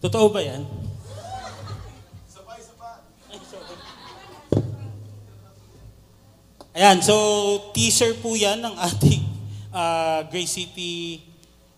Totoo 0.00 0.32
ba 0.32 0.40
yan? 0.40 0.64
Ayan, 6.70 7.04
so 7.04 7.12
teaser 7.76 8.16
po 8.16 8.32
yan 8.32 8.64
ng 8.64 8.72
ating 8.80 9.20
uh, 9.76 10.24
Grace 10.32 10.56
City 10.56 11.20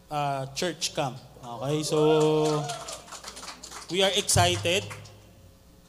uh, 0.06 0.46
Church 0.54 0.94
Camp. 0.94 1.18
Okay, 1.42 1.82
so 1.82 1.98
we 3.90 4.06
are 4.06 4.14
excited. 4.14 4.86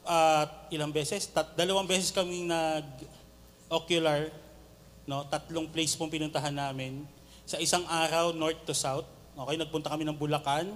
Uh, 0.01 0.49
ilang 0.73 0.89
beses? 0.89 1.29
Tat, 1.29 1.53
dalawang 1.53 1.85
beses 1.85 2.09
kaming 2.09 2.49
nag-ocular. 2.49 4.33
No? 5.05 5.21
Tatlong 5.29 5.69
place 5.69 5.93
pong 5.93 6.09
pinuntahan 6.09 6.55
namin. 6.55 7.05
Sa 7.45 7.61
isang 7.61 7.85
araw, 7.85 8.33
north 8.33 8.65
to 8.65 8.73
south. 8.73 9.05
Okay, 9.37 9.61
nagpunta 9.61 9.93
kami 9.93 10.01
ng 10.01 10.17
Bulacan. 10.17 10.73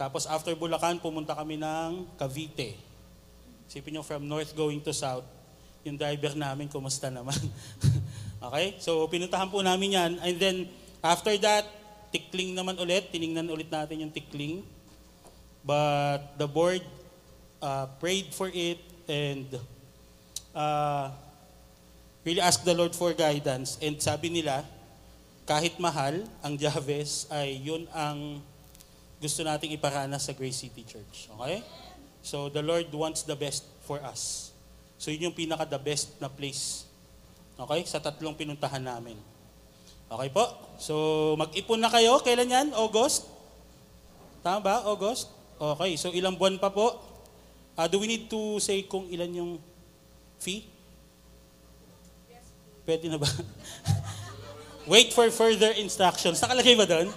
Tapos 0.00 0.24
after 0.24 0.56
Bulacan, 0.56 0.96
pumunta 0.96 1.36
kami 1.36 1.60
ng 1.60 2.08
Cavite. 2.16 2.72
Sipin 3.68 3.92
nyo, 3.92 4.00
from 4.00 4.24
north 4.24 4.56
going 4.56 4.80
to 4.80 4.96
south, 4.96 5.28
yung 5.84 6.00
driver 6.00 6.32
namin, 6.32 6.72
kumusta 6.72 7.12
naman. 7.12 7.36
okay? 8.48 8.80
So, 8.80 9.04
pinuntahan 9.12 9.52
po 9.52 9.60
namin 9.60 10.00
yan. 10.00 10.12
And 10.24 10.40
then, 10.40 10.56
after 11.04 11.36
that, 11.44 11.68
tikling 12.16 12.56
naman 12.56 12.80
ulit. 12.80 13.12
Tiningnan 13.12 13.52
ulit 13.52 13.68
natin 13.68 14.08
yung 14.08 14.12
tikling. 14.12 14.64
But 15.60 16.40
the 16.40 16.48
board 16.48 16.80
uh, 17.60 17.92
prayed 18.00 18.32
for 18.32 18.48
it 18.48 18.80
and 19.04 19.44
uh, 20.56 21.12
really 22.24 22.40
asked 22.40 22.64
the 22.64 22.72
Lord 22.72 22.96
for 22.96 23.12
guidance. 23.12 23.76
And 23.84 24.00
sabi 24.00 24.32
nila, 24.32 24.64
kahit 25.44 25.76
mahal, 25.76 26.24
ang 26.40 26.56
Javes 26.56 27.28
ay 27.28 27.60
yun 27.60 27.84
ang 27.92 28.40
gusto 29.20 29.44
nating 29.44 29.76
iparanas 29.76 30.24
sa 30.24 30.32
Grace 30.32 30.64
City 30.64 30.80
Church. 30.82 31.28
Okay? 31.36 31.60
So 32.24 32.48
the 32.48 32.64
Lord 32.64 32.88
wants 32.96 33.20
the 33.28 33.36
best 33.36 33.68
for 33.84 34.00
us. 34.00 34.50
So 34.96 35.12
yun 35.12 35.30
yung 35.30 35.36
pinaka 35.36 35.68
the 35.68 35.76
best 35.76 36.16
na 36.16 36.32
place. 36.32 36.88
Okay? 37.60 37.84
Sa 37.84 38.00
tatlong 38.00 38.32
pinuntahan 38.32 38.80
namin. 38.80 39.20
Okay 40.08 40.28
po? 40.32 40.48
So 40.80 40.94
mag-ipon 41.36 41.78
na 41.78 41.92
kayo. 41.92 42.16
Kailan 42.24 42.48
yan? 42.48 42.68
August? 42.72 43.28
Tama 44.40 44.64
ba? 44.64 44.76
August? 44.88 45.28
Okay. 45.60 46.00
So 46.00 46.08
ilang 46.16 46.40
buwan 46.40 46.56
pa 46.56 46.72
po? 46.72 46.96
Uh, 47.76 47.84
do 47.84 48.00
we 48.00 48.08
need 48.08 48.24
to 48.32 48.56
say 48.56 48.80
kung 48.88 49.04
ilan 49.12 49.30
yung 49.36 49.52
fee? 50.40 50.64
Pwede 52.88 53.12
na 53.12 53.20
ba? 53.20 53.28
Wait 54.92 55.12
for 55.12 55.28
further 55.28 55.76
instructions. 55.76 56.40
Nakalagay 56.40 56.72
ba 56.74 56.88
doon? 56.88 57.12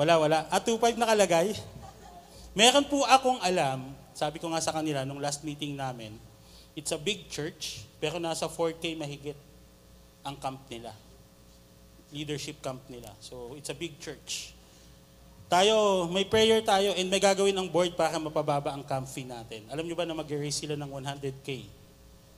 Wala, 0.00 0.16
wala. 0.16 0.48
At 0.48 0.64
2.5 0.64 0.96
nakalagay? 0.96 1.52
Meron 2.56 2.88
po 2.88 3.04
akong 3.04 3.36
alam, 3.44 3.92
sabi 4.16 4.40
ko 4.40 4.48
nga 4.48 4.64
sa 4.64 4.72
kanila 4.72 5.04
nung 5.04 5.20
last 5.20 5.44
meeting 5.44 5.76
namin, 5.76 6.16
It's 6.78 6.94
a 6.94 7.00
big 7.00 7.26
church, 7.26 7.82
pero 7.98 8.22
nasa 8.22 8.46
4K 8.46 8.94
mahigit 8.94 9.36
ang 10.22 10.38
camp 10.38 10.64
nila. 10.70 10.94
Leadership 12.14 12.62
camp 12.62 12.86
nila. 12.86 13.10
So, 13.18 13.58
it's 13.58 13.68
a 13.68 13.76
big 13.76 13.98
church. 13.98 14.54
Tayo, 15.50 16.06
may 16.06 16.22
prayer 16.24 16.62
tayo 16.62 16.94
and 16.94 17.10
may 17.10 17.18
gagawin 17.18 17.58
ang 17.58 17.66
board 17.66 17.98
para 17.98 18.14
mapababa 18.22 18.70
ang 18.70 18.86
camp 18.86 19.10
fee 19.10 19.26
natin. 19.26 19.66
Alam 19.66 19.82
nyo 19.82 19.98
ba 19.98 20.06
na 20.06 20.14
mag-raise 20.14 20.62
sila 20.62 20.78
ng 20.78 20.88
100K 20.88 21.66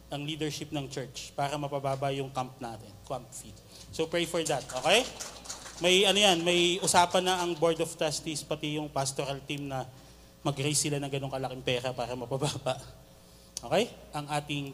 ang 0.09 0.25
leadership 0.25 0.73
ng 0.73 0.89
church 0.89 1.37
para 1.37 1.55
mapababa 1.61 2.09
yung 2.09 2.33
camp 2.33 2.57
natin, 2.57 2.89
camp 3.05 3.29
fee. 3.37 3.53
So 3.93 4.09
pray 4.09 4.25
for 4.25 4.41
that, 4.49 4.65
okay? 4.81 5.05
May 5.83 6.07
ano 6.07 6.15
yan, 6.15 6.47
may 6.47 6.79
usapan 6.79 7.27
na 7.27 7.43
ang 7.43 7.59
board 7.59 7.83
of 7.83 7.91
trustees 7.99 8.47
pati 8.47 8.79
yung 8.79 8.87
pastoral 8.87 9.43
team 9.43 9.67
na 9.67 9.83
mag-raise 10.47 10.79
sila 10.79 11.03
ng 11.03 11.11
ganong 11.11 11.35
kalaking 11.35 11.67
pera 11.67 11.91
para 11.91 12.15
mapababa. 12.15 12.79
Okay? 13.67 13.91
Ang 14.15 14.31
ating 14.31 14.65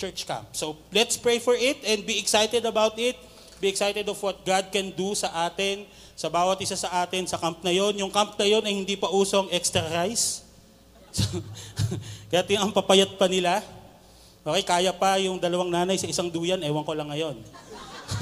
church 0.00 0.24
camp. 0.24 0.48
So, 0.56 0.80
let's 0.96 1.20
pray 1.20 1.44
for 1.44 1.52
it 1.52 1.84
and 1.84 2.08
be 2.08 2.16
excited 2.16 2.64
about 2.64 2.96
it. 2.96 3.20
Be 3.60 3.68
excited 3.68 4.08
of 4.08 4.16
what 4.24 4.48
God 4.48 4.72
can 4.72 4.96
do 4.96 5.12
sa 5.12 5.28
atin, 5.44 5.84
sa 6.16 6.32
bawat 6.32 6.56
isa 6.64 6.76
sa 6.76 7.04
atin, 7.04 7.28
sa 7.28 7.36
camp 7.36 7.60
na 7.60 7.72
yon. 7.72 7.92
Yung 8.00 8.12
camp 8.12 8.32
na 8.40 8.48
yon 8.48 8.64
ay 8.64 8.72
hindi 8.72 8.96
pa 8.96 9.12
usong 9.12 9.52
extra 9.52 9.84
rice. 9.92 10.40
Kaya 12.32 12.44
ang 12.60 12.72
papayat 12.72 13.12
pa 13.20 13.28
nila. 13.28 13.60
Okay, 14.46 14.62
kaya 14.62 14.94
pa 14.94 15.18
yung 15.18 15.42
dalawang 15.42 15.74
nanay 15.74 15.98
sa 15.98 16.06
isang 16.06 16.30
duyan, 16.30 16.62
ewan 16.62 16.86
ko 16.86 16.94
lang 16.94 17.10
ngayon. 17.10 17.34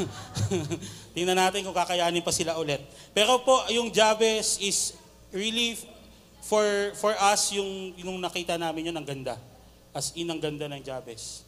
Tingnan 1.15 1.39
natin 1.39 1.63
kung 1.63 1.77
kakayanin 1.77 2.27
pa 2.27 2.35
sila 2.35 2.59
ulit. 2.59 2.83
Pero 3.15 3.39
po, 3.47 3.63
yung 3.71 3.89
Jabez 3.95 4.59
is 4.59 4.99
really 5.31 5.79
for 6.45 6.93
for 6.99 7.15
us 7.17 7.55
yung 7.57 7.95
yung 7.97 8.19
nakita 8.19 8.59
namin 8.59 8.91
yun 8.91 8.97
ang 8.99 9.07
ganda. 9.07 9.39
As 9.95 10.11
in, 10.19 10.27
ang 10.27 10.43
ganda 10.43 10.67
ng 10.67 10.83
Jabez. 10.83 11.47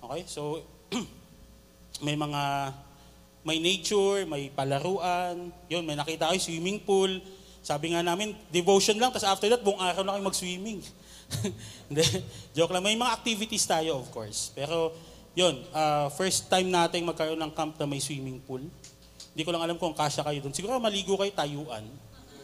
Okay? 0.00 0.24
So, 0.24 0.64
may 2.06 2.16
mga, 2.16 2.72
may 3.44 3.60
nature, 3.60 4.24
may 4.24 4.48
palaruan, 4.48 5.52
yun, 5.68 5.84
may 5.84 5.92
nakita 5.92 6.32
kayo, 6.32 6.40
swimming 6.40 6.80
pool. 6.80 7.20
Sabi 7.60 7.92
nga 7.92 8.00
namin, 8.00 8.32
devotion 8.48 8.96
lang, 8.96 9.12
tapos 9.12 9.28
after 9.28 9.52
that, 9.52 9.60
buong 9.60 9.76
araw 9.76 10.00
na 10.00 10.16
kayo 10.16 10.24
mag-swimming. 10.24 10.80
Joke 12.56 12.72
lang. 12.72 12.80
May 12.80 12.96
mga 12.96 13.12
activities 13.20 13.68
tayo, 13.68 14.00
of 14.00 14.08
course. 14.08 14.48
Pero, 14.56 14.96
yun, 15.38 15.54
uh, 15.70 16.10
first 16.18 16.50
time 16.50 16.66
nating 16.66 17.06
magkaroon 17.06 17.38
ng 17.38 17.54
camp 17.54 17.78
na 17.78 17.86
may 17.86 18.02
swimming 18.02 18.42
pool. 18.42 18.58
Hindi 19.30 19.42
ko 19.46 19.54
lang 19.54 19.62
alam 19.62 19.78
kung 19.78 19.94
kasya 19.94 20.26
kayo 20.26 20.42
doon. 20.42 20.50
Siguro 20.50 20.82
maligo 20.82 21.14
kayo 21.14 21.30
tayuan. 21.30 21.86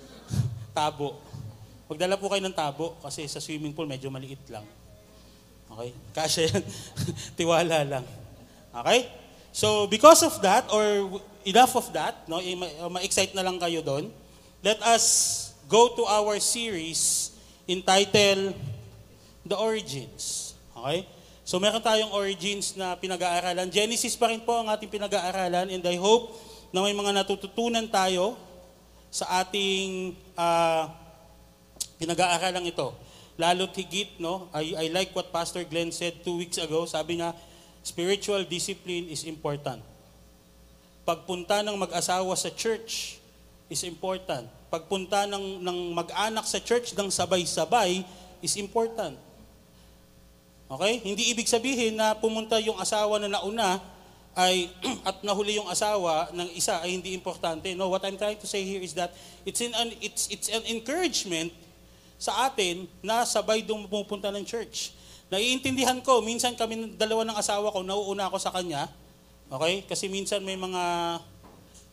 tabo. 0.79 1.19
Magdala 1.91 2.15
po 2.15 2.31
kayo 2.31 2.39
ng 2.47 2.55
tabo 2.55 2.95
kasi 3.03 3.27
sa 3.27 3.43
swimming 3.43 3.75
pool 3.75 3.91
medyo 3.91 4.15
maliit 4.15 4.39
lang. 4.47 4.63
Okay? 5.75 5.91
Kasya 6.15 6.43
yan. 6.55 6.63
Tiwala 7.43 7.83
lang. 7.83 8.07
Okay? 8.71 9.11
So, 9.51 9.91
because 9.91 10.23
of 10.23 10.39
that, 10.47 10.71
or 10.71 11.19
enough 11.43 11.75
of 11.75 11.91
that, 11.99 12.23
no, 12.31 12.39
ma-excite 12.95 13.35
na 13.35 13.43
lang 13.43 13.59
kayo 13.59 13.83
doon, 13.83 14.07
let 14.63 14.79
us 14.87 15.51
go 15.67 15.99
to 15.99 16.07
our 16.07 16.39
series 16.39 17.35
entitled 17.67 18.55
The 19.43 19.59
Origins. 19.59 20.55
Okay? 20.79 21.11
So, 21.45 21.61
meron 21.61 21.85
tayong 21.85 22.09
origins 22.17 22.73
na 22.73 22.97
pinag-aaralan. 22.97 23.69
Genesis 23.69 24.17
pa 24.17 24.33
rin 24.33 24.41
po 24.41 24.65
ang 24.65 24.73
ating 24.73 24.89
pinag-aaralan 24.89 25.69
and 25.69 25.85
I 25.85 26.01
hope 26.01 26.33
na 26.73 26.81
may 26.81 26.97
mga 26.97 27.13
natututunan 27.13 27.85
tayo 27.93 28.41
sa 29.13 29.45
ating 29.45 30.17
uh, 30.41 30.89
pinag-aaralan 32.01 32.65
ito. 32.65 32.97
Lalo't 33.37 33.77
higit, 33.77 34.17
no? 34.17 34.49
I, 34.57 34.73
I 34.73 34.87
like 34.89 35.13
what 35.13 35.29
Pastor 35.29 35.69
Glenn 35.69 35.93
said 35.93 36.25
two 36.25 36.41
weeks 36.41 36.57
ago. 36.57 36.89
Sabi 36.89 37.21
nga, 37.21 37.37
spiritual 37.85 38.41
discipline 38.49 39.13
is 39.13 39.29
important. 39.29 39.85
Pagpunta 41.05 41.61
ng 41.61 41.77
mag-asawa 41.77 42.33
sa 42.41 42.49
church 42.49 43.21
is 43.69 43.85
important. 43.85 44.49
Pagpunta 44.73 45.29
ng, 45.29 45.61
ng 45.61 45.79
mag-anak 45.93 46.49
sa 46.49 46.57
church 46.57 46.97
ng 46.97 47.13
sabay-sabay 47.13 48.01
is 48.41 48.57
important. 48.57 49.21
Okay? 50.69 51.01
Hindi 51.05 51.31
ibig 51.31 51.49
sabihin 51.49 52.01
na 52.01 52.17
pumunta 52.17 52.57
yung 52.61 52.81
asawa 52.81 53.21
na 53.21 53.29
nauna 53.29 53.79
ay 54.35 54.67
at 55.09 55.23
nahuli 55.23 55.57
yung 55.61 55.71
asawa 55.71 56.29
ng 56.35 56.49
isa 56.59 56.83
ay 56.83 56.99
hindi 56.99 57.15
importante. 57.15 57.71
No, 57.79 57.93
what 57.93 58.03
I'm 58.03 58.19
trying 58.19 58.41
to 58.43 58.49
say 58.49 58.67
here 58.67 58.83
is 58.83 58.97
that 58.99 59.15
it's 59.47 59.63
in 59.63 59.71
an 59.77 59.95
it's 60.03 60.27
it's 60.33 60.51
an 60.51 60.67
encouragement 60.67 61.55
sa 62.19 62.49
atin 62.51 62.89
na 63.05 63.23
sabay 63.23 63.63
pumupunta 63.63 64.33
ng 64.33 64.43
church. 64.43 64.97
Naiintindihan 65.29 65.99
ko, 66.01 66.21
minsan 66.21 66.55
kami 66.55 66.95
dalawa 66.95 67.25
ng 67.27 67.37
asawa 67.37 67.73
ko, 67.73 67.81
nauuna 67.81 68.29
ako 68.29 68.39
sa 68.39 68.53
kanya, 68.55 68.87
okay? 69.49 69.83
Kasi 69.85 70.07
minsan 70.07 70.45
may 70.45 70.55
mga 70.55 70.83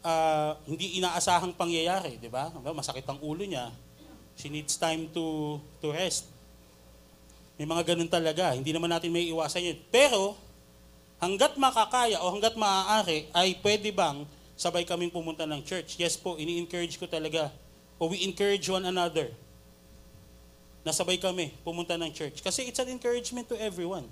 uh, 0.06 0.52
hindi 0.68 1.00
inaasahang 1.02 1.56
pangyayari, 1.56 2.22
di 2.22 2.30
ba? 2.32 2.48
Masakit 2.72 3.04
ang 3.08 3.20
ulo 3.20 3.44
niya. 3.44 3.72
She 4.40 4.48
needs 4.48 4.80
time 4.80 5.12
to 5.12 5.58
to 5.84 5.92
rest. 5.92 6.31
May 7.62 7.70
mga 7.70 7.94
ganun 7.94 8.10
talaga. 8.10 8.58
Hindi 8.58 8.74
naman 8.74 8.90
natin 8.90 9.14
may 9.14 9.30
iwasan 9.30 9.62
yun. 9.62 9.78
Pero, 9.94 10.34
hanggat 11.22 11.54
makakaya 11.62 12.18
o 12.26 12.34
hanggat 12.34 12.58
maaari, 12.58 13.30
ay 13.38 13.54
pwede 13.62 13.94
bang 13.94 14.26
sabay 14.58 14.82
kaming 14.82 15.14
pumunta 15.14 15.46
ng 15.46 15.62
church? 15.62 16.02
Yes 16.02 16.18
po, 16.18 16.42
ini-encourage 16.42 16.98
ko 16.98 17.06
talaga. 17.06 17.54
O 18.02 18.10
we 18.10 18.26
encourage 18.26 18.66
one 18.66 18.82
another 18.90 19.30
nasabay 20.82 21.22
kami 21.22 21.54
pumunta 21.62 21.94
ng 21.98 22.10
church. 22.10 22.42
Kasi 22.42 22.66
it's 22.66 22.82
an 22.82 22.90
encouragement 22.90 23.46
to 23.46 23.58
everyone. 23.62 24.06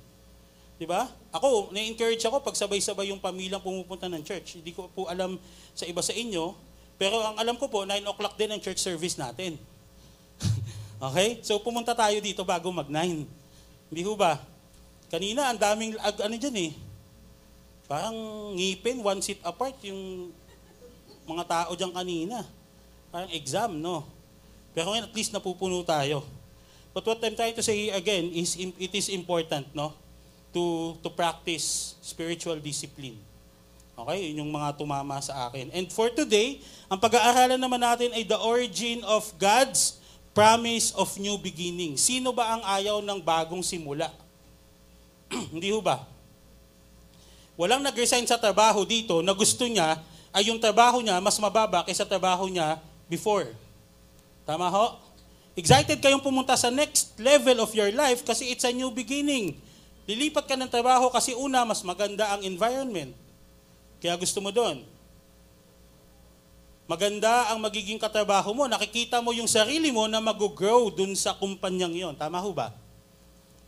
Di 0.80 0.88
ba? 0.88 1.10
Ako, 1.36 1.74
na-encourage 1.75 2.24
ako 2.24 2.40
pag 2.40 2.56
sabay-sabay 2.56 3.12
yung 3.12 3.19
pamilyang 3.19 3.60
pumupunta 3.60 4.07
ng 4.07 4.24
church. 4.24 4.62
Hindi 4.62 4.72
ko 4.72 4.88
po 4.94 5.10
alam 5.12 5.36
sa 5.75 5.84
iba 5.84 6.00
sa 6.00 6.16
inyo, 6.16 6.56
pero 6.95 7.19
ang 7.19 7.36
alam 7.36 7.56
ko 7.60 7.68
po, 7.68 7.84
9 7.84 8.00
o'clock 8.06 8.40
din 8.40 8.54
ang 8.54 8.62
church 8.63 8.80
service 8.80 9.19
natin. 9.19 9.60
okay? 11.10 11.42
So 11.44 11.60
pumunta 11.60 11.92
tayo 11.92 12.16
dito 12.24 12.48
bago 12.48 12.72
mag-9. 12.72 13.28
Hindi 13.89 14.01
ho 14.06 14.13
ba? 14.13 14.38
Kanina, 15.09 15.50
ang 15.50 15.57
daming, 15.57 15.97
ano 15.97 16.36
dyan 16.38 16.57
eh, 16.69 16.71
parang 17.89 18.13
ngipin, 18.53 19.01
one 19.01 19.21
seat 19.25 19.41
apart 19.41 19.74
yung 19.81 20.30
mga 21.25 21.44
tao 21.45 21.71
dyan 21.74 21.94
kanina. 21.94 22.45
Parang 23.09 23.30
exam, 23.33 23.74
no? 23.74 24.06
Pero 24.74 24.94
ngayon 24.94 25.09
at 25.09 25.13
least 25.18 25.33
napupuno 25.33 25.81
tayo. 25.81 26.21
But 26.94 27.06
what 27.06 27.21
I'm 27.21 27.38
trying 27.38 27.57
to 27.57 27.65
say 27.65 27.94
again 27.94 28.33
is 28.33 28.57
it 28.57 28.94
is 28.94 29.13
important 29.13 29.69
no 29.77 29.94
to 30.50 30.97
to 31.06 31.09
practice 31.13 31.94
spiritual 32.01 32.57
discipline. 32.57 33.18
Okay, 34.00 34.31
yun 34.31 34.47
yung 34.47 34.51
mga 34.56 34.80
tumama 34.80 35.19
sa 35.19 35.51
akin. 35.51 35.69
And 35.75 35.92
for 35.92 36.07
today, 36.07 36.63
ang 36.88 36.97
pag-aaralan 37.03 37.59
naman 37.59 37.83
natin 37.83 38.15
ay 38.15 38.24
the 38.24 38.39
origin 38.39 39.03
of 39.03 39.27
God's 39.35 40.00
promise 40.34 40.94
of 40.96 41.10
new 41.18 41.36
beginning. 41.42 41.98
Sino 41.98 42.31
ba 42.31 42.58
ang 42.58 42.62
ayaw 42.64 43.02
ng 43.02 43.20
bagong 43.20 43.66
simula? 43.66 44.10
Hindi 45.54 45.70
ho 45.74 45.81
ba? 45.81 46.06
Walang 47.60 47.84
nag-resign 47.84 48.24
sa 48.24 48.40
trabaho 48.40 48.88
dito 48.88 49.20
na 49.20 49.36
gusto 49.36 49.68
niya 49.68 50.00
ay 50.31 50.48
yung 50.48 50.62
trabaho 50.62 51.04
niya 51.04 51.20
mas 51.20 51.36
mababa 51.42 51.84
kaysa 51.84 52.08
trabaho 52.08 52.48
niya 52.48 52.80
before. 53.12 53.52
Tama 54.48 54.72
ho? 54.72 54.96
Excited 55.60 56.00
kayong 56.00 56.24
pumunta 56.24 56.56
sa 56.56 56.72
next 56.72 57.20
level 57.20 57.60
of 57.60 57.76
your 57.76 57.92
life 57.92 58.24
kasi 58.24 58.56
it's 58.56 58.64
a 58.64 58.72
new 58.72 58.88
beginning. 58.96 59.60
Lilipat 60.08 60.48
ka 60.48 60.56
ng 60.56 60.72
trabaho 60.72 61.12
kasi 61.14 61.36
una, 61.38 61.62
mas 61.68 61.86
maganda 61.86 62.31
ang 62.34 62.42
environment. 62.42 63.14
Kaya 64.00 64.16
gusto 64.18 64.40
mo 64.40 64.50
doon. 64.50 64.81
Maganda 66.89 67.53
ang 67.53 67.62
magiging 67.62 68.01
katrabaho 68.01 68.50
mo. 68.50 68.65
Nakikita 68.65 69.21
mo 69.21 69.30
yung 69.30 69.45
sarili 69.45 69.94
mo 69.94 70.09
na 70.09 70.18
mag-grow 70.18 70.89
dun 70.89 71.13
sa 71.13 71.38
kumpanyang 71.38 71.94
yon. 71.94 72.18
Tama 72.18 72.41
ho 72.41 72.50
ba? 72.50 72.74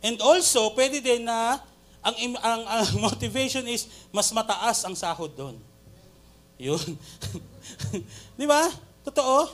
And 0.02 0.18
also, 0.18 0.74
pwede 0.74 0.98
din 0.98 1.22
na 1.22 1.62
ang, 2.02 2.18
ang, 2.18 2.62
ang 2.66 2.86
motivation 3.06 3.62
is 3.70 3.86
mas 4.10 4.26
mataas 4.34 4.82
ang 4.82 4.98
sahod 4.98 5.30
doon. 5.38 5.54
Yun. 6.58 6.98
Di 8.42 8.42
ba? 8.42 8.66
Totoo. 9.06 9.46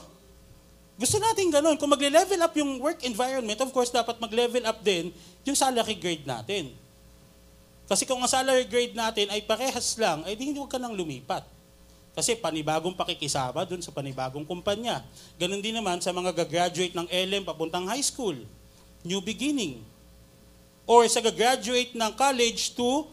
Gusto 0.97 1.21
natin 1.21 1.53
ganun. 1.53 1.77
Kung 1.77 1.93
magle-level 1.93 2.41
up 2.41 2.53
yung 2.57 2.81
work 2.81 3.05
environment, 3.05 3.61
of 3.61 3.69
course, 3.69 3.93
dapat 3.93 4.17
mag-level 4.17 4.65
up 4.65 4.81
din 4.81 5.13
yung 5.45 5.53
salary 5.53 5.93
grade 5.93 6.25
natin. 6.25 6.73
Kasi 7.85 8.09
kung 8.09 8.17
ang 8.17 8.29
salary 8.29 8.65
grade 8.65 8.97
natin 8.97 9.29
ay 9.29 9.45
parehas 9.45 9.93
lang, 10.01 10.25
ay 10.25 10.33
di 10.33 10.49
hindi 10.49 10.57
huwag 10.57 10.73
ka 10.73 10.81
nang 10.81 10.97
lumipat. 10.97 11.58
Kasi 12.17 12.35
panibagong 12.35 12.97
pakikisama 12.97 13.63
dun 13.63 13.79
sa 13.79 13.93
panibagong 13.93 14.43
kumpanya. 14.43 15.05
Ganon 15.39 15.61
din 15.63 15.77
naman 15.77 16.01
sa 16.03 16.11
mga 16.11 16.33
gagraduate 16.33 16.95
ng 16.97 17.07
LM 17.07 17.47
papuntang 17.47 17.87
high 17.87 18.03
school. 18.03 18.35
New 19.05 19.21
beginning. 19.23 19.79
Or 20.89 21.05
sa 21.05 21.21
gagraduate 21.21 21.93
ng 21.93 22.11
college 22.17 22.73
to 22.73 23.05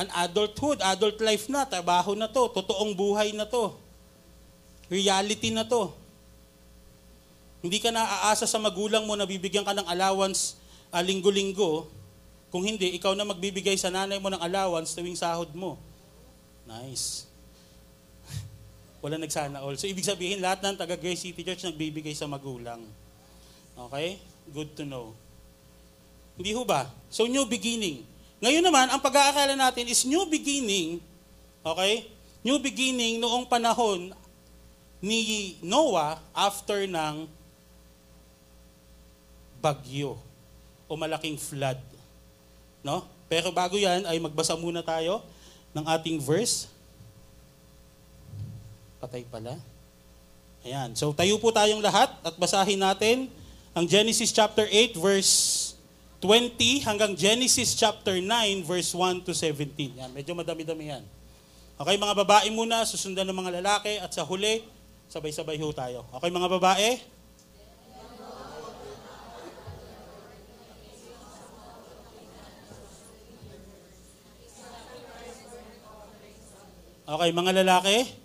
an 0.00 0.08
adulthood, 0.16 0.80
adult 0.80 1.20
life 1.20 1.46
na, 1.52 1.68
trabaho 1.68 2.16
na 2.16 2.26
to, 2.26 2.48
totoong 2.48 2.96
buhay 2.96 3.36
na 3.36 3.44
to. 3.44 3.76
Reality 4.88 5.52
na 5.52 5.62
to. 5.62 5.92
Hindi 7.60 7.76
ka 7.78 7.92
naaasa 7.92 8.48
sa 8.48 8.56
magulang 8.56 9.04
mo 9.04 9.14
na 9.14 9.28
bibigyan 9.28 9.62
ka 9.62 9.76
ng 9.76 9.84
allowance 9.84 10.56
ah, 10.88 11.04
linggo-linggo. 11.04 11.86
Kung 12.50 12.66
hindi, 12.66 12.98
ikaw 12.98 13.14
na 13.14 13.22
magbibigay 13.22 13.78
sa 13.78 13.94
nanay 13.94 14.18
mo 14.18 14.26
ng 14.26 14.42
allowance 14.42 14.96
tuwing 14.96 15.14
sahod 15.14 15.52
mo. 15.54 15.78
Nice. 16.66 17.29
Wala 19.00 19.16
nagsana 19.16 19.64
all. 19.64 19.76
So, 19.80 19.88
ibig 19.88 20.04
sabihin, 20.04 20.44
lahat 20.44 20.60
ng 20.60 20.76
taga 20.76 20.96
Grace 20.96 21.24
City 21.24 21.40
Church 21.40 21.64
nagbibigay 21.64 22.12
sa 22.12 22.28
magulang. 22.28 22.84
Okay? 23.88 24.20
Good 24.52 24.76
to 24.76 24.84
know. 24.84 25.16
Hindi 26.36 26.52
ho 26.52 26.64
ba? 26.64 26.88
So, 27.08 27.24
new 27.24 27.44
beginning. 27.48 28.04
Ngayon 28.40 28.64
naman, 28.64 28.88
ang 28.88 29.00
pag-aaralan 29.00 29.60
natin 29.60 29.84
is 29.88 30.08
new 30.08 30.24
beginning, 30.24 30.96
okay? 31.60 32.08
New 32.40 32.56
beginning 32.56 33.20
noong 33.20 33.44
panahon 33.44 34.16
ni 35.04 35.56
Noah 35.60 36.20
after 36.32 36.88
ng 36.88 37.28
bagyo 39.60 40.16
o 40.88 40.96
malaking 40.96 41.36
flood. 41.36 41.80
No? 42.80 43.04
Pero 43.28 43.52
bago 43.52 43.76
yan 43.76 44.08
ay 44.08 44.16
magbasa 44.16 44.56
muna 44.56 44.80
tayo 44.80 45.20
ng 45.76 45.84
ating 45.84 46.16
verse. 46.16 46.69
Patay 49.00 49.24
pala. 49.24 49.56
Ayan. 50.60 50.92
So 50.92 51.16
tayo 51.16 51.40
po 51.40 51.48
tayong 51.48 51.80
lahat 51.80 52.12
at 52.20 52.36
basahin 52.36 52.76
natin 52.76 53.32
ang 53.72 53.88
Genesis 53.88 54.28
chapter 54.28 54.68
8 54.68 54.92
verse 55.00 55.32
20 56.20 56.84
hanggang 56.84 57.16
Genesis 57.16 57.72
chapter 57.72 58.20
9 58.20 58.68
verse 58.68 58.92
1 58.92 59.24
to 59.24 59.32
17. 59.32 59.96
Yan, 59.96 60.12
medyo 60.12 60.36
madami-dami 60.36 60.92
yan. 60.92 61.00
Okay, 61.80 61.96
mga 61.96 62.12
babae 62.12 62.52
muna, 62.52 62.84
susundan 62.84 63.24
ng 63.24 63.40
mga 63.40 63.64
lalaki 63.64 63.96
at 63.96 64.12
sa 64.12 64.20
huli, 64.20 64.68
sabay-sabay 65.08 65.56
ho 65.56 65.72
tayo. 65.72 66.04
Okay, 66.20 66.28
mga 66.28 66.48
babae? 66.60 67.00
Okay, 77.10 77.30
mga 77.32 77.52
lalaki? 77.64 78.19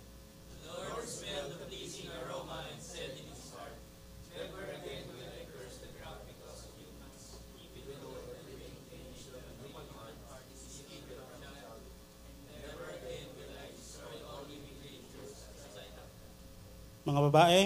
Mga 17.16 17.32
babae? 17.32 17.62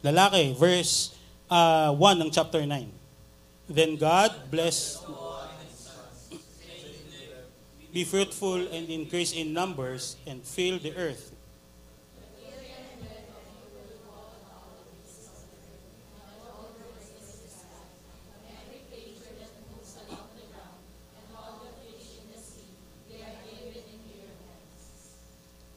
Lalaki, 0.00 0.56
verse 0.56 1.12
uh, 1.52 1.92
1 1.92 2.00
ng 2.00 2.30
chapter 2.32 2.64
9. 2.64 2.88
Then 3.68 4.00
God 4.00 4.32
blessed 4.48 5.04
Be 7.92 8.08
fruitful 8.08 8.72
and 8.72 8.88
increase 8.88 9.36
in 9.36 9.52
numbers 9.52 10.16
and 10.24 10.40
fill 10.48 10.80
the 10.80 10.96
earth. 10.96 11.36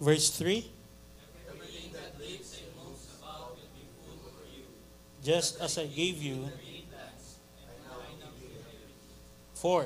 Verse 0.02 0.32
3. 0.32 0.66
Just 5.24 5.62
as 5.62 5.78
I 5.78 5.86
gave 5.86 6.18
you. 6.18 6.50
Four. 9.54 9.86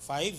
Five. 0.00 0.36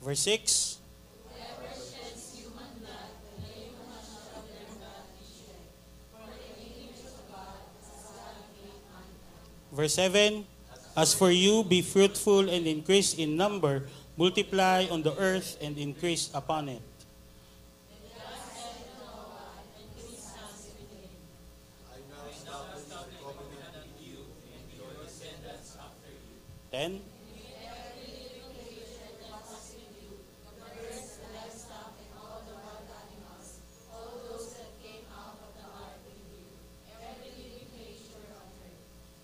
Verse 0.00 0.20
6. 0.20 0.78
Verse 9.72 9.94
7. 9.94 10.44
As 10.96 11.14
for 11.14 11.30
you, 11.30 11.62
be 11.62 11.80
fruitful 11.80 12.48
and 12.50 12.66
increase 12.66 13.14
in 13.14 13.36
number, 13.36 13.86
multiply 14.16 14.88
on 14.90 15.02
the 15.02 15.16
earth 15.16 15.56
and 15.62 15.78
increase 15.78 16.28
upon 16.34 16.68
it. 16.68 16.82
Ten. 26.70 27.00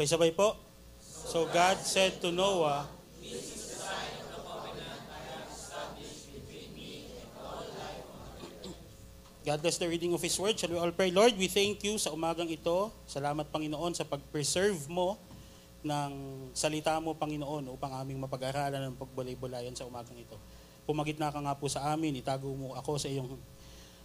Sabay-sabay 0.00 0.32
po. 0.32 0.56
So 1.04 1.44
God 1.52 1.76
said 1.84 2.24
to 2.24 2.32
Noah, 2.32 2.88
God 9.44 9.60
bless 9.60 9.76
the 9.76 9.84
reading 9.84 10.16
of 10.16 10.24
His 10.24 10.32
Word. 10.40 10.56
Shall 10.56 10.72
we 10.72 10.80
all 10.80 10.88
pray? 10.88 11.12
Lord, 11.12 11.36
we 11.36 11.52
thank 11.52 11.84
you 11.84 12.00
sa 12.00 12.16
umagang 12.16 12.48
ito. 12.48 12.88
Salamat, 13.04 13.52
Panginoon, 13.52 13.92
sa 13.92 14.08
pag-preserve 14.08 14.88
mo 14.88 15.20
ng 15.84 16.12
salita 16.56 16.96
mo, 16.96 17.12
Panginoon, 17.12 17.68
upang 17.68 17.92
aming 18.00 18.24
mapag-aralan 18.24 18.88
ng 18.88 18.96
pagbulay-bulayan 18.96 19.76
sa 19.76 19.84
umagang 19.84 20.16
ito. 20.16 20.40
Pumagit 20.88 21.20
na 21.20 21.28
ka 21.28 21.44
nga 21.44 21.52
po 21.52 21.68
sa 21.68 21.92
amin, 21.92 22.16
itago 22.16 22.48
mo 22.56 22.72
ako 22.72 22.96
sa 22.96 23.12
iyong 23.12 23.36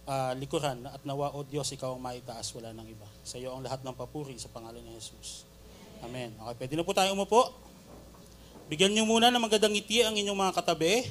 uh, 0.04 0.36
likuran 0.36 0.92
at 0.92 1.00
nawa, 1.08 1.32
O 1.32 1.40
Diyos, 1.40 1.72
ikaw 1.72 1.96
ang 1.96 2.04
maitaas, 2.04 2.52
wala 2.52 2.76
ng 2.76 2.84
iba. 2.84 3.08
Sa 3.24 3.40
iyo 3.40 3.56
ang 3.56 3.64
lahat 3.64 3.80
ng 3.80 3.96
papuri 3.96 4.36
sa 4.36 4.52
pangalan 4.52 4.84
ni 4.84 4.92
Jesus. 4.92 5.55
Amen. 6.04 6.34
Okay, 6.36 6.54
pwede 6.64 6.74
na 6.76 6.84
po 6.84 6.92
tayo 6.92 7.12
umupo. 7.16 7.52
Bigyan 8.66 8.92
niyo 8.92 9.06
muna 9.06 9.30
ng 9.30 9.38
magandang 9.38 9.72
ngiti 9.72 10.02
ang 10.02 10.18
inyong 10.18 10.36
mga 10.36 10.56
katabi. 10.58 11.06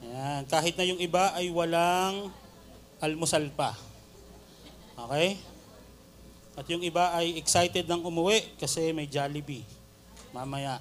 Ayan. 0.00 0.42
Kahit 0.48 0.74
na 0.80 0.88
yung 0.88 0.96
iba 0.96 1.30
ay 1.36 1.52
walang 1.52 2.32
almusal 3.04 3.44
pa. 3.52 3.76
Okay? 4.96 5.36
At 6.54 6.64
yung 6.70 6.80
iba 6.80 7.12
ay 7.12 7.36
excited 7.36 7.84
ng 7.84 8.00
umuwi 8.00 8.56
kasi 8.56 8.94
may 8.96 9.10
Jollibee. 9.10 9.66
Mamaya. 10.32 10.80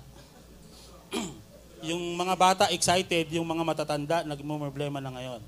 yung 1.89 2.15
mga 2.15 2.33
bata 2.39 2.65
excited, 2.71 3.27
yung 3.35 3.45
mga 3.45 3.63
matatanda 3.67 4.23
nagmo-problema 4.23 5.03
na 5.03 5.11
ngayon. 5.11 5.41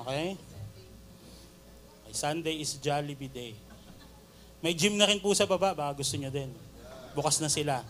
Okay? 0.00 0.38
Sunday 2.16 2.56
is 2.64 2.80
Jollibee 2.80 3.28
Day. 3.28 3.52
May 4.66 4.74
gym 4.74 4.98
na 4.98 5.06
rin 5.06 5.22
po 5.22 5.30
sa 5.30 5.46
baba, 5.46 5.78
baka 5.78 6.02
gusto 6.02 6.18
nyo 6.18 6.26
din. 6.26 6.50
Bukas 7.14 7.38
na 7.38 7.46
sila. 7.46 7.86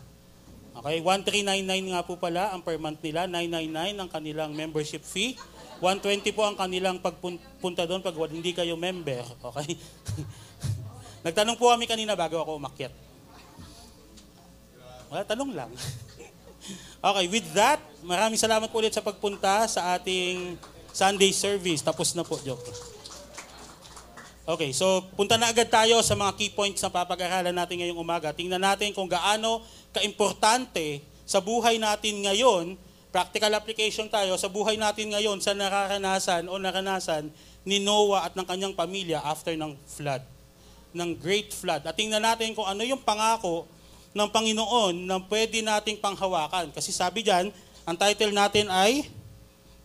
Okay, 0.77 1.01
1399 1.01 1.89
nga 1.97 2.05
po 2.05 2.21
pala 2.21 2.53
ang 2.53 2.61
per 2.61 2.77
month 2.77 3.01
nila, 3.01 3.25
999 3.25 3.97
ang 3.97 4.11
kanilang 4.13 4.53
membership 4.53 5.01
fee. 5.01 5.41
120 5.81 6.37
po 6.37 6.45
ang 6.45 6.53
kanilang 6.53 7.01
pagpunta 7.01 7.89
doon 7.89 8.05
pag 8.05 8.13
hindi 8.29 8.53
kayo 8.53 8.77
member. 8.77 9.25
Okay? 9.25 9.73
Nagtanong 11.25 11.57
po 11.57 11.73
kami 11.73 11.89
kanina 11.89 12.13
bago 12.13 12.45
ako 12.45 12.61
umakyat. 12.61 12.93
Wala, 15.09 15.25
tanong 15.25 15.57
lang. 15.57 15.73
okay, 17.09 17.25
with 17.33 17.49
that, 17.57 17.81
maraming 18.05 18.37
salamat 18.37 18.69
po 18.69 18.85
ulit 18.85 18.93
sa 18.93 19.01
pagpunta 19.01 19.65
sa 19.65 19.97
ating 19.97 20.61
Sunday 20.93 21.33
service. 21.33 21.81
Tapos 21.81 22.13
na 22.13 22.21
po, 22.21 22.37
joke. 22.45 22.96
Okay, 24.47 24.71
so 24.71 25.03
punta 25.19 25.35
na 25.35 25.51
agad 25.51 25.67
tayo 25.67 25.99
sa 26.07 26.15
mga 26.15 26.39
key 26.39 26.55
points 26.55 26.79
na 26.79 26.87
papag-aralan 26.87 27.51
natin 27.51 27.83
ngayong 27.83 27.99
umaga. 27.99 28.31
Tingnan 28.31 28.63
natin 28.63 28.95
kung 28.95 29.11
gaano 29.11 29.59
kaimportante 29.91 31.03
sa 31.27 31.43
buhay 31.43 31.83
natin 31.83 32.23
ngayon, 32.23 32.79
practical 33.11 33.51
application 33.59 34.07
tayo 34.07 34.39
sa 34.39 34.47
buhay 34.47 34.79
natin 34.79 35.11
ngayon 35.11 35.43
sa 35.43 35.51
nararanasan 35.51 36.47
o 36.47 36.63
naranasan 36.63 37.27
ni 37.67 37.83
Noah 37.83 38.31
at 38.31 38.39
ng 38.39 38.47
kanyang 38.47 38.71
pamilya 38.79 39.19
after 39.19 39.51
ng 39.59 39.75
flood, 39.83 40.23
ng 40.95 41.11
great 41.19 41.51
flood. 41.51 41.83
At 41.83 41.99
tingnan 41.99 42.23
natin 42.23 42.55
kung 42.55 42.71
ano 42.71 42.87
yung 42.87 43.03
pangako 43.03 43.67
ng 44.15 44.31
Panginoon 44.31 45.11
na 45.11 45.19
pwede 45.27 45.59
nating 45.59 45.99
panghawakan. 45.99 46.71
Kasi 46.71 46.95
sabi 46.95 47.27
diyan, 47.27 47.51
ang 47.83 47.99
title 47.99 48.31
natin 48.31 48.71
ay 48.71 49.11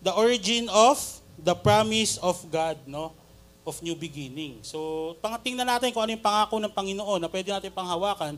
The 0.05 0.13
Origin 0.13 0.69
of 0.69 1.01
the 1.41 1.57
Promise 1.57 2.21
of 2.21 2.37
God, 2.53 2.77
no? 2.85 3.20
Of 3.61 3.77
new 3.85 3.93
beginning. 3.93 4.61
So, 4.65 5.13
pangatingnan 5.21 5.67
natin 5.67 5.93
kung 5.93 6.01
ano 6.01 6.17
yung 6.17 6.23
pangako 6.23 6.57
ng 6.57 6.73
Panginoon 6.73 7.19
na 7.21 7.29
pwede 7.29 7.53
natin 7.53 7.69
panghawakan 7.69 8.33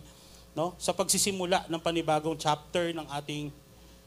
no, 0.52 0.76
sa 0.76 0.92
pagsisimula 0.92 1.66
ng 1.72 1.80
panibagong 1.80 2.36
chapter 2.36 2.92
ng 2.92 3.08
ating 3.08 3.48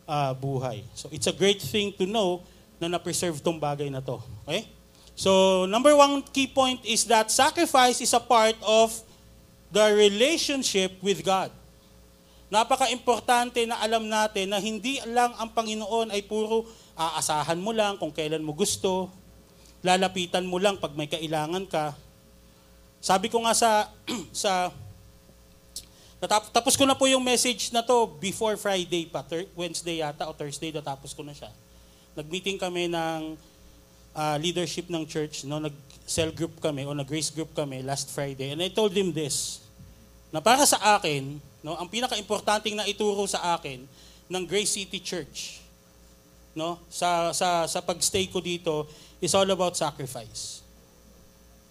uh, 0.04 0.32
buhay. 0.36 0.84
So, 0.92 1.08
it's 1.08 1.26
a 1.26 1.34
great 1.34 1.60
thing 1.64 1.92
to 1.96 2.04
know 2.04 2.44
na 2.76 2.92
na-preserve 2.92 3.40
tong 3.40 3.56
bagay 3.56 3.88
na 3.88 4.04
to. 4.04 4.20
Okay? 4.44 4.68
So, 5.16 5.64
number 5.64 5.96
one 5.96 6.20
key 6.28 6.46
point 6.52 6.84
is 6.84 7.08
that 7.08 7.32
sacrifice 7.32 8.04
is 8.04 8.12
a 8.12 8.20
part 8.20 8.56
of 8.60 8.92
the 9.72 9.88
relationship 9.96 11.00
with 11.00 11.24
God. 11.24 11.48
Napaka-importante 12.52 13.64
na 13.66 13.80
alam 13.80 14.06
natin 14.06 14.52
na 14.52 14.60
hindi 14.60 15.00
lang 15.08 15.34
ang 15.40 15.50
Panginoon 15.50 16.12
ay 16.12 16.22
puro 16.22 16.68
aasahan 16.94 17.58
mo 17.58 17.74
lang 17.74 17.98
kung 17.98 18.14
kailan 18.14 18.44
mo 18.44 18.54
gusto, 18.54 19.10
lalapitan 19.86 20.42
mo 20.42 20.58
lang 20.58 20.82
pag 20.82 20.90
may 20.98 21.06
kailangan 21.06 21.62
ka. 21.70 21.94
Sabi 22.98 23.30
ko 23.30 23.46
nga 23.46 23.54
sa 23.54 23.86
sa 24.34 24.74
tapos 26.50 26.74
ko 26.74 26.82
na 26.82 26.98
po 26.98 27.06
yung 27.06 27.22
message 27.22 27.70
na 27.70 27.84
to 27.86 28.18
before 28.18 28.58
Friday 28.58 29.06
pa, 29.06 29.22
Wednesday 29.54 30.02
yata 30.02 30.26
o 30.26 30.34
Thursday 30.34 30.74
natapos 30.74 31.14
ko 31.14 31.22
na 31.22 31.30
siya. 31.30 31.52
Nag-meeting 32.18 32.58
kami 32.58 32.90
ng 32.90 33.36
uh, 34.16 34.36
leadership 34.40 34.88
ng 34.88 35.04
church, 35.04 35.44
no, 35.44 35.60
nag-cell 35.60 36.32
group 36.32 36.58
kami 36.58 36.88
o 36.88 36.96
nag-grace 36.96 37.30
group 37.30 37.52
kami 37.52 37.84
last 37.84 38.10
Friday 38.10 38.56
and 38.56 38.64
I 38.64 38.72
told 38.72 38.96
him 38.96 39.12
this, 39.12 39.60
na 40.32 40.40
para 40.40 40.64
sa 40.64 40.98
akin, 40.98 41.36
no, 41.60 41.76
ang 41.76 41.86
pinaka-importanting 41.86 42.74
na 42.74 42.88
ituro 42.88 43.28
sa 43.28 43.54
akin 43.54 43.84
ng 44.26 44.42
Grace 44.48 44.74
City 44.74 44.98
Church, 44.98 45.60
no, 46.56 46.80
sa 46.88 47.30
sa 47.36 47.68
sa 47.68 47.84
pagstay 47.84 48.26
ko 48.32 48.40
dito 48.40 48.88
is 49.20 49.32
all 49.32 49.48
about 49.48 49.76
sacrifice. 49.76 50.60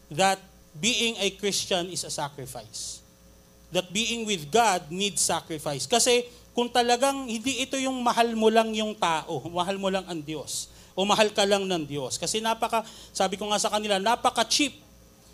That 0.09 0.41
being 0.75 1.15
a 1.17 1.31
Christian 1.37 1.89
is 1.89 2.03
a 2.03 2.11
sacrifice. 2.11 3.01
That 3.71 3.89
being 3.91 4.27
with 4.27 4.51
God 4.51 4.87
needs 4.89 5.21
sacrifice. 5.21 5.87
Kasi 5.89 6.25
kung 6.55 6.71
talagang 6.71 7.27
hindi 7.27 7.59
ito 7.59 7.75
yung 7.75 7.99
mahal 7.99 8.31
mo 8.31 8.47
lang 8.47 8.71
yung 8.71 8.95
tao, 8.95 9.43
mahal 9.51 9.75
mo 9.75 9.91
lang 9.91 10.07
ang 10.07 10.23
Diyos, 10.23 10.71
o 10.95 11.03
mahal 11.03 11.27
ka 11.35 11.43
lang 11.43 11.67
ng 11.67 11.83
Diyos. 11.83 12.15
Kasi 12.15 12.39
napaka, 12.39 12.87
sabi 13.11 13.35
ko 13.35 13.51
nga 13.51 13.59
sa 13.59 13.67
kanila, 13.67 13.99
napaka-cheap 13.99 14.79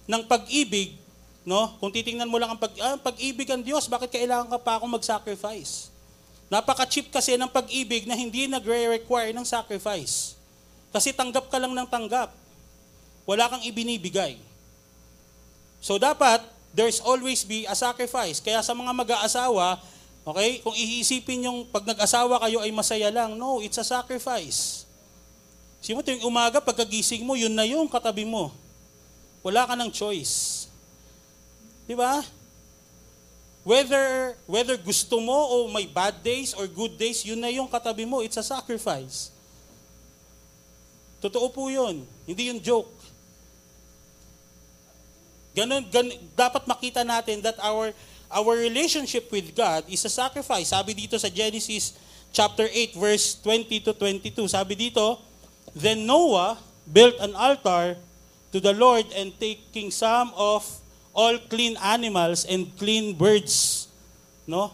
ng 0.10 0.26
pag-ibig, 0.26 0.98
no? 1.46 1.78
Kung 1.78 1.94
titingnan 1.94 2.26
mo 2.26 2.42
lang 2.42 2.58
ang 2.58 2.60
pag, 2.60 2.74
ah, 2.82 2.98
pag-ibig 2.98 3.46
ang 3.54 3.62
Diyos, 3.62 3.86
bakit 3.86 4.10
kailangan 4.10 4.50
ka 4.50 4.58
pa 4.58 4.82
akong 4.82 4.90
mag-sacrifice? 4.90 5.94
Napaka-cheap 6.50 7.14
kasi 7.14 7.38
ng 7.38 7.48
pag-ibig 7.54 8.10
na 8.10 8.18
hindi 8.18 8.50
nagre-require 8.50 9.30
ng 9.32 9.46
sacrifice. 9.46 10.41
Kasi 10.92 11.16
tanggap 11.16 11.48
ka 11.48 11.58
lang 11.58 11.72
ng 11.72 11.88
tanggap. 11.88 12.36
Wala 13.24 13.48
kang 13.48 13.64
ibinibigay. 13.64 14.36
So 15.80 15.96
dapat, 15.98 16.44
there's 16.76 17.00
always 17.02 17.44
be 17.48 17.64
a 17.68 17.76
sacrifice. 17.76 18.44
Kaya 18.44 18.60
sa 18.62 18.76
mga 18.76 18.92
mag-aasawa, 18.92 19.80
okay, 20.28 20.60
kung 20.62 20.76
iisipin 20.76 21.48
yung 21.48 21.64
pag 21.68 21.88
nag-asawa 21.88 22.44
kayo 22.44 22.62
ay 22.64 22.72
masaya 22.76 23.10
lang, 23.10 23.36
no, 23.40 23.64
it's 23.64 23.80
a 23.80 23.88
sacrifice. 23.88 24.84
Sige 25.82 25.98
mo, 25.98 26.06
yung 26.06 26.30
umaga, 26.30 26.62
pagkagising 26.62 27.26
mo, 27.26 27.34
yun 27.34 27.52
na 27.52 27.66
yung 27.66 27.90
katabi 27.90 28.22
mo. 28.22 28.54
Wala 29.42 29.66
ka 29.66 29.74
ng 29.74 29.90
choice. 29.90 30.70
Di 31.90 31.98
ba? 31.98 32.22
Whether, 33.66 34.38
whether 34.46 34.78
gusto 34.78 35.18
mo 35.18 35.34
o 35.34 35.56
may 35.70 35.90
bad 35.90 36.22
days 36.22 36.54
or 36.54 36.70
good 36.70 36.98
days, 36.98 37.26
yun 37.26 37.42
na 37.42 37.50
yung 37.50 37.66
katabi 37.66 38.06
mo. 38.06 38.22
It's 38.22 38.38
a 38.38 38.46
sacrifice. 38.46 39.34
Totoo 41.22 41.54
po 41.54 41.70
yun. 41.70 42.02
Hindi 42.26 42.50
yung 42.50 42.58
joke. 42.58 42.90
Ganun, 45.54 45.86
ganun, 45.94 46.18
dapat 46.34 46.66
makita 46.66 47.06
natin 47.06 47.44
that 47.46 47.60
our 47.62 47.94
our 48.32 48.56
relationship 48.56 49.28
with 49.30 49.52
God 49.54 49.86
is 49.92 50.02
a 50.08 50.12
sacrifice. 50.12 50.72
Sabi 50.72 50.96
dito 50.96 51.20
sa 51.20 51.28
Genesis 51.28 51.94
chapter 52.32 52.66
8 52.66 52.96
verse 52.96 53.38
20 53.44 53.86
to 53.86 53.92
22. 53.94 54.48
Sabi 54.48 54.74
dito, 54.74 55.20
Then 55.76 56.08
Noah 56.08 56.58
built 56.88 57.20
an 57.20 57.36
altar 57.36 58.00
to 58.52 58.58
the 58.60 58.74
Lord 58.74 59.06
and 59.16 59.36
taking 59.38 59.92
some 59.92 60.32
of 60.36 60.64
all 61.12 61.36
clean 61.52 61.76
animals 61.80 62.48
and 62.48 62.72
clean 62.80 63.16
birds. 63.16 63.88
No? 64.48 64.72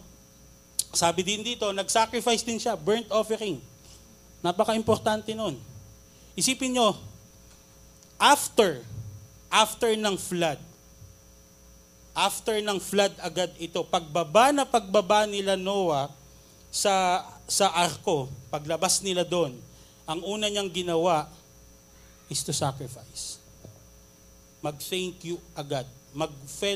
Sabi 0.93 1.21
din 1.21 1.45
dito, 1.45 1.69
nag-sacrifice 1.69 2.41
din 2.41 2.57
siya, 2.57 2.73
burnt 2.73 3.05
offering. 3.13 3.61
Napaka-importante 4.41 5.33
nun. 5.37 5.57
Isipin 6.37 6.77
nyo, 6.77 6.93
after, 8.21 8.85
after 9.49 9.97
ng 9.97 10.13
flood, 10.13 10.61
after 12.13 12.61
ng 12.61 12.77
flood 12.77 13.13
agad 13.17 13.49
ito. 13.57 13.81
Pagbaba 13.85 14.53
na 14.53 14.61
pagbaba 14.61 15.25
nila 15.25 15.57
Noah 15.57 16.13
sa, 16.69 17.25
sa 17.49 17.73
arko, 17.73 18.29
paglabas 18.53 19.01
nila 19.01 19.25
doon, 19.25 19.57
ang 20.05 20.21
una 20.21 20.45
niyang 20.45 20.69
ginawa 20.69 21.25
is 22.29 22.45
to 22.45 22.53
sacrifice. 22.53 23.41
Mag-thank 24.61 25.25
you 25.25 25.41
agad. 25.57 25.89
Mag, 26.13 26.33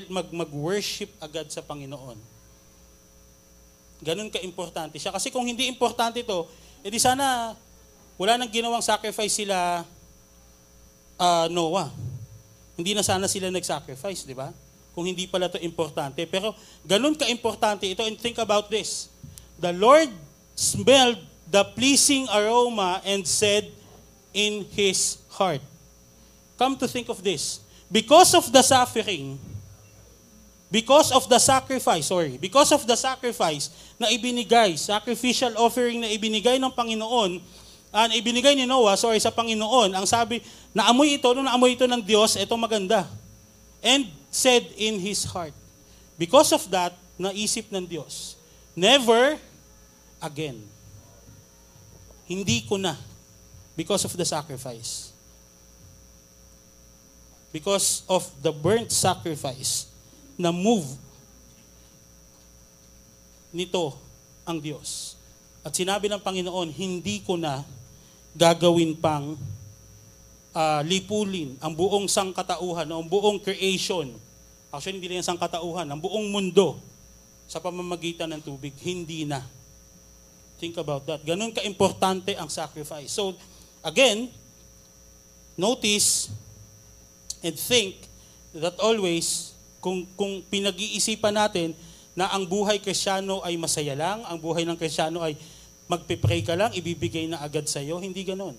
mag, 0.09 0.27
mag-worship 0.29 1.09
agad 1.21 1.49
sa 1.53 1.61
Panginoon. 1.61 2.17
Ganun 4.01 4.33
ka-importante 4.33 4.97
siya. 4.97 5.13
Kasi 5.13 5.29
kung 5.29 5.45
hindi 5.45 5.69
importante 5.69 6.25
ito, 6.25 6.49
edi 6.81 6.97
sana 6.97 7.53
wala 8.17 8.39
nang 8.39 8.51
ginawang 8.51 8.83
sacrifice 8.83 9.43
sila 9.43 9.83
uh, 11.21 11.45
Noah. 11.53 11.91
Hindi 12.75 12.97
na 12.97 13.05
sana 13.05 13.29
sila 13.29 13.53
nag-sacrifice, 13.53 14.25
di 14.25 14.33
ba? 14.33 14.49
Kung 14.97 15.05
hindi 15.05 15.29
pala 15.29 15.47
to 15.47 15.61
importante. 15.61 16.25
Pero 16.25 16.57
ganun 16.81 17.13
ka-importante 17.13 17.85
ito. 17.85 18.01
And 18.01 18.17
think 18.17 18.41
about 18.41 18.73
this. 18.73 19.11
The 19.61 19.71
Lord 19.71 20.09
smelled 20.57 21.21
the 21.45 21.61
pleasing 21.77 22.25
aroma 22.31 23.03
and 23.05 23.27
said 23.27 23.69
in 24.33 24.65
his 24.73 25.19
heart. 25.35 25.61
Come 26.57 26.79
to 26.79 26.87
think 26.87 27.11
of 27.11 27.21
this. 27.21 27.59
Because 27.91 28.31
of 28.33 28.47
the 28.49 28.63
suffering, 28.63 29.35
because 30.71 31.11
of 31.11 31.27
the 31.27 31.37
sacrifice, 31.37 32.07
sorry, 32.07 32.39
because 32.39 32.71
of 32.71 32.87
the 32.87 32.95
sacrifice 32.95 33.67
na 33.99 34.07
ibinigay, 34.07 34.79
sacrificial 34.79 35.51
offering 35.59 35.99
na 35.99 36.07
ibinigay 36.07 36.55
ng 36.55 36.71
Panginoon, 36.71 37.43
uh, 37.91 38.07
na 38.07 38.15
ibinigay 38.15 38.55
ni 38.55 38.65
Noah, 38.65 38.95
sorry, 38.95 39.19
sa 39.19 39.31
Panginoon, 39.31 39.91
ang 39.91 40.07
sabi, 40.07 40.39
naamoy 40.71 41.19
ito, 41.19 41.27
nung 41.35 41.45
naamoy 41.45 41.75
ito 41.75 41.85
ng 41.85 42.01
Diyos, 42.01 42.39
ito 42.39 42.55
maganda. 42.55 43.05
And 43.83 44.07
said 44.31 44.65
in 44.79 44.97
his 44.97 45.27
heart, 45.27 45.53
because 46.15 46.55
of 46.55 46.63
that, 46.71 46.95
naisip 47.19 47.69
ng 47.69 47.85
Diyos, 47.85 48.39
never 48.73 49.37
again. 50.23 50.63
Hindi 52.25 52.63
ko 52.63 52.79
na 52.79 52.95
because 53.75 54.07
of 54.07 54.15
the 54.15 54.23
sacrifice. 54.23 55.11
Because 57.51 58.07
of 58.07 58.23
the 58.39 58.55
burnt 58.55 58.95
sacrifice 58.95 59.91
na 60.39 60.55
move 60.55 60.87
nito 63.51 63.99
ang 64.47 64.63
Diyos. 64.63 65.19
At 65.61 65.75
sinabi 65.75 66.07
ng 66.07 66.23
Panginoon, 66.23 66.71
hindi 66.71 67.19
ko 67.21 67.35
na 67.35 67.67
gagawin 68.31 68.95
pang 68.95 69.35
uh, 70.55 70.81
lipulin 70.83 71.59
ang 71.59 71.75
buong 71.75 72.07
sangkatauhan, 72.07 72.87
ang 72.87 73.05
buong 73.07 73.39
creation. 73.39 74.15
Actually, 74.71 75.03
hindi 75.03 75.11
lang 75.11 75.27
sangkatauhan, 75.27 75.87
ang 75.87 75.99
buong 75.99 76.31
mundo 76.31 76.79
sa 77.51 77.59
pamamagitan 77.59 78.31
ng 78.31 78.41
tubig. 78.43 78.71
Hindi 78.79 79.27
na. 79.27 79.43
Think 80.55 80.79
about 80.79 81.03
that. 81.09 81.19
Ganun 81.27 81.51
ka-importante 81.51 82.37
ang 82.39 82.47
sacrifice. 82.47 83.11
So, 83.11 83.35
again, 83.83 84.31
notice 85.59 86.31
and 87.43 87.57
think 87.57 88.07
that 88.55 88.79
always 88.79 89.51
kung, 89.83 90.07
kung 90.15 90.45
pinag-iisipan 90.47 91.35
natin 91.35 91.75
na 92.13 92.29
ang 92.31 92.45
buhay 92.45 92.77
krisyano 92.79 93.41
ay 93.43 93.57
masaya 93.57 93.97
lang, 93.97 94.23
ang 94.29 94.37
buhay 94.37 94.63
ng 94.63 94.77
krisyano 94.77 95.19
ay 95.19 95.35
magpipray 95.91 96.39
ka 96.47 96.55
lang, 96.55 96.71
ibibigay 96.71 97.27
na 97.27 97.43
agad 97.43 97.67
sa 97.67 97.83
iyo, 97.83 97.99
hindi 97.99 98.23
ganon. 98.23 98.55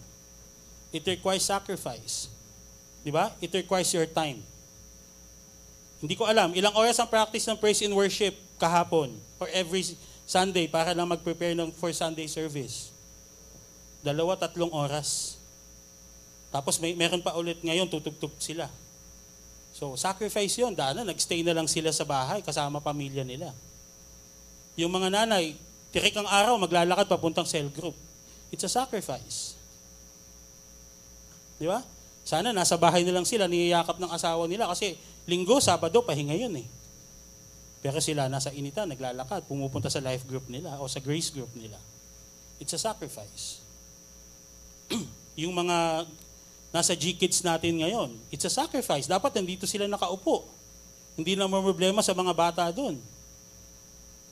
It 0.92 1.08
requires 1.08 1.48
sacrifice. 1.48 2.28
Di 3.00 3.08
ba? 3.08 3.32
It 3.40 3.48
requires 3.56 3.88
your 3.96 4.04
time. 4.04 4.44
Hindi 6.04 6.14
ko 6.18 6.28
alam, 6.28 6.52
ilang 6.52 6.76
oras 6.76 7.00
ang 7.00 7.08
practice 7.08 7.48
ng 7.48 7.56
praise 7.56 7.80
and 7.80 7.96
worship 7.96 8.36
kahapon 8.60 9.16
or 9.40 9.48
every 9.56 9.80
Sunday 10.28 10.68
para 10.68 10.92
lang 10.92 11.08
mag-prepare 11.08 11.56
ng 11.56 11.72
for 11.72 11.90
Sunday 11.96 12.28
service. 12.28 12.92
Dalawa, 14.04 14.36
tatlong 14.36 14.70
oras. 14.74 15.40
Tapos 16.52 16.76
may 16.82 16.92
meron 16.92 17.24
pa 17.24 17.32
ulit 17.38 17.62
ngayon, 17.64 17.88
tutugtog 17.88 18.34
sila. 18.36 18.68
So, 19.72 19.96
sacrifice 19.96 20.52
yon 20.60 20.76
Daan 20.76 21.00
na, 21.00 21.08
nagstay 21.08 21.40
na 21.40 21.56
lang 21.56 21.64
sila 21.64 21.88
sa 21.94 22.04
bahay 22.04 22.44
kasama 22.44 22.82
pamilya 22.82 23.24
nila. 23.24 23.56
Yung 24.76 24.92
mga 24.92 25.08
nanay, 25.08 25.56
tirik 25.92 26.16
ang 26.16 26.26
araw, 26.26 26.56
maglalakad 26.56 27.06
papuntang 27.06 27.46
cell 27.46 27.68
group. 27.68 27.94
It's 28.48 28.64
a 28.64 28.72
sacrifice. 28.72 29.54
Di 31.60 31.68
ba? 31.68 31.84
Sana 32.24 32.50
nasa 32.50 32.80
bahay 32.80 33.04
na 33.04 33.12
lang 33.12 33.28
sila, 33.28 33.46
niyayakap 33.46 34.00
ng 34.00 34.10
asawa 34.10 34.48
nila 34.48 34.66
kasi 34.72 34.96
linggo, 35.28 35.60
sabado, 35.62 36.02
pahinga 36.02 36.34
yun 36.34 36.54
eh. 36.58 36.66
Pero 37.82 37.98
sila 37.98 38.30
nasa 38.30 38.54
inita, 38.54 38.86
naglalakad, 38.86 39.46
pumupunta 39.50 39.90
sa 39.90 39.98
life 39.98 40.22
group 40.26 40.46
nila 40.46 40.78
o 40.78 40.86
sa 40.86 41.02
grace 41.02 41.34
group 41.34 41.50
nila. 41.58 41.76
It's 42.62 42.72
a 42.72 42.80
sacrifice. 42.80 43.58
yung 45.42 45.50
mga 45.50 46.06
nasa 46.70 46.94
G-Kids 46.94 47.42
natin 47.42 47.82
ngayon. 47.82 48.14
It's 48.30 48.46
a 48.46 48.52
sacrifice. 48.52 49.10
Dapat 49.10 49.34
nandito 49.34 49.66
sila 49.66 49.90
nakaupo. 49.90 50.46
Hindi 51.18 51.36
na 51.36 51.50
problema 51.50 52.00
sa 52.00 52.16
mga 52.16 52.32
bata 52.32 52.64
doon. 52.72 52.96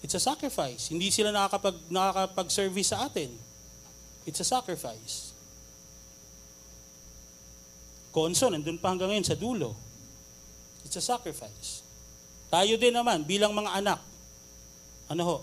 It's 0.00 0.16
a 0.16 0.22
sacrifice. 0.22 0.88
Hindi 0.88 1.12
sila 1.12 1.28
nakakapag, 1.28 1.76
nakakapag-service 1.92 2.88
sa 2.96 3.04
atin. 3.04 3.28
It's 4.24 4.40
a 4.40 4.46
sacrifice. 4.48 5.36
Konso, 8.10 8.50
nandun 8.50 8.80
pa 8.80 8.90
hanggang 8.90 9.12
ngayon 9.12 9.28
sa 9.28 9.36
dulo. 9.38 9.76
It's 10.82 10.96
a 10.96 11.04
sacrifice. 11.04 11.84
Tayo 12.50 12.74
din 12.80 12.90
naman, 12.90 13.22
bilang 13.22 13.54
mga 13.54 13.78
anak, 13.78 14.00
ano 15.06 15.22
ho, 15.22 15.36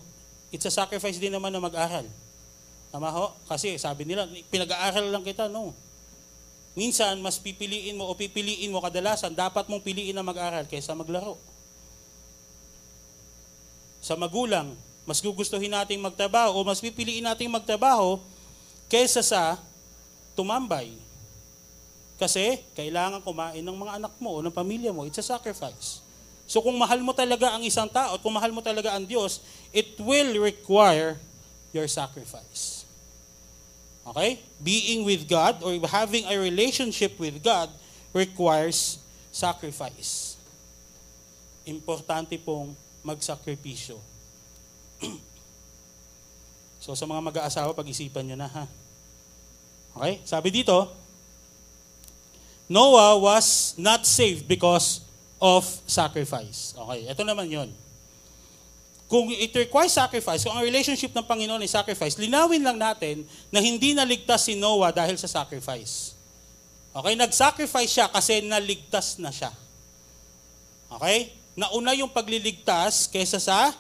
it's 0.52 0.68
a 0.68 0.74
sacrifice 0.74 1.16
din 1.16 1.32
naman 1.32 1.54
na 1.54 1.64
mag-aral. 1.64 2.04
Tama 2.92 3.08
ho? 3.14 3.32
Kasi 3.48 3.80
sabi 3.80 4.04
nila, 4.04 4.28
pinag-aaral 4.52 5.08
lang 5.08 5.24
kita, 5.24 5.48
no. 5.48 5.72
Minsan, 6.76 7.24
mas 7.24 7.40
pipiliin 7.40 7.96
mo 7.96 8.12
o 8.12 8.14
pipiliin 8.14 8.70
mo 8.70 8.84
kadalasan, 8.84 9.34
dapat 9.34 9.66
mong 9.72 9.82
piliin 9.82 10.14
na 10.14 10.26
mag-aral 10.26 10.68
kaysa 10.68 10.94
maglaro. 10.94 11.40
Sa 14.08 14.16
magulang, 14.16 14.72
mas 15.04 15.20
gugustuhin 15.20 15.68
nating 15.68 16.00
magtrabaho 16.00 16.56
o 16.56 16.64
mas 16.64 16.80
pipiliin 16.80 17.28
nating 17.28 17.52
magtrabaho 17.52 18.24
kaysa 18.88 19.20
sa 19.20 19.60
tumambay. 20.32 20.96
Kasi 22.16 22.64
kailangan 22.72 23.20
kumain 23.20 23.60
ng 23.60 23.76
mga 23.76 24.00
anak 24.00 24.16
mo 24.24 24.40
o 24.40 24.44
ng 24.44 24.56
pamilya 24.56 24.96
mo. 24.96 25.04
It's 25.04 25.20
a 25.20 25.28
sacrifice. 25.28 26.00
So 26.48 26.64
kung 26.64 26.80
mahal 26.80 27.04
mo 27.04 27.12
talaga 27.12 27.52
ang 27.52 27.68
isang 27.68 27.92
tao 27.92 28.16
at 28.16 28.24
kung 28.24 28.32
mahal 28.32 28.56
mo 28.56 28.64
talaga 28.64 28.96
ang 28.96 29.04
Diyos, 29.04 29.44
it 29.76 30.00
will 30.00 30.40
require 30.40 31.20
your 31.76 31.92
sacrifice. 31.92 32.88
Okay? 34.08 34.40
Being 34.64 35.04
with 35.04 35.28
God 35.28 35.60
or 35.60 35.76
having 35.84 36.24
a 36.32 36.40
relationship 36.40 37.20
with 37.20 37.44
God 37.44 37.68
requires 38.16 39.04
sacrifice. 39.36 40.40
Importante 41.68 42.40
pong 42.40 42.87
magsakripisyo. 43.06 43.98
so 46.84 46.94
sa 46.94 47.06
mga 47.06 47.22
mag-aasawa, 47.22 47.74
pag-isipan 47.78 48.26
nyo 48.26 48.38
na 48.38 48.50
ha. 48.50 48.66
Okay? 49.98 50.22
Sabi 50.26 50.50
dito, 50.54 50.90
Noah 52.68 53.16
was 53.18 53.74
not 53.80 54.04
saved 54.04 54.46
because 54.46 55.02
of 55.40 55.64
sacrifice. 55.88 56.76
Okay, 56.76 57.08
ito 57.08 57.24
naman 57.24 57.48
yon 57.48 57.70
kung 59.08 59.32
it 59.32 59.56
requires 59.56 59.96
sacrifice, 59.96 60.44
kung 60.44 60.52
ang 60.52 60.68
relationship 60.68 61.16
ng 61.16 61.24
Panginoon 61.24 61.64
ay 61.64 61.72
sacrifice, 61.72 62.20
linawin 62.20 62.60
lang 62.60 62.76
natin 62.76 63.24
na 63.48 63.64
hindi 63.64 63.96
naligtas 63.96 64.44
si 64.44 64.60
Noah 64.60 64.92
dahil 64.92 65.16
sa 65.16 65.32
sacrifice. 65.32 66.12
Okay, 66.92 67.16
nag-sacrifice 67.16 67.88
siya 67.88 68.12
kasi 68.12 68.44
naligtas 68.44 69.16
na 69.16 69.32
siya. 69.32 69.56
Okay? 70.92 71.32
Nauna 71.58 71.98
yung 71.98 72.14
pagliligtas 72.14 73.10
kaysa 73.10 73.42
sa 73.42 73.74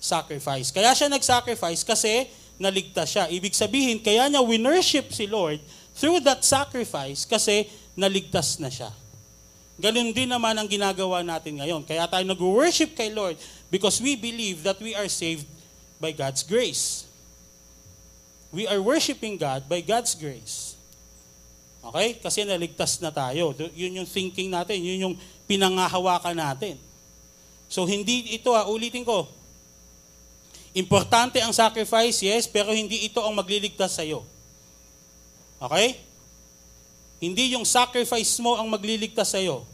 sacrifice. 0.00 0.72
Kaya 0.72 0.96
siya 0.96 1.12
nag-sacrifice 1.12 1.84
kasi 1.84 2.32
naligtas 2.56 3.12
siya. 3.12 3.28
Ibig 3.28 3.52
sabihin, 3.52 4.00
kaya 4.00 4.32
niya 4.32 4.40
winworship 4.40 5.12
si 5.12 5.28
Lord 5.28 5.60
through 5.92 6.24
that 6.24 6.40
sacrifice 6.40 7.28
kasi 7.28 7.68
naligtas 7.92 8.56
na 8.56 8.72
siya. 8.72 8.88
Ganun 9.76 10.14
din 10.16 10.30
naman 10.30 10.56
ang 10.56 10.64
ginagawa 10.64 11.20
natin 11.20 11.60
ngayon. 11.60 11.84
Kaya 11.84 12.08
tayo 12.08 12.24
nag-worship 12.24 12.96
kay 12.96 13.12
Lord 13.12 13.36
because 13.68 14.00
we 14.00 14.16
believe 14.16 14.64
that 14.64 14.80
we 14.80 14.96
are 14.96 15.08
saved 15.08 15.44
by 16.00 16.16
God's 16.16 16.40
grace. 16.40 17.04
We 18.52 18.64
are 18.68 18.80
worshiping 18.80 19.36
God 19.36 19.68
by 19.68 19.84
God's 19.84 20.16
grace. 20.16 20.76
Okay? 21.82 22.20
Kasi 22.20 22.44
naligtas 22.44 23.00
na 23.04 23.12
tayo. 23.12 23.52
Yun 23.76 24.00
yung 24.00 24.08
thinking 24.08 24.48
natin. 24.52 24.80
Yun 24.80 24.98
yung 25.08 25.14
pinangahawakan 25.44 26.36
natin. 26.36 26.76
So 27.72 27.88
hindi 27.88 28.36
ito, 28.36 28.52
ha, 28.52 28.68
ulitin 28.68 29.00
ko. 29.00 29.24
Importante 30.76 31.40
ang 31.40 31.56
sacrifice, 31.56 32.20
yes, 32.20 32.44
pero 32.44 32.76
hindi 32.76 33.08
ito 33.08 33.24
ang 33.24 33.32
magliligtas 33.32 33.96
sa 33.96 34.04
iyo. 34.04 34.28
Okay? 35.56 35.96
Hindi 37.16 37.56
yung 37.56 37.64
sacrifice 37.64 38.36
mo 38.44 38.60
ang 38.60 38.68
magliligtas 38.68 39.32
sa 39.32 39.40
iyo 39.40 39.64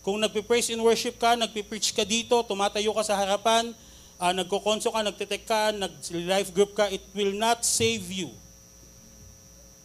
Kung 0.00 0.16
nagpe-praise 0.16 0.72
and 0.72 0.80
worship 0.80 1.20
ka, 1.20 1.36
nagpe-preach 1.36 1.92
ka 1.92 2.08
dito, 2.08 2.40
tumatayo 2.46 2.96
ka 2.96 3.04
sa 3.04 3.20
harapan, 3.20 3.76
uh, 4.16 4.32
nagkokonso 4.32 4.88
ka, 4.88 5.04
nagtitek 5.04 5.42
ka, 5.44 5.76
nag-life 5.76 6.56
group 6.56 6.72
ka, 6.72 6.88
it 6.88 7.04
will 7.12 7.36
not 7.36 7.68
save 7.68 8.08
you. 8.08 8.32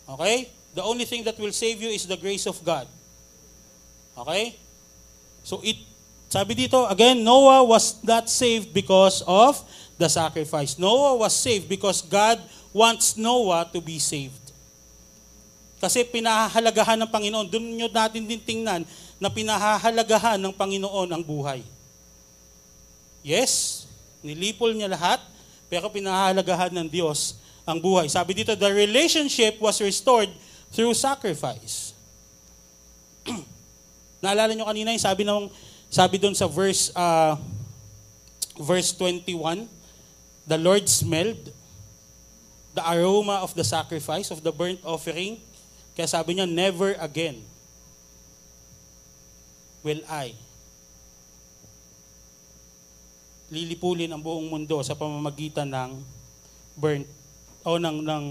Okay? 0.07 0.47
The 0.71 0.83
only 0.87 1.03
thing 1.03 1.27
that 1.27 1.35
will 1.35 1.51
save 1.51 1.83
you 1.83 1.91
is 1.91 2.07
the 2.07 2.15
grace 2.15 2.47
of 2.47 2.55
God. 2.63 2.87
Okay? 4.15 4.55
So 5.43 5.59
it 5.65 5.90
sabi 6.31 6.55
dito, 6.55 6.87
again, 6.87 7.19
Noah 7.19 7.59
was 7.59 7.99
not 8.07 8.31
saved 8.31 8.71
because 8.71 9.19
of 9.27 9.59
the 9.99 10.07
sacrifice. 10.07 10.79
Noah 10.79 11.19
was 11.19 11.35
saved 11.35 11.67
because 11.67 11.99
God 11.99 12.39
wants 12.71 13.19
Noah 13.19 13.67
to 13.75 13.83
be 13.83 13.99
saved. 13.99 14.39
Kasi 15.83 16.07
pinahahalagahan 16.07 16.95
ng 17.03 17.09
Panginoon. 17.11 17.51
Doon 17.51 17.75
nyo 17.75 17.91
natin 17.91 18.23
din 18.23 18.39
tingnan 18.39 18.87
na 19.19 19.27
pinahahalagahan 19.27 20.39
ng 20.39 20.55
Panginoon 20.55 21.11
ang 21.11 21.19
buhay. 21.19 21.67
Yes, 23.27 23.83
nilipol 24.23 24.71
niya 24.71 24.87
lahat, 24.87 25.19
pero 25.67 25.91
pinahahalagahan 25.91 26.71
ng 26.71 26.87
Diyos 26.87 27.35
ang 27.67 27.75
buhay. 27.83 28.07
Sabi 28.07 28.39
dito, 28.39 28.55
the 28.55 28.71
relationship 28.71 29.59
was 29.59 29.83
restored 29.83 30.31
through 30.71 30.95
sacrifice. 30.95 31.91
Naalala 34.23 34.55
nyo 34.55 34.63
kanina 34.63 34.95
yung 34.95 35.03
sabi 35.03 35.27
ng 35.27 35.51
sabi 35.91 36.15
doon 36.15 36.31
sa 36.31 36.47
verse 36.47 36.87
uh, 36.95 37.35
verse 38.55 38.95
21, 38.95 39.67
the 40.47 40.55
Lord 40.55 40.87
smelled 40.87 41.51
the 42.71 42.83
aroma 42.87 43.43
of 43.43 43.51
the 43.51 43.67
sacrifice 43.67 44.31
of 44.31 44.39
the 44.39 44.55
burnt 44.55 44.79
offering. 44.87 45.43
Kaya 45.91 46.07
sabi 46.07 46.39
niya, 46.39 46.47
never 46.47 46.95
again 47.03 47.43
will 49.83 49.99
I 50.07 50.31
lilipulin 53.51 54.07
ang 54.07 54.23
buong 54.23 54.47
mundo 54.47 54.79
sa 54.79 54.95
pamamagitan 54.95 55.67
ng 55.67 55.99
burnt 56.79 57.03
o 57.67 57.75
ng 57.75 57.99
ng 57.99 58.25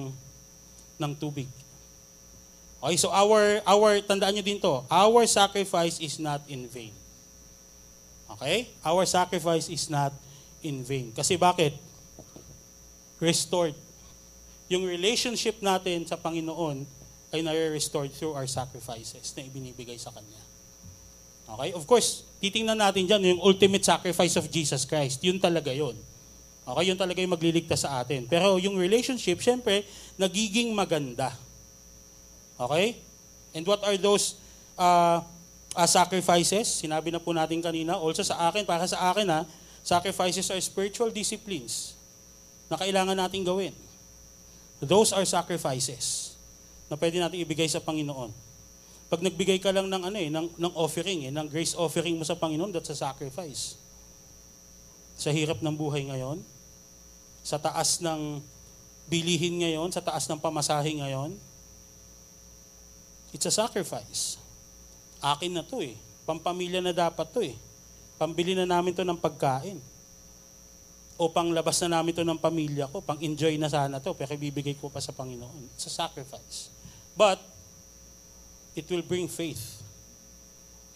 ng 0.96 1.12
tubig. 1.20 1.44
Okay, 2.80 2.96
so 2.96 3.12
our 3.12 3.60
our 3.68 4.00
tandaan 4.00 4.32
niyo 4.32 4.44
din 4.48 4.56
to, 4.56 4.80
our 4.88 5.28
sacrifice 5.28 6.00
is 6.00 6.16
not 6.16 6.40
in 6.48 6.64
vain. 6.64 6.96
Okay? 8.36 8.70
Our 8.86 9.06
sacrifice 9.06 9.66
is 9.66 9.90
not 9.90 10.14
in 10.62 10.86
vain. 10.86 11.10
Kasi 11.10 11.34
bakit? 11.34 11.74
Restored. 13.18 13.74
Yung 14.70 14.86
relationship 14.86 15.58
natin 15.58 16.06
sa 16.06 16.14
Panginoon 16.14 16.86
ay 17.34 17.42
nare-restored 17.42 18.10
through 18.14 18.34
our 18.34 18.46
sacrifices 18.46 19.34
na 19.34 19.42
ibinibigay 19.46 19.98
sa 19.98 20.14
Kanya. 20.14 20.42
Okay? 21.50 21.74
Of 21.74 21.84
course, 21.86 22.22
titingnan 22.38 22.78
natin 22.78 23.10
dyan 23.10 23.34
yung 23.34 23.42
ultimate 23.42 23.82
sacrifice 23.82 24.38
of 24.38 24.46
Jesus 24.46 24.86
Christ. 24.86 25.22
Yun 25.26 25.42
talaga 25.42 25.74
yun. 25.74 25.98
Okay? 26.62 26.84
Yun 26.86 26.98
talaga 26.98 27.18
yung 27.18 27.34
magliligtas 27.34 27.82
sa 27.82 28.02
atin. 28.02 28.30
Pero 28.30 28.58
yung 28.62 28.78
relationship, 28.78 29.42
syempre, 29.42 29.82
nagiging 30.14 30.70
maganda. 30.70 31.34
Okay? 32.54 33.02
And 33.50 33.66
what 33.66 33.82
are 33.82 33.98
those 33.98 34.38
uh, 34.78 35.18
uh, 35.76 35.88
sacrifices? 35.88 36.66
Sinabi 36.82 37.12
na 37.14 37.22
po 37.22 37.30
natin 37.30 37.62
kanina. 37.62 37.98
Also 37.98 38.26
sa 38.26 38.50
akin, 38.50 38.66
para 38.66 38.86
sa 38.86 39.12
akin 39.12 39.26
ha, 39.30 39.40
sacrifices 39.84 40.48
are 40.50 40.60
spiritual 40.62 41.10
disciplines 41.12 41.94
na 42.70 42.78
kailangan 42.78 43.18
natin 43.18 43.42
gawin. 43.42 43.74
Those 44.80 45.12
are 45.12 45.26
sacrifices 45.28 46.34
na 46.88 46.96
pwede 46.96 47.20
natin 47.20 47.38
ibigay 47.44 47.68
sa 47.68 47.78
Panginoon. 47.78 48.32
Pag 49.10 49.20
nagbigay 49.26 49.58
ka 49.58 49.74
lang 49.74 49.90
ng 49.90 50.02
ano 50.06 50.16
eh, 50.16 50.30
ng, 50.30 50.46
ng 50.54 50.72
offering 50.78 51.28
eh, 51.28 51.32
ng 51.34 51.46
grace 51.50 51.74
offering 51.74 52.16
mo 52.16 52.24
sa 52.24 52.38
Panginoon, 52.38 52.70
that's 52.72 52.94
a 52.94 52.96
sacrifice. 52.96 53.76
Sa 55.20 55.28
hirap 55.28 55.60
ng 55.60 55.74
buhay 55.74 56.08
ngayon, 56.08 56.40
sa 57.44 57.60
taas 57.60 58.00
ng 58.00 58.40
bilihin 59.10 59.60
ngayon, 59.60 59.90
sa 59.92 60.00
taas 60.00 60.24
ng 60.30 60.40
pamasahe 60.40 60.96
ngayon, 60.96 61.36
it's 63.34 63.44
a 63.44 63.52
sacrifice. 63.52 64.39
Akin 65.20 65.52
na 65.52 65.62
to 65.64 65.84
eh. 65.84 65.96
Pampamilya 66.24 66.80
na 66.80 66.96
dapat 66.96 67.28
to 67.28 67.40
eh. 67.44 67.56
Pambili 68.20 68.52
na 68.56 68.68
namin 68.68 68.92
to 68.92 69.04
ng 69.04 69.16
pagkain. 69.16 69.80
O 71.20 71.28
panglabas 71.28 71.76
na 71.84 72.00
namin 72.00 72.16
to 72.16 72.24
ng 72.24 72.40
pamilya 72.40 72.88
ko, 72.88 73.04
pang-enjoy 73.04 73.60
na 73.60 73.68
sana 73.68 74.00
to, 74.00 74.16
pero 74.16 74.32
bibigay 74.36 74.76
ko 74.80 74.88
pa 74.88 75.04
sa 75.04 75.12
Panginoon. 75.12 75.76
It's 75.76 75.84
a 75.84 75.92
sacrifice. 75.92 76.72
But, 77.12 77.40
it 78.72 78.88
will 78.88 79.04
bring 79.04 79.28
faith. 79.28 79.84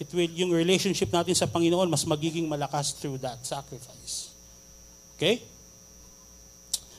It 0.00 0.08
will, 0.16 0.32
yung 0.32 0.52
relationship 0.56 1.12
natin 1.12 1.36
sa 1.36 1.44
Panginoon, 1.44 1.92
mas 1.92 2.08
magiging 2.08 2.48
malakas 2.48 2.96
through 2.96 3.20
that 3.20 3.44
sacrifice. 3.44 4.32
Okay? 5.16 5.44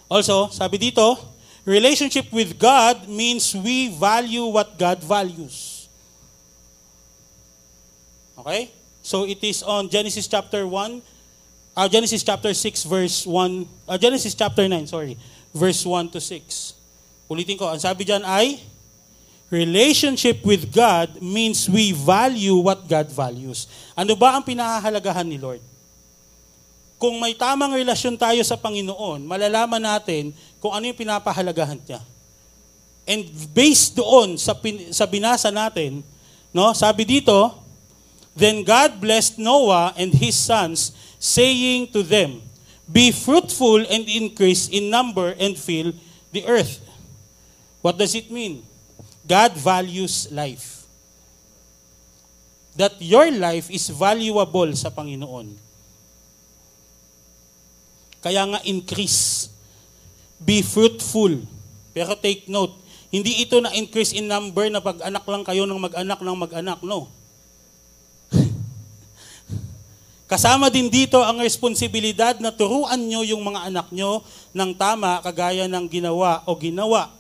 Also, 0.06 0.54
sabi 0.54 0.78
dito, 0.78 1.18
relationship 1.66 2.30
with 2.30 2.62
God 2.62 3.10
means 3.10 3.58
we 3.58 3.90
value 3.90 4.46
what 4.54 4.78
God 4.78 5.02
values. 5.02 5.75
Okay? 8.38 8.72
So 9.06 9.24
it 9.30 9.42
is 9.44 9.62
on 9.64 9.88
Genesis 9.88 10.28
chapter 10.28 10.68
1, 10.68 11.02
uh, 11.78 11.88
Genesis 11.88 12.24
chapter 12.24 12.54
6 12.54 12.84
verse 12.90 13.28
1, 13.28 13.88
uh, 13.88 13.98
Genesis 13.98 14.34
chapter 14.34 14.68
9, 14.68 14.88
sorry, 14.88 15.16
verse 15.54 15.86
1 15.86 16.10
to 16.10 16.20
6. 16.20 16.74
Ulitin 17.30 17.58
ko, 17.58 17.70
ang 17.70 17.82
sabi 17.82 18.06
diyan 18.06 18.26
ay, 18.26 18.62
Relationship 19.54 20.42
with 20.42 20.74
God 20.74 21.22
means 21.22 21.70
we 21.70 21.94
value 21.94 22.58
what 22.58 22.82
God 22.90 23.06
values. 23.14 23.70
Ano 23.94 24.18
ba 24.18 24.34
ang 24.34 24.42
pinahahalagahan 24.42 25.22
ni 25.22 25.38
Lord? 25.38 25.62
Kung 26.98 27.22
may 27.22 27.38
tamang 27.38 27.78
relasyon 27.78 28.18
tayo 28.18 28.42
sa 28.42 28.58
Panginoon, 28.58 29.22
malalaman 29.22 29.78
natin 29.78 30.34
kung 30.58 30.74
ano 30.74 30.90
yung 30.90 30.98
pinapahalagahan 30.98 31.78
niya. 31.78 32.02
And 33.06 33.30
based 33.54 33.94
doon 33.94 34.34
sa, 34.42 34.58
pin, 34.58 34.90
sa 34.90 35.06
binasa 35.06 35.54
natin, 35.54 36.02
no, 36.50 36.74
sabi 36.74 37.06
dito, 37.06 37.54
Then 38.36 38.68
God 38.68 39.00
blessed 39.00 39.40
Noah 39.40 39.96
and 39.96 40.12
his 40.12 40.36
sons, 40.36 40.92
saying 41.18 41.96
to 41.96 42.04
them, 42.04 42.44
Be 42.86 43.10
fruitful 43.10 43.88
and 43.88 44.06
increase 44.06 44.68
in 44.70 44.92
number 44.92 45.34
and 45.40 45.58
fill 45.58 45.96
the 46.36 46.46
earth. 46.46 46.84
What 47.82 47.98
does 47.98 48.14
it 48.14 48.30
mean? 48.30 48.62
God 49.26 49.58
values 49.58 50.30
life. 50.30 50.86
That 52.76 53.00
your 53.00 53.32
life 53.32 53.72
is 53.72 53.88
valuable 53.90 54.70
sa 54.76 54.92
Panginoon. 54.92 55.56
Kaya 58.20 58.42
nga 58.52 58.62
increase. 58.68 59.50
Be 60.38 60.62
fruitful. 60.62 61.42
Pero 61.96 62.14
take 62.20 62.52
note, 62.52 62.76
hindi 63.10 63.42
ito 63.42 63.64
na 63.64 63.72
increase 63.74 64.12
in 64.12 64.28
number 64.28 64.68
na 64.68 64.84
pag 64.84 65.00
anak 65.08 65.24
lang 65.26 65.48
kayo 65.48 65.64
ng 65.64 65.80
mag-anak 65.80 66.20
ng 66.20 66.38
mag-anak. 66.38 66.84
No. 66.84 67.08
Kasama 70.26 70.74
din 70.74 70.90
dito 70.90 71.22
ang 71.22 71.38
responsibilidad 71.38 72.34
na 72.42 72.50
turuan 72.50 72.98
nyo 72.98 73.22
yung 73.22 73.46
mga 73.46 73.70
anak 73.70 73.88
nyo 73.94 74.26
ng 74.58 74.74
tama 74.74 75.22
kagaya 75.22 75.70
ng 75.70 75.86
ginawa 75.86 76.42
o 76.50 76.58
ginawa 76.58 77.14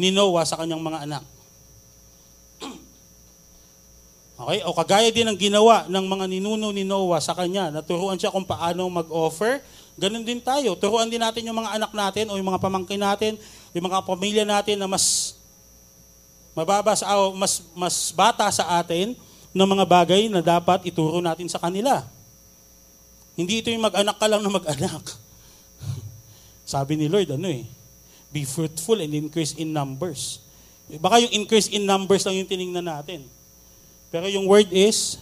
ni 0.00 0.08
Noah 0.08 0.48
sa 0.48 0.56
kanyang 0.56 0.80
mga 0.80 0.98
anak. 1.04 1.24
Okay? 4.36 4.60
O 4.68 4.76
kagaya 4.76 5.08
din 5.12 5.24
ng 5.28 5.36
ginawa 5.36 5.88
ng 5.88 6.04
mga 6.04 6.24
ninuno 6.28 6.68
ni 6.72 6.84
Noah 6.84 7.20
sa 7.20 7.32
kanya, 7.32 7.72
naturuan 7.72 8.20
siya 8.20 8.32
kung 8.32 8.44
paano 8.44 8.88
mag-offer. 8.88 9.64
Ganun 9.96 10.28
din 10.28 10.44
tayo. 10.44 10.76
Turuan 10.76 11.08
din 11.08 11.24
natin 11.24 11.40
yung 11.48 11.56
mga 11.56 11.80
anak 11.80 11.92
natin 11.96 12.28
o 12.28 12.36
yung 12.36 12.48
mga 12.52 12.60
pamangkin 12.60 13.00
natin, 13.00 13.40
yung 13.72 13.88
mga 13.88 14.04
pamilya 14.04 14.44
natin 14.44 14.76
na 14.76 14.84
mas 14.84 15.36
mababa 16.52 16.92
sa, 16.92 17.08
mas, 17.32 17.64
mas 17.72 18.12
bata 18.12 18.48
sa 18.52 18.80
atin 18.80 19.16
ng 19.56 19.68
mga 19.72 19.84
bagay 19.88 20.28
na 20.28 20.44
dapat 20.44 20.84
ituro 20.84 21.20
natin 21.24 21.48
sa 21.48 21.56
kanila. 21.56 22.15
Hindi 23.36 23.60
ito 23.60 23.68
yung 23.68 23.84
mag-anak 23.84 24.16
ka 24.16 24.26
lang 24.26 24.40
na 24.40 24.48
mag-anak. 24.48 25.04
Sabi 26.72 26.96
ni 26.96 27.06
Lord, 27.06 27.28
ano 27.36 27.46
eh, 27.52 27.68
be 28.32 28.48
fruitful 28.48 28.98
and 29.04 29.12
increase 29.12 29.52
in 29.60 29.76
numbers. 29.76 30.40
Baka 30.88 31.20
yung 31.20 31.44
increase 31.44 31.68
in 31.68 31.84
numbers 31.84 32.24
lang 32.24 32.40
yung 32.40 32.48
tiningnan 32.48 32.88
natin. 32.88 33.28
Pero 34.08 34.26
yung 34.32 34.48
word 34.48 34.72
is, 34.72 35.20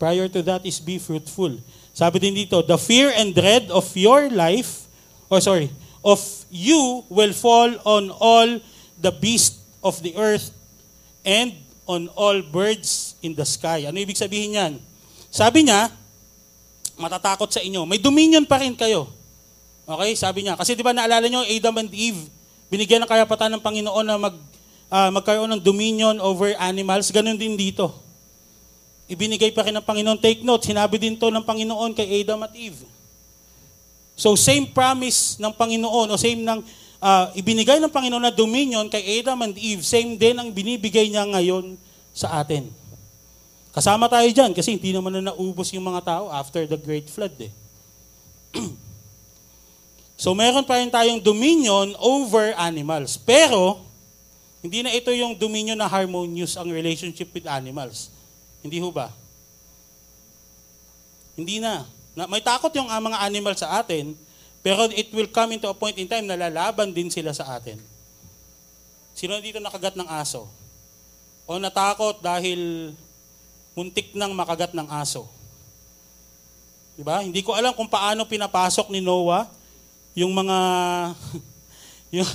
prior 0.00 0.30
to 0.30 0.40
that 0.40 0.64
is 0.64 0.80
be 0.80 0.96
fruitful. 0.96 1.60
Sabi 1.92 2.22
din 2.22 2.32
dito, 2.32 2.62
the 2.62 2.78
fear 2.78 3.10
and 3.12 3.34
dread 3.34 3.68
of 3.74 3.84
your 3.92 4.30
life, 4.30 4.86
or 5.28 5.42
sorry, 5.42 5.68
of 6.00 6.22
you 6.48 7.04
will 7.10 7.34
fall 7.34 7.68
on 7.82 8.08
all 8.16 8.48
the 8.96 9.10
beasts 9.10 9.58
of 9.82 9.98
the 10.00 10.14
earth 10.14 10.54
and 11.26 11.52
on 11.90 12.06
all 12.14 12.38
birds 12.40 13.18
in 13.20 13.34
the 13.34 13.44
sky. 13.44 13.82
Ano 13.84 13.98
ibig 13.98 14.14
sabihin 14.14 14.54
niyan? 14.54 14.72
Sabi 15.28 15.66
niya, 15.66 15.90
matatakot 16.98 17.48
sa 17.48 17.62
inyo. 17.62 17.86
May 17.86 18.02
dominion 18.02 18.44
pa 18.44 18.58
rin 18.60 18.74
kayo. 18.74 19.08
Okay, 19.88 20.12
sabi 20.18 20.44
niya. 20.44 20.58
Kasi 20.58 20.76
di 20.76 20.84
ba 20.84 20.92
naalala 20.92 21.30
niyo, 21.30 21.46
Adam 21.46 21.80
and 21.80 21.90
Eve, 21.94 22.28
binigyan 22.68 23.00
ng 23.00 23.08
karapatan 23.08 23.56
ng 23.56 23.62
Panginoon 23.64 24.04
na 24.04 24.20
mag 24.20 24.36
uh, 24.92 25.10
magkaroon 25.14 25.48
ng 25.56 25.62
dominion 25.64 26.20
over 26.20 26.52
animals, 26.60 27.08
ganun 27.08 27.38
din 27.38 27.56
dito. 27.56 27.88
ibinigay 29.08 29.48
pa 29.56 29.64
rin 29.64 29.72
ng 29.72 29.82
Panginoon. 29.82 30.20
Take 30.20 30.44
note, 30.44 30.68
sinabi 30.68 31.00
din 31.00 31.16
to 31.16 31.32
ng 31.32 31.40
Panginoon 31.40 31.96
kay 31.96 32.20
Adam 32.20 32.44
at 32.44 32.52
Eve. 32.52 32.84
So 34.12 34.36
same 34.36 34.68
promise 34.68 35.40
ng 35.40 35.48
Panginoon 35.56 36.12
o 36.12 36.14
same 36.20 36.44
ng 36.44 36.60
uh, 37.00 37.32
ibinigay 37.32 37.80
ng 37.80 37.88
Panginoon 37.88 38.28
na 38.28 38.34
dominion 38.34 38.84
kay 38.92 39.00
Adam 39.18 39.48
and 39.48 39.56
Eve, 39.56 39.80
same 39.80 40.20
din 40.20 40.36
ang 40.36 40.52
binibigay 40.52 41.08
niya 41.08 41.24
ngayon 41.24 41.80
sa 42.12 42.44
atin. 42.44 42.68
Kasama 43.78 44.10
tayo 44.10 44.26
dyan 44.26 44.50
kasi 44.58 44.74
hindi 44.74 44.90
naman 44.90 45.14
na 45.14 45.30
naubos 45.30 45.70
yung 45.70 45.86
mga 45.86 46.02
tao 46.02 46.24
after 46.34 46.66
the 46.66 46.74
great 46.74 47.06
flood 47.06 47.30
eh. 47.38 47.52
so 50.26 50.34
meron 50.34 50.66
pa 50.66 50.82
rin 50.82 50.90
tayong 50.90 51.22
dominion 51.22 51.94
over 52.02 52.58
animals. 52.58 53.14
Pero, 53.14 53.78
hindi 54.66 54.82
na 54.82 54.90
ito 54.90 55.14
yung 55.14 55.38
dominion 55.38 55.78
na 55.78 55.86
harmonious 55.86 56.58
ang 56.58 56.66
relationship 56.74 57.30
with 57.30 57.46
animals. 57.46 58.10
Hindi 58.66 58.82
ho 58.82 58.90
ba? 58.90 59.14
Hindi 61.38 61.62
na. 61.62 61.86
na 62.18 62.26
may 62.26 62.42
takot 62.42 62.74
yung 62.74 62.90
uh, 62.90 62.98
mga 62.98 63.22
animal 63.30 63.54
sa 63.54 63.78
atin, 63.78 64.18
pero 64.58 64.90
it 64.90 65.06
will 65.14 65.30
come 65.30 65.54
into 65.54 65.70
a 65.70 65.76
point 65.78 65.94
in 66.02 66.10
time 66.10 66.26
na 66.26 66.34
lalaban 66.34 66.90
din 66.90 67.14
sila 67.14 67.30
sa 67.30 67.54
atin. 67.54 67.78
Sino 69.14 69.38
dito 69.38 69.62
nakagat 69.62 69.94
ng 69.94 70.10
aso? 70.10 70.50
O 71.46 71.62
natakot 71.62 72.18
dahil 72.18 72.90
muntik 73.78 74.10
nang 74.18 74.34
makagat 74.34 74.74
ng 74.74 74.90
aso? 74.90 75.30
Diba? 76.98 77.22
Hindi 77.22 77.46
ko 77.46 77.54
alam 77.54 77.70
kung 77.78 77.86
paano 77.86 78.26
pinapasok 78.26 78.90
ni 78.90 78.98
Noah 78.98 79.46
yung 80.18 80.34
mga 80.34 80.58
yung 82.18 82.30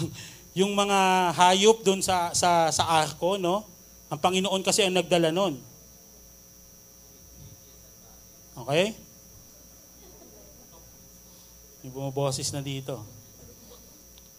yung 0.56 0.72
mga 0.72 1.00
hayop 1.36 1.84
doon 1.84 2.00
sa 2.00 2.32
sa 2.32 2.72
sa 2.72 2.88
arko, 3.04 3.36
no? 3.36 3.68
Ang 4.08 4.24
Panginoon 4.24 4.64
kasi 4.64 4.88
ang 4.88 4.96
nagdala 4.96 5.36
noon. 5.36 5.60
Okay? 8.64 8.96
May 11.84 11.92
bumaboses 11.92 12.56
na 12.56 12.64
dito. 12.64 13.04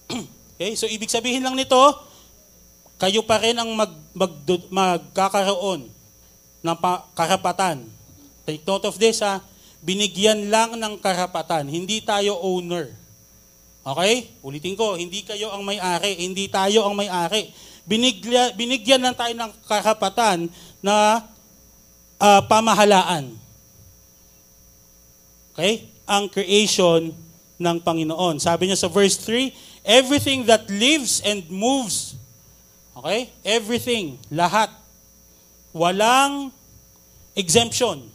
okay, 0.57 0.73
so 0.79 0.89
ibig 0.89 1.13
sabihin 1.13 1.45
lang 1.45 1.59
nito, 1.59 1.77
kayo 2.97 3.27
pa 3.27 3.43
rin 3.43 3.59
ang 3.59 3.69
mag, 3.75 3.93
mag, 4.15 4.33
magkakaroon 4.71 5.91
ng 6.65 6.77
karapatan. 7.13 7.85
Take 8.49 8.65
note 8.65 8.89
of 8.89 8.97
this 8.97 9.21
ha, 9.21 9.45
binigyan 9.85 10.49
lang 10.49 10.81
ng 10.81 10.97
karapatan, 10.97 11.69
hindi 11.69 12.01
tayo 12.01 12.41
owner. 12.41 12.89
Okay? 13.85 14.33
Ulitin 14.41 14.73
ko, 14.73 14.97
hindi 14.97 15.21
kayo 15.21 15.53
ang 15.53 15.61
may-ari, 15.61 16.17
hindi 16.25 16.49
tayo 16.49 16.89
ang 16.89 16.97
may-ari. 16.97 17.53
Binigyan, 17.85 18.57
binigyan 18.57 19.05
lang 19.05 19.13
tayo 19.13 19.37
ng 19.37 19.53
karapatan 19.69 20.49
na 20.81 21.21
uh, 22.17 22.41
pamahalaan. 22.49 23.37
Okay? 25.53 25.85
Ang 26.09 26.33
creation 26.33 27.13
ng 27.61 27.77
Panginoon. 27.85 28.41
Sabi 28.41 28.73
niya 28.73 28.81
sa 28.81 28.89
verse 28.89 29.21
3, 29.21 29.53
everything 29.85 30.49
that 30.49 30.65
lives 30.73 31.21
and 31.21 31.45
moves, 31.53 32.17
okay? 32.97 33.31
Everything, 33.45 34.17
lahat, 34.33 34.73
walang 35.75 36.55
exemption. 37.35 38.07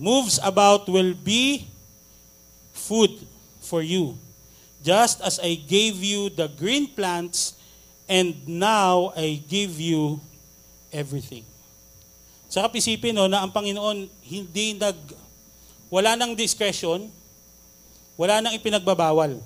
Moves 0.00 0.40
about 0.42 0.88
will 0.88 1.14
be 1.14 1.68
food 2.72 3.12
for 3.62 3.84
you. 3.84 4.18
Just 4.82 5.20
as 5.22 5.38
I 5.38 5.54
gave 5.54 6.02
you 6.02 6.32
the 6.32 6.48
green 6.48 6.90
plants, 6.90 7.54
and 8.08 8.34
now 8.46 9.12
I 9.14 9.42
give 9.46 9.78
you 9.78 10.18
everything. 10.90 11.44
Sarap 12.46 12.74
isipin 12.74 13.14
no, 13.14 13.26
na 13.26 13.42
ang 13.42 13.50
Panginoon 13.50 14.06
hindi 14.22 14.78
nag, 14.78 14.96
wala 15.90 16.14
nang 16.14 16.38
discretion, 16.38 17.10
wala 18.14 18.40
nang 18.40 18.54
ipinagbabawal. 18.54 19.38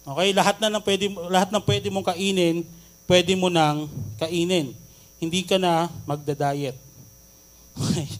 Okay, 0.00 0.28
lahat 0.32 0.56
na 0.60 0.72
ng 0.72 0.84
pwede 0.84 1.12
lahat 1.28 1.48
ng 1.52 1.64
pwede 1.64 1.88
mong 1.92 2.06
kainin, 2.12 2.64
pwede 3.04 3.32
mo 3.36 3.52
nang 3.52 3.88
kainin. 4.16 4.72
Hindi 5.20 5.44
ka 5.44 5.60
na 5.60 5.92
magda-diet. 6.08 6.76
Okay. 7.76 8.08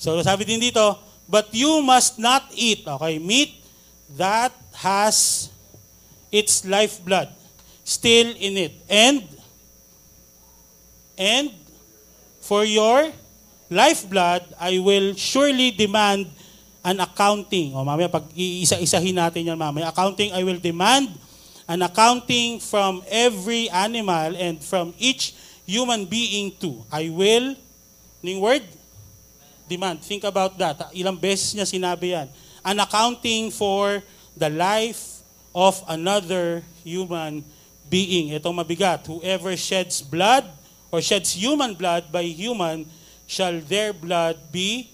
So 0.00 0.16
sabi 0.24 0.48
din 0.48 0.56
dito, 0.56 0.96
but 1.28 1.52
you 1.52 1.84
must 1.84 2.16
not 2.16 2.48
eat, 2.56 2.88
okay, 2.88 3.20
meat 3.20 3.52
that 4.16 4.48
has 4.80 5.52
its 6.32 6.64
lifeblood 6.64 7.28
still 7.84 8.32
in 8.38 8.56
it. 8.56 8.74
And 8.88 9.28
and 11.20 11.52
for 12.40 12.64
your 12.64 13.12
lifeblood, 13.68 14.46
I 14.56 14.78
will 14.78 15.12
surely 15.18 15.70
demand 15.74 16.30
an 16.80 17.02
accounting. 17.02 17.76
O 17.76 17.84
mamaya 17.84 18.08
pag 18.08 18.24
iisa-isahin 18.32 19.14
natin 19.14 19.52
yan 19.52 19.58
mamaya. 19.58 19.92
Accounting, 19.92 20.32
I 20.32 20.42
will 20.46 20.58
demand 20.58 21.12
an 21.68 21.84
accounting 21.84 22.58
from 22.58 23.04
every 23.10 23.68
animal 23.68 24.32
and 24.34 24.58
from 24.58 24.96
each 24.96 25.36
human 25.70 26.02
being 26.04 26.50
too. 26.58 26.82
I 26.90 27.06
will, 27.06 27.54
ning 28.18 28.42
word? 28.42 28.66
Demand. 29.70 30.02
Think 30.02 30.26
about 30.26 30.58
that. 30.58 30.90
Ilang 30.90 31.14
beses 31.14 31.54
niya 31.54 31.62
sinabi 31.62 32.10
yan. 32.10 32.26
An 32.66 32.82
accounting 32.82 33.54
for 33.54 34.02
the 34.34 34.50
life 34.50 35.22
of 35.54 35.78
another 35.86 36.66
human 36.82 37.46
being. 37.86 38.34
Itong 38.34 38.58
mabigat. 38.58 39.06
Whoever 39.06 39.54
sheds 39.54 40.02
blood 40.02 40.42
or 40.90 40.98
sheds 40.98 41.38
human 41.38 41.78
blood 41.78 42.10
by 42.10 42.26
human 42.26 42.90
shall 43.30 43.62
their 43.62 43.94
blood 43.94 44.50
be 44.50 44.90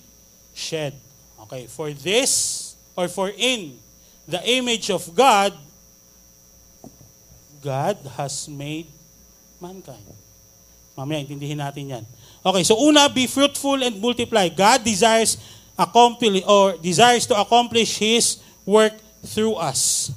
shed. 0.52 0.92
Okay, 1.48 1.64
for 1.72 1.96
this, 1.96 2.76
or 2.92 3.08
for 3.08 3.32
in 3.32 3.80
the 4.28 4.44
image 4.44 4.92
of 4.92 5.08
God, 5.16 5.56
God 7.64 7.96
has 8.20 8.44
made 8.44 8.92
mankind. 9.56 10.25
Mamaya, 10.96 11.20
intindihin 11.20 11.60
natin 11.60 11.92
yan. 11.92 12.04
Okay, 12.40 12.64
so 12.64 12.80
una, 12.80 13.06
be 13.12 13.28
fruitful 13.28 13.76
and 13.84 14.00
multiply. 14.00 14.48
God 14.48 14.80
desires 14.80 15.36
accomplish 15.76 16.40
or 16.48 16.80
desires 16.80 17.28
to 17.28 17.36
accomplish 17.36 18.00
His 18.00 18.40
work 18.64 18.96
through 19.20 19.60
us. 19.60 20.10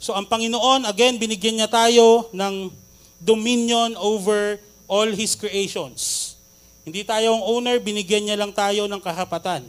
So 0.00 0.16
ang 0.16 0.24
Panginoon, 0.26 0.88
again, 0.88 1.20
binigyan 1.20 1.60
niya 1.60 1.68
tayo 1.68 2.32
ng 2.32 2.72
dominion 3.20 3.92
over 4.00 4.56
all 4.88 5.12
His 5.12 5.36
creations. 5.36 6.34
Hindi 6.82 7.04
tayo 7.04 7.38
ang 7.38 7.44
owner, 7.44 7.78
binigyan 7.78 8.26
niya 8.26 8.40
lang 8.40 8.50
tayo 8.50 8.88
ng 8.88 8.98
kahapatan. 8.98 9.68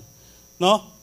No? 0.57 0.93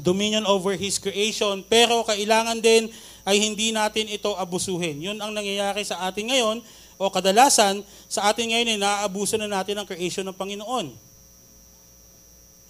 dominion 0.00 0.42
over 0.48 0.74
His 0.74 0.98
creation, 0.98 1.62
pero 1.66 2.02
kailangan 2.02 2.58
din 2.58 2.90
ay 3.22 3.38
hindi 3.38 3.70
natin 3.70 4.10
ito 4.10 4.34
abusuhin. 4.34 4.98
Yun 4.98 5.18
ang 5.20 5.30
nangyayari 5.30 5.86
sa 5.86 6.08
atin 6.08 6.34
ngayon, 6.34 6.56
o 6.98 7.10
kadalasan 7.10 7.82
sa 8.06 8.30
atin 8.30 8.54
ngayon 8.54 8.74
ay 8.74 8.78
naaabuso 8.78 9.34
na 9.34 9.50
natin 9.50 9.78
ang 9.78 9.86
creation 9.86 10.22
ng 10.26 10.36
Panginoon. 10.36 10.94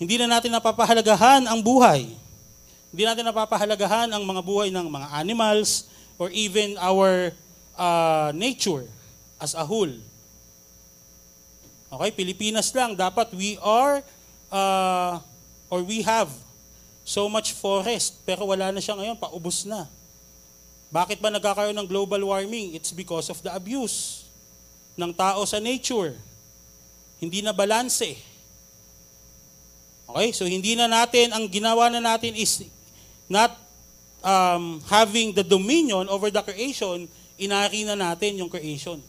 Hindi 0.01 0.15
na 0.19 0.39
natin 0.39 0.51
napapahalagahan 0.51 1.47
ang 1.47 1.61
buhay. 1.63 2.11
Hindi 2.91 3.03
natin 3.07 3.27
napapahalagahan 3.27 4.11
ang 4.11 4.23
mga 4.23 4.43
buhay 4.43 4.69
ng 4.71 4.87
mga 4.87 5.09
animals 5.19 5.87
or 6.19 6.31
even 6.31 6.79
our 6.79 7.35
uh, 7.79 8.31
nature 8.35 8.87
as 9.39 9.55
a 9.55 9.63
whole. 9.67 9.91
Okay, 11.95 12.11
Pilipinas 12.11 12.75
lang, 12.75 12.99
dapat 12.99 13.31
we 13.39 13.55
are 13.63 14.03
uh, 14.51 15.23
or 15.71 15.87
we 15.87 16.03
have 16.03 16.31
so 17.07 17.31
much 17.31 17.55
forest, 17.55 18.19
pero 18.27 18.49
wala 18.51 18.75
na 18.75 18.83
siya 18.83 18.99
ngayon, 18.99 19.15
paubos 19.15 19.63
na. 19.63 19.87
Bakit 20.95 21.19
ba 21.19 21.27
nagkakaroon 21.27 21.75
ng 21.75 21.91
global 21.91 22.23
warming? 22.23 22.79
It's 22.79 22.95
because 22.95 23.27
of 23.27 23.43
the 23.43 23.51
abuse 23.51 24.31
ng 24.95 25.11
tao 25.11 25.43
sa 25.43 25.59
nature. 25.59 26.15
Hindi 27.19 27.43
na 27.43 27.51
balanse. 27.51 28.15
Okay? 30.07 30.31
So 30.31 30.47
hindi 30.47 30.79
na 30.79 30.87
natin, 30.87 31.35
ang 31.35 31.51
ginawa 31.51 31.91
na 31.91 31.99
natin 31.99 32.39
is 32.39 32.63
not 33.27 33.59
um, 34.23 34.79
having 34.87 35.35
the 35.35 35.43
dominion 35.43 36.07
over 36.07 36.31
the 36.31 36.47
creation, 36.47 37.11
inari 37.43 37.83
na 37.83 37.99
natin 37.99 38.39
yung 38.39 38.51
creation. 38.53 39.03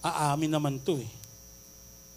Aamin 0.00 0.48
naman 0.48 0.80
to 0.80 1.04
eh. 1.04 1.10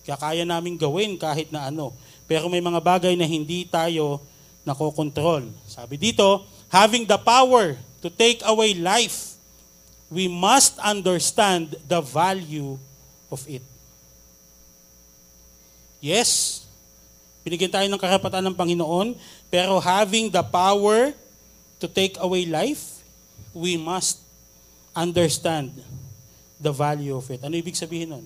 Kaya 0.08 0.16
kaya 0.16 0.44
namin 0.48 0.80
gawin 0.80 1.20
kahit 1.20 1.52
na 1.52 1.68
ano. 1.68 1.92
Pero 2.24 2.48
may 2.48 2.64
mga 2.64 2.80
bagay 2.80 3.20
na 3.20 3.28
hindi 3.28 3.68
tayo 3.68 4.24
nakokontrol. 4.64 5.52
Sabi 5.68 6.00
dito, 6.00 6.48
having 6.72 7.04
the 7.04 7.20
power 7.20 7.76
to 8.02 8.08
take 8.10 8.40
away 8.48 8.74
life, 8.74 9.36
we 10.08 10.32
must 10.32 10.80
understand 10.80 11.76
the 11.86 12.00
value 12.00 12.80
of 13.28 13.44
it. 13.46 13.62
Yes, 16.02 16.64
binigyan 17.46 17.70
tayo 17.70 17.86
ng 17.86 18.02
karapatan 18.02 18.42
ng 18.50 18.56
Panginoon, 18.58 19.14
pero 19.54 19.78
having 19.78 20.34
the 20.34 20.42
power 20.42 21.14
to 21.78 21.86
take 21.86 22.18
away 22.18 22.48
life, 22.48 23.04
we 23.54 23.78
must 23.78 24.24
understand 24.96 25.76
the 26.58 26.74
value 26.74 27.14
of 27.14 27.28
it. 27.30 27.44
Ano 27.46 27.54
ibig 27.54 27.78
sabihin 27.78 28.16
nun? 28.16 28.26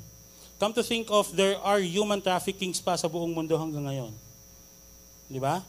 come 0.59 0.73
to 0.73 0.83
think 0.83 1.07
of, 1.11 1.35
there 1.35 1.59
are 1.59 1.79
human 1.79 2.21
traffickings 2.23 2.79
pa 2.79 2.95
sa 2.95 3.11
buong 3.11 3.35
mundo 3.35 3.55
hanggang 3.59 3.91
ngayon. 3.91 4.13
Di 5.27 5.39
ba? 5.39 5.63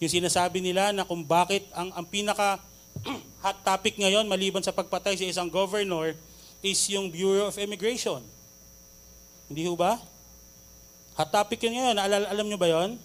Yung 0.00 0.08
sinasabi 0.08 0.64
nila 0.64 0.96
na 0.96 1.04
kung 1.04 1.20
bakit 1.20 1.68
ang, 1.76 1.92
ang 1.92 2.06
pinaka 2.08 2.56
hot 3.44 3.60
topic 3.60 4.00
ngayon, 4.00 4.24
maliban 4.24 4.64
sa 4.64 4.72
pagpatay 4.72 5.20
sa 5.20 5.28
isang 5.28 5.52
governor, 5.52 6.16
is 6.64 6.80
yung 6.88 7.12
Bureau 7.12 7.52
of 7.52 7.60
Immigration. 7.60 8.24
Hindi 9.48 9.68
ho 9.68 9.76
ba? 9.76 10.00
Hot 11.20 11.28
topic 11.28 11.60
yun 11.60 11.76
ngayon. 11.76 11.96
Alam, 12.00 12.20
alam 12.32 12.46
nyo 12.48 12.58
ba 12.60 12.68
yon? 12.68 12.96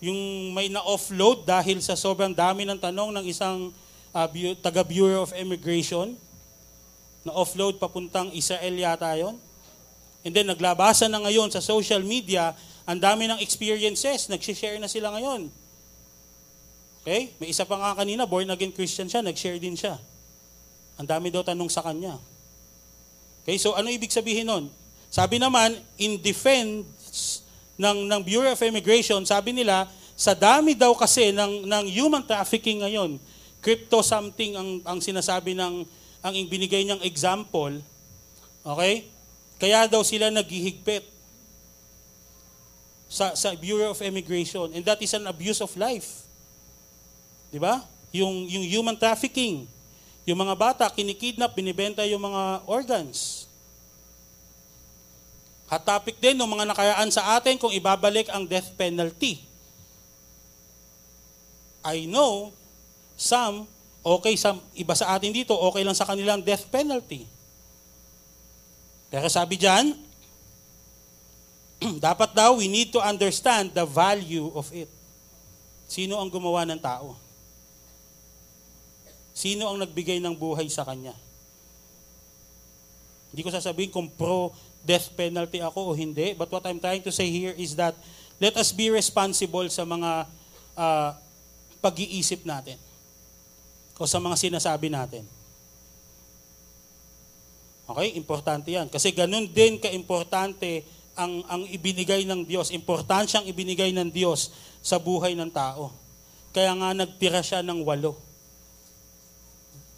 Yung 0.00 0.50
may 0.56 0.72
na-offload 0.72 1.44
dahil 1.44 1.78
sa 1.84 1.92
sobrang 1.92 2.32
dami 2.32 2.64
ng 2.64 2.80
tanong 2.80 3.12
ng 3.12 3.24
isang 3.28 3.68
uh, 4.16 4.26
bu- 4.28 4.56
taga 4.64 4.80
Bureau 4.80 5.28
of 5.28 5.36
Immigration. 5.36 6.16
Na-offload 7.22 7.76
papuntang 7.76 8.32
Israel 8.32 8.72
yata 8.72 9.12
yon. 9.12 9.36
And 10.24 10.32
then 10.32 10.48
naglabasan 10.48 11.12
na 11.12 11.20
ngayon 11.20 11.52
sa 11.52 11.60
social 11.60 12.00
media, 12.00 12.56
ang 12.88 12.96
dami 12.96 13.28
ng 13.28 13.44
experiences, 13.44 14.32
nag-share 14.32 14.80
na 14.80 14.88
sila 14.88 15.12
ngayon. 15.12 15.61
Okay? 17.02 17.34
May 17.42 17.50
isa 17.50 17.66
pa 17.66 17.74
nga 17.76 17.98
kanina, 17.98 18.24
born 18.24 18.46
again 18.50 18.70
Christian 18.70 19.10
siya, 19.10 19.20
nag-share 19.20 19.58
din 19.58 19.74
siya. 19.74 19.98
Ang 20.96 21.10
dami 21.10 21.34
daw 21.34 21.42
tanong 21.42 21.66
sa 21.66 21.82
kanya. 21.82 22.14
Okay, 23.42 23.58
so 23.58 23.74
ano 23.74 23.90
ibig 23.90 24.14
sabihin 24.14 24.46
nun? 24.46 24.70
Sabi 25.10 25.42
naman, 25.42 25.74
in 25.98 26.16
defense 26.22 27.42
ng, 27.74 28.06
ng 28.06 28.20
Bureau 28.22 28.54
of 28.54 28.62
Immigration, 28.62 29.26
sabi 29.26 29.50
nila, 29.50 29.90
sa 30.14 30.32
dami 30.32 30.78
daw 30.78 30.94
kasi 30.94 31.34
ng, 31.34 31.66
ng 31.66 31.84
human 31.90 32.22
trafficking 32.22 32.86
ngayon, 32.86 33.18
crypto 33.58 33.98
something 34.00 34.54
ang, 34.54 34.70
ang 34.86 34.98
sinasabi 35.02 35.58
ng, 35.58 35.82
ang 36.22 36.34
binigay 36.46 36.86
niyang 36.86 37.02
example, 37.02 37.82
okay? 38.62 39.10
Kaya 39.58 39.90
daw 39.90 40.06
sila 40.06 40.30
naghihigpit 40.30 41.02
sa, 43.10 43.36
sa 43.36 43.52
Bureau 43.58 43.92
of 43.92 44.00
Immigration. 44.00 44.72
And 44.72 44.82
that 44.88 45.02
is 45.04 45.12
an 45.12 45.28
abuse 45.28 45.60
of 45.60 45.74
life. 45.76 46.24
Di 47.52 47.60
ba? 47.60 47.84
Yung, 48.16 48.48
yung 48.48 48.64
human 48.64 48.96
trafficking. 48.96 49.68
Yung 50.24 50.40
mga 50.40 50.56
bata, 50.56 50.84
kinikidnap, 50.88 51.52
binibenta 51.52 52.00
yung 52.08 52.24
mga 52.24 52.64
organs. 52.64 53.44
Hot 55.68 55.84
topic 55.84 56.16
din 56.16 56.36
ng 56.36 56.48
mga 56.48 56.68
nakaraan 56.72 57.10
sa 57.12 57.36
atin 57.36 57.60
kung 57.60 57.72
ibabalik 57.72 58.32
ang 58.32 58.48
death 58.48 58.72
penalty. 58.76 59.44
I 61.84 62.08
know 62.08 62.52
some, 63.16 63.66
okay, 64.04 64.36
some, 64.36 64.60
iba 64.76 64.94
sa 64.96 65.16
atin 65.16 65.32
dito, 65.32 65.56
okay 65.56 65.82
lang 65.84 65.96
sa 65.96 66.06
kanilang 66.08 66.40
death 66.40 66.68
penalty. 66.72 67.24
Pero 69.12 69.28
sabi 69.28 69.60
dyan, 69.60 69.92
dapat 72.04 72.30
daw 72.32 72.56
we 72.56 72.70
need 72.70 72.94
to 72.94 73.02
understand 73.02 73.74
the 73.74 73.84
value 73.84 74.48
of 74.54 74.68
it. 74.72 74.88
Sino 75.90 76.16
ang 76.16 76.30
gumawa 76.30 76.64
ng 76.64 76.80
tao? 76.80 77.21
Sino 79.32 79.68
ang 79.68 79.80
nagbigay 79.80 80.20
ng 80.20 80.36
buhay 80.36 80.68
sa 80.68 80.84
kanya? 80.84 81.16
Hindi 83.32 83.40
ko 83.40 83.48
sasabihin 83.48 83.88
kung 83.88 84.12
pro 84.12 84.52
death 84.84 85.08
penalty 85.16 85.64
ako 85.64 85.92
o 85.92 85.96
hindi, 85.96 86.36
but 86.36 86.52
what 86.52 86.66
I'm 86.68 86.76
trying 86.76 87.00
to 87.06 87.12
say 87.14 87.32
here 87.32 87.56
is 87.56 87.72
that 87.80 87.96
let 88.36 88.52
us 88.60 88.74
be 88.74 88.92
responsible 88.92 89.64
sa 89.72 89.88
mga 89.88 90.28
uh, 90.76 91.10
pag-iisip 91.80 92.44
natin 92.44 92.76
o 93.96 94.04
sa 94.04 94.20
mga 94.20 94.36
sinasabi 94.36 94.92
natin. 94.92 95.24
Okay? 97.88 98.18
Importante 98.20 98.68
yan. 98.74 98.90
Kasi 98.92 99.14
ganun 99.16 99.48
din 99.48 99.80
ka-importante 99.80 100.84
ang, 101.16 101.40
ang 101.48 101.62
ibinigay 101.70 102.28
ng 102.28 102.44
Diyos. 102.44 102.68
Importansyang 102.74 103.48
ibinigay 103.48 103.94
ng 103.96 104.12
Diyos 104.12 104.52
sa 104.82 104.98
buhay 104.98 105.32
ng 105.38 105.48
tao. 105.48 105.94
Kaya 106.52 106.74
nga 106.76 106.92
nagtira 106.92 107.40
siya 107.40 107.64
ng 107.64 107.80
walo 107.86 108.31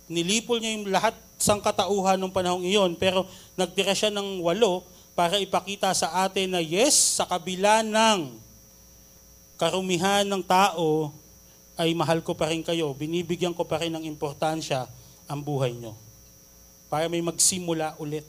nilipol 0.09 0.61
niya 0.61 0.73
yung 0.77 0.87
lahat 0.91 1.15
sang 1.39 1.61
katauhan 1.61 2.17
ng 2.21 2.33
panahong 2.33 2.65
iyon, 2.65 2.97
pero 2.97 3.29
nagtira 3.59 3.93
siya 3.93 4.09
ng 4.09 4.41
walo 4.41 4.87
para 5.15 5.39
ipakita 5.39 5.93
sa 5.95 6.27
atin 6.27 6.57
na 6.57 6.61
yes, 6.63 7.21
sa 7.21 7.25
kabila 7.29 7.85
ng 7.85 8.35
karumihan 9.55 10.27
ng 10.27 10.43
tao, 10.43 11.15
ay 11.75 11.91
mahal 11.95 12.23
ko 12.23 12.35
pa 12.39 12.51
rin 12.51 12.63
kayo, 12.63 12.95
binibigyan 12.95 13.55
ko 13.55 13.67
pa 13.67 13.83
rin 13.83 13.91
ng 13.95 14.07
importansya 14.07 14.87
ang 15.27 15.43
buhay 15.43 15.75
nyo. 15.75 15.95
Para 16.87 17.11
may 17.11 17.19
magsimula 17.19 17.99
ulit. 17.99 18.23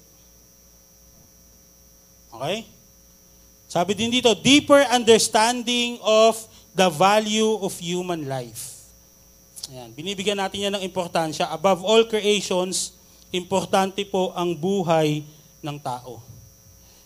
Okay? 2.34 2.66
Sabi 3.70 3.94
din 3.94 4.10
dito, 4.10 4.34
deeper 4.34 4.82
understanding 4.90 6.02
of 6.02 6.38
the 6.74 6.90
value 6.90 7.62
of 7.62 7.74
human 7.78 8.26
life. 8.26 8.75
Ayan, 9.66 9.90
binibigyan 9.98 10.38
natin 10.38 10.70
yan 10.70 10.74
ng 10.78 10.86
importansya. 10.86 11.50
Above 11.50 11.82
all 11.82 12.06
creations, 12.06 12.94
importante 13.34 14.06
po 14.06 14.30
ang 14.38 14.54
buhay 14.54 15.26
ng 15.66 15.78
tao. 15.82 16.22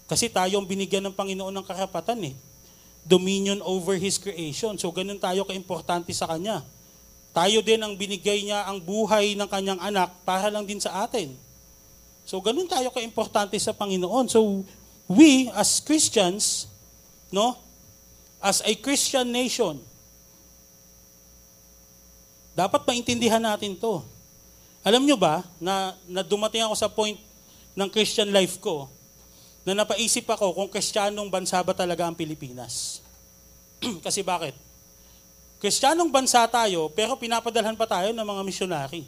Kasi 0.09 0.27
tayo 0.27 0.59
ang 0.59 0.67
binigyan 0.67 1.05
ng 1.07 1.15
Panginoon 1.15 1.55
ng 1.55 1.65
karapatan 1.65 2.33
eh. 2.33 2.35
Dominion 3.07 3.63
over 3.63 3.95
His 3.95 4.19
creation. 4.19 4.75
So 4.75 4.91
ganun 4.91 5.21
tayo 5.21 5.47
kaimportante 5.47 6.11
sa 6.11 6.27
Kanya. 6.27 6.65
Tayo 7.31 7.63
din 7.63 7.79
ang 7.79 7.95
binigay 7.95 8.43
niya 8.43 8.67
ang 8.67 8.81
buhay 8.81 9.37
ng 9.37 9.47
kanyang 9.47 9.79
anak 9.79 10.11
para 10.27 10.49
lang 10.49 10.65
din 10.65 10.81
sa 10.81 11.05
atin. 11.05 11.31
So 12.27 12.43
ganun 12.43 12.67
tayo 12.67 12.91
kaimportante 12.91 13.55
sa 13.61 13.71
Panginoon. 13.71 14.27
So 14.27 14.65
we 15.07 15.47
as 15.55 15.79
Christians, 15.79 16.67
no, 17.31 17.55
as 18.43 18.59
a 18.65 18.73
Christian 18.75 19.31
nation, 19.31 19.79
dapat 22.59 22.83
maintindihan 22.83 23.39
natin 23.39 23.79
to. 23.79 24.03
Alam 24.83 25.07
nyo 25.07 25.15
ba 25.15 25.47
na, 25.63 25.95
na 26.11 26.19
dumating 26.19 26.67
ako 26.67 26.75
sa 26.75 26.91
point 26.91 27.15
ng 27.71 27.87
Christian 27.87 28.27
life 28.35 28.59
ko 28.59 28.91
na 29.63 29.71
napaisip 29.71 30.27
ako 30.27 30.51
kung 30.51 30.67
kristyanong 30.67 31.31
bansa 31.31 31.63
ba 31.63 31.71
talaga 31.71 32.03
ang 32.03 32.15
Pilipinas. 32.15 32.99
Kasi 34.05 34.19
bakit? 34.27 34.51
Kristyanong 35.63 36.11
bansa 36.11 36.43
tayo 36.51 36.91
pero 36.91 37.15
pinapadalhan 37.15 37.79
pa 37.79 37.87
tayo 37.87 38.11
ng 38.11 38.27
mga 38.27 38.41
misyonary 38.43 39.03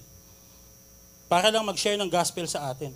para 1.28 1.52
lang 1.52 1.64
mag-share 1.64 2.00
ng 2.00 2.12
gospel 2.12 2.48
sa 2.48 2.72
atin. 2.72 2.92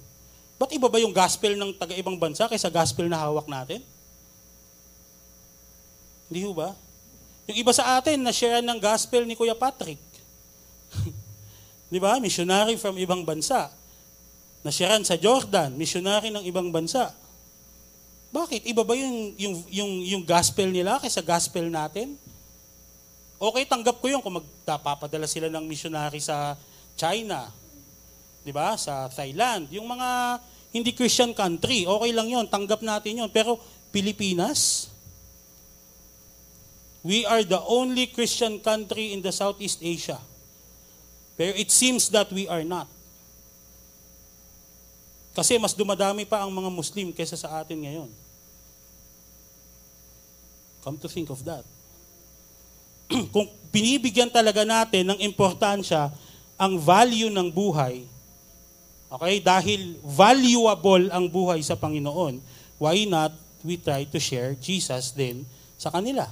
Ba't 0.56 0.72
iba 0.72 0.88
ba 0.88 1.00
yung 1.04 1.12
gospel 1.12 1.60
ng 1.60 1.76
taga-ibang 1.76 2.16
bansa 2.16 2.48
kaysa 2.48 2.72
gospel 2.72 3.12
na 3.12 3.20
hawak 3.20 3.48
natin? 3.48 3.84
Hindi 6.32 6.48
ba? 6.52 6.76
Yung 7.52 7.58
iba 7.60 7.72
sa 7.76 8.00
atin 8.00 8.24
na 8.24 8.32
share 8.32 8.64
ng 8.64 8.80
gospel 8.80 9.28
ni 9.28 9.36
Kuya 9.36 9.56
Patrick. 9.56 10.05
Di 11.96 12.04
ba? 12.04 12.20
Missionary 12.20 12.76
from 12.76 13.00
ibang 13.00 13.24
bansa. 13.24 13.72
Nasyaran 14.68 15.08
sa 15.08 15.16
Jordan, 15.16 15.80
missionary 15.80 16.28
ng 16.28 16.44
ibang 16.44 16.68
bansa. 16.68 17.08
Bakit? 18.36 18.68
Iba 18.68 18.84
ba 18.84 19.00
yung, 19.00 19.32
yung, 19.40 19.56
yung, 19.72 19.92
yung 20.04 20.24
gospel 20.28 20.76
nila 20.76 21.00
kaysa 21.00 21.24
gospel 21.24 21.72
natin? 21.72 22.20
Okay, 23.40 23.64
tanggap 23.64 24.04
ko 24.04 24.12
yun 24.12 24.20
kung 24.20 24.44
magpapadala 24.44 25.24
sila 25.24 25.48
ng 25.48 25.64
missionary 25.64 26.20
sa 26.20 26.60
China, 27.00 27.48
di 28.44 28.52
ba? 28.52 28.76
Sa 28.76 29.08
Thailand. 29.08 29.72
Yung 29.72 29.88
mga 29.88 30.44
hindi 30.76 30.92
Christian 30.92 31.32
country, 31.32 31.88
okay 31.88 32.12
lang 32.12 32.28
yon, 32.28 32.44
tanggap 32.52 32.84
natin 32.84 33.24
yon. 33.24 33.32
Pero 33.32 33.56
Pilipinas, 33.96 34.92
we 37.08 37.24
are 37.24 37.48
the 37.48 37.64
only 37.72 38.12
Christian 38.12 38.60
country 38.60 39.16
in 39.16 39.24
the 39.24 39.32
Southeast 39.32 39.80
Asia 39.80 40.20
pero 41.36 41.52
it 41.56 41.68
seems 41.72 42.08
that 42.12 42.32
we 42.32 42.48
are 42.48 42.64
not. 42.64 42.88
Kasi 45.36 45.60
mas 45.60 45.76
dumadami 45.76 46.24
pa 46.24 46.48
ang 46.48 46.52
mga 46.52 46.72
Muslim 46.72 47.12
kaysa 47.12 47.36
sa 47.36 47.60
atin 47.60 47.84
ngayon. 47.84 48.10
Come 50.80 50.96
to 50.96 51.12
think 51.12 51.28
of 51.28 51.44
that. 51.44 51.68
Kung 53.36 53.52
binibigyan 53.68 54.32
talaga 54.32 54.64
natin 54.64 55.12
ng 55.12 55.20
importansya 55.28 56.08
ang 56.56 56.80
value 56.80 57.28
ng 57.28 57.52
buhay, 57.52 58.08
okay, 59.12 59.44
dahil 59.44 60.00
valuable 60.08 61.12
ang 61.12 61.28
buhay 61.28 61.60
sa 61.60 61.76
Panginoon, 61.76 62.40
why 62.80 63.04
not 63.04 63.36
we 63.60 63.76
try 63.76 64.08
to 64.08 64.16
share 64.24 64.56
Jesus 64.56 65.12
din 65.12 65.44
sa 65.76 65.92
kanila? 65.92 66.32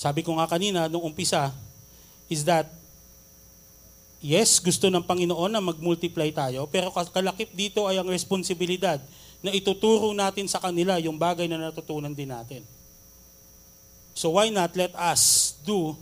Sabi 0.00 0.24
ko 0.24 0.34
nga 0.40 0.48
kanina, 0.48 0.88
nung 0.88 1.04
umpisa, 1.04 1.52
is 2.32 2.48
that, 2.48 2.72
yes, 4.24 4.56
gusto 4.56 4.88
ng 4.88 5.04
Panginoon 5.04 5.52
na 5.52 5.60
mag-multiply 5.60 6.32
tayo, 6.32 6.64
pero 6.72 6.88
kalakip 6.90 7.52
dito 7.52 7.84
ay 7.84 8.00
ang 8.00 8.08
responsibilidad 8.08 8.96
na 9.44 9.52
ituturo 9.52 10.16
natin 10.16 10.48
sa 10.48 10.56
kanila 10.56 10.96
yung 10.96 11.20
bagay 11.20 11.44
na 11.44 11.60
natutunan 11.60 12.16
din 12.16 12.32
natin. 12.32 12.64
So 14.16 14.40
why 14.40 14.48
not 14.48 14.72
let 14.72 14.96
us 14.96 15.54
do 15.60 15.92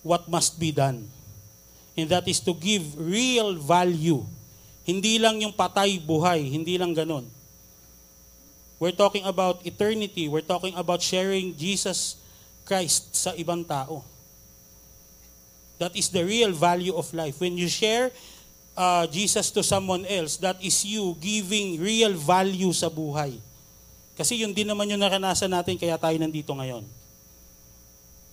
what 0.00 0.24
must 0.24 0.56
be 0.56 0.72
done? 0.72 1.04
And 1.94 2.08
that 2.08 2.24
is 2.24 2.40
to 2.42 2.56
give 2.56 2.82
real 2.96 3.60
value 3.60 4.24
Hindi 4.84 5.16
lang 5.16 5.40
yung 5.40 5.56
patay 5.56 5.96
buhay, 5.96 6.44
hindi 6.44 6.76
lang 6.76 6.92
ganun. 6.92 7.24
We're 8.76 8.92
talking 8.92 9.24
about 9.24 9.64
eternity. 9.64 10.28
We're 10.28 10.44
talking 10.44 10.76
about 10.76 11.00
sharing 11.00 11.56
Jesus 11.56 12.20
Christ 12.68 13.16
sa 13.16 13.32
ibang 13.32 13.64
tao. 13.64 14.04
That 15.78 15.94
is 15.98 16.10
the 16.10 16.22
real 16.22 16.54
value 16.54 16.94
of 16.94 17.10
life. 17.10 17.42
When 17.42 17.58
you 17.58 17.66
share 17.66 18.14
uh, 18.78 19.06
Jesus 19.10 19.50
to 19.54 19.62
someone 19.62 20.06
else, 20.06 20.38
that 20.38 20.62
is 20.62 20.86
you 20.86 21.18
giving 21.18 21.82
real 21.82 22.14
value 22.14 22.70
sa 22.70 22.86
buhay. 22.86 23.38
Kasi 24.14 24.38
yun 24.38 24.54
din 24.54 24.70
naman 24.70 24.86
yung 24.86 25.02
naranasan 25.02 25.50
natin 25.50 25.74
kaya 25.74 25.98
tayo 25.98 26.14
nandito 26.14 26.54
ngayon. 26.54 26.86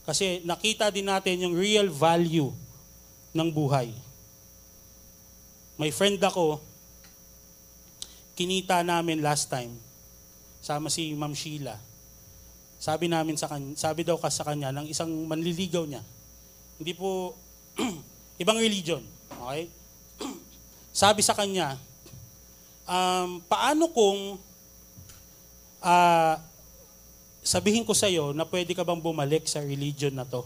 Kasi 0.06 0.42
nakita 0.46 0.94
din 0.94 1.10
natin 1.10 1.42
yung 1.42 1.58
real 1.58 1.90
value 1.90 2.54
ng 3.34 3.50
buhay. 3.50 3.90
May 5.82 5.90
friend 5.90 6.22
ako, 6.22 6.62
kinita 8.38 8.86
namin 8.86 9.26
last 9.26 9.50
time, 9.50 9.74
sama 10.62 10.94
si 10.94 11.10
Ma'am 11.18 11.34
Sheila. 11.34 11.78
Sabi 12.82 13.10
namin 13.10 13.38
sa 13.38 13.50
kanya, 13.50 13.74
sabi 13.78 14.06
daw 14.06 14.18
ka 14.18 14.30
sa 14.30 14.46
kanya 14.46 14.70
ng 14.74 14.90
isang 14.90 15.10
manliligaw 15.26 15.86
niya. 15.86 16.02
Hindi 16.82 16.98
po 16.98 17.38
ibang 18.42 18.58
religion, 18.58 19.06
okay? 19.38 19.70
sabi 21.06 21.22
sa 21.22 21.38
kanya, 21.38 21.78
um, 22.90 23.38
paano 23.46 23.86
kung 23.94 24.42
uh, 25.78 26.36
sabihin 27.46 27.86
ko 27.86 27.94
sa 27.94 28.10
iyo 28.10 28.34
na 28.34 28.50
pwede 28.50 28.74
ka 28.74 28.82
bang 28.82 28.98
bumalik 28.98 29.46
sa 29.46 29.62
religion 29.62 30.10
na 30.18 30.26
to? 30.26 30.42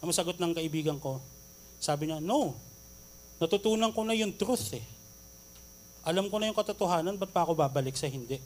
Ang 0.00 0.16
sagot 0.16 0.40
ng 0.40 0.56
kaibigan 0.56 0.96
ko, 0.96 1.20
sabi 1.76 2.08
niya, 2.08 2.24
no. 2.24 2.56
Natutunan 3.36 3.92
ko 3.92 4.08
na 4.08 4.16
yung 4.16 4.32
truth 4.32 4.72
eh. 4.72 4.86
Alam 6.00 6.32
ko 6.32 6.40
na 6.40 6.48
yung 6.48 6.56
katotohanan, 6.56 7.20
ba't 7.20 7.28
pa 7.28 7.44
ako 7.44 7.52
babalik 7.52 7.92
sa 7.92 8.08
hindi? 8.08 8.40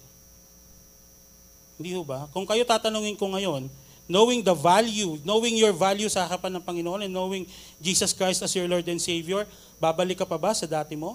Hindi 1.79 1.95
ho 1.95 2.03
ba? 2.03 2.27
Kung 2.35 2.51
kayo 2.51 2.67
tatanungin 2.67 3.15
ko 3.15 3.31
ngayon, 3.31 3.71
knowing 4.11 4.43
the 4.43 4.57
value, 4.59 5.23
knowing 5.23 5.55
your 5.55 5.71
value 5.71 6.11
sa 6.11 6.27
harapan 6.27 6.59
ng 6.59 6.65
Panginoon 6.67 7.07
and 7.07 7.15
knowing 7.15 7.47
Jesus 7.79 8.11
Christ 8.11 8.43
as 8.43 8.51
your 8.51 8.67
Lord 8.67 8.83
and 8.91 8.99
Savior, 8.99 9.47
babalik 9.79 10.19
ka 10.19 10.27
pa 10.27 10.35
ba 10.35 10.51
sa 10.51 10.67
dati 10.67 10.99
mo? 10.99 11.15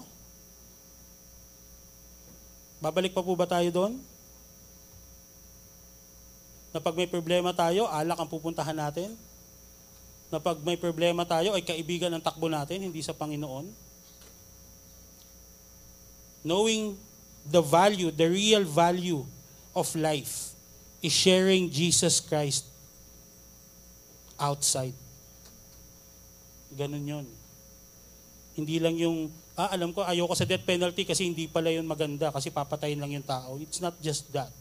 Babalik 2.80 3.12
pa 3.12 3.20
po 3.20 3.36
ba 3.36 3.44
tayo 3.44 3.68
doon? 3.68 4.00
Na 6.72 6.80
pag 6.80 6.96
may 6.96 7.04
problema 7.04 7.52
tayo, 7.52 7.84
alak 7.92 8.16
ang 8.16 8.28
pupuntahan 8.32 8.76
natin? 8.76 9.12
na 10.26 10.42
pag 10.42 10.58
may 10.66 10.74
problema 10.74 11.22
tayo 11.22 11.54
ay 11.54 11.62
kaibigan 11.62 12.10
ng 12.10 12.22
takbo 12.22 12.50
natin, 12.50 12.82
hindi 12.82 12.98
sa 12.98 13.14
Panginoon. 13.14 13.70
Knowing 16.42 16.98
the 17.46 17.62
value, 17.62 18.10
the 18.10 18.26
real 18.26 18.66
value 18.66 19.22
of 19.70 19.86
life 19.94 20.54
is 21.02 21.14
sharing 21.14 21.70
Jesus 21.70 22.18
Christ 22.18 22.75
outside. 24.40 24.94
Ganun 26.76 27.04
yon. 27.04 27.26
Hindi 28.56 28.80
lang 28.80 28.96
yung, 28.96 29.28
ah, 29.56 29.72
alam 29.72 29.92
ko, 29.92 30.04
ayoko 30.04 30.32
sa 30.32 30.48
death 30.48 30.64
penalty 30.64 31.04
kasi 31.04 31.28
hindi 31.28 31.48
pala 31.48 31.68
yun 31.72 31.84
maganda 31.84 32.32
kasi 32.32 32.48
papatayin 32.48 33.00
lang 33.00 33.12
yung 33.12 33.26
tao. 33.26 33.60
It's 33.60 33.80
not 33.80 33.96
just 34.00 34.28
that. 34.32 34.52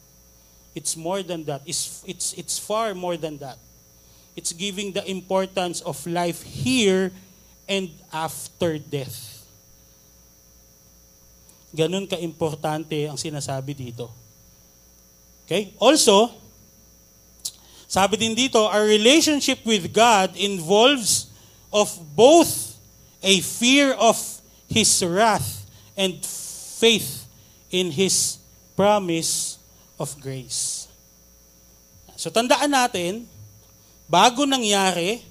It's 0.76 1.00
more 1.00 1.24
than 1.24 1.48
that. 1.48 1.64
It's, 1.64 2.04
it's, 2.04 2.36
it's 2.36 2.60
far 2.60 2.92
more 2.92 3.16
than 3.16 3.40
that. 3.40 3.56
It's 4.36 4.52
giving 4.52 4.92
the 4.92 5.08
importance 5.08 5.80
of 5.80 5.96
life 6.04 6.44
here 6.44 7.16
and 7.72 7.88
after 8.12 8.76
death. 8.76 9.48
Ganun 11.72 12.08
ka-importante 12.08 13.08
ang 13.08 13.16
sinasabi 13.16 13.72
dito. 13.76 14.12
Okay? 15.48 15.72
Also, 15.80 16.32
sabi 17.86 18.18
din 18.18 18.34
dito, 18.34 18.58
our 18.66 18.86
relationship 18.86 19.62
with 19.64 19.94
God 19.94 20.34
involves 20.34 21.30
of 21.70 21.92
both 22.18 22.76
a 23.22 23.42
fear 23.42 23.94
of 23.98 24.18
His 24.66 24.90
wrath 25.06 25.70
and 25.94 26.18
faith 26.82 27.30
in 27.70 27.94
His 27.94 28.42
promise 28.74 29.62
of 29.96 30.18
grace. 30.20 30.90
So 32.16 32.34
tandaan 32.34 32.74
natin, 32.74 33.30
bago 34.10 34.44
nangyari 34.44 35.22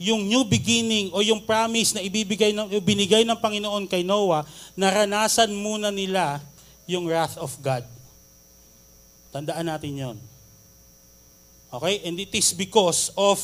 yung 0.00 0.26
new 0.26 0.42
beginning 0.42 1.14
o 1.14 1.22
yung 1.22 1.42
promise 1.46 1.94
na 1.94 2.02
ibibigay 2.02 2.50
ng 2.50 2.66
binigay 2.82 3.22
ng 3.22 3.38
Panginoon 3.38 3.86
kay 3.86 4.02
Noah, 4.02 4.42
naranasan 4.74 5.54
muna 5.54 5.94
nila 5.94 6.42
yung 6.84 7.06
wrath 7.06 7.38
of 7.38 7.54
God. 7.62 7.86
Tandaan 9.30 9.66
natin 9.66 9.92
'yon. 9.94 10.16
Okay? 11.74 12.06
And 12.06 12.14
it 12.22 12.30
is 12.30 12.54
because 12.54 13.10
of 13.18 13.42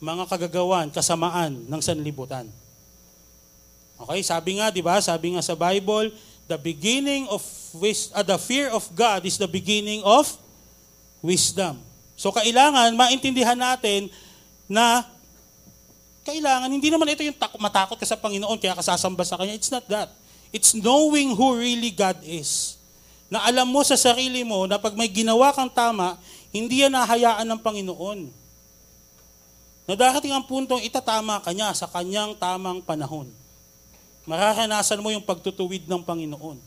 mga 0.00 0.26
kagagawan, 0.26 0.88
kasamaan 0.88 1.68
ng 1.68 1.80
sanlibutan. 1.84 2.48
Okay? 4.00 4.20
Sabi 4.24 4.58
nga, 4.58 4.72
'di 4.72 4.80
ba? 4.80 4.96
Sabi 4.98 5.36
nga 5.36 5.44
sa 5.44 5.52
Bible, 5.52 6.10
the 6.48 6.58
beginning 6.58 7.28
of 7.28 7.44
uh, 7.76 8.24
the 8.24 8.38
fear 8.40 8.72
of 8.72 8.88
God 8.96 9.22
is 9.28 9.36
the 9.36 9.48
beginning 9.48 10.00
of 10.02 10.26
wisdom. 11.22 11.78
So 12.18 12.34
kailangan 12.34 12.96
maintindihan 12.98 13.56
natin 13.56 14.10
na 14.66 15.06
kailangan, 16.22 16.70
hindi 16.70 16.86
naman 16.86 17.10
ito 17.10 17.26
yung 17.26 17.34
matakot 17.58 17.98
ka 17.98 18.06
sa 18.06 18.18
Panginoon 18.18 18.58
kaya 18.58 18.78
kasasamba 18.78 19.26
sa 19.26 19.34
Kanya. 19.34 19.58
It's 19.58 19.70
not 19.70 19.86
that. 19.90 20.14
It's 20.54 20.76
knowing 20.76 21.34
who 21.34 21.58
really 21.58 21.90
God 21.90 22.22
is. 22.22 22.78
Na 23.32 23.42
alam 23.48 23.66
mo 23.66 23.80
sa 23.82 23.96
sarili 23.96 24.44
mo 24.44 24.68
na 24.68 24.76
pag 24.76 24.94
may 24.94 25.08
ginawa 25.08 25.50
kang 25.50 25.72
tama, 25.72 26.20
hindi 26.52 26.84
yan 26.84 26.92
nahayaan 26.92 27.48
ng 27.48 27.60
Panginoon. 27.64 28.28
Na 29.88 29.96
darating 29.96 30.36
ang 30.36 30.44
puntong 30.44 30.84
itatama 30.84 31.40
ka 31.40 31.50
niya 31.50 31.72
sa 31.72 31.88
kanyang 31.88 32.36
tamang 32.36 32.84
panahon. 32.84 33.26
Mararanasan 34.28 35.02
mo 35.02 35.10
yung 35.10 35.24
pagtutuwid 35.24 35.88
ng 35.88 36.04
Panginoon. 36.04 36.60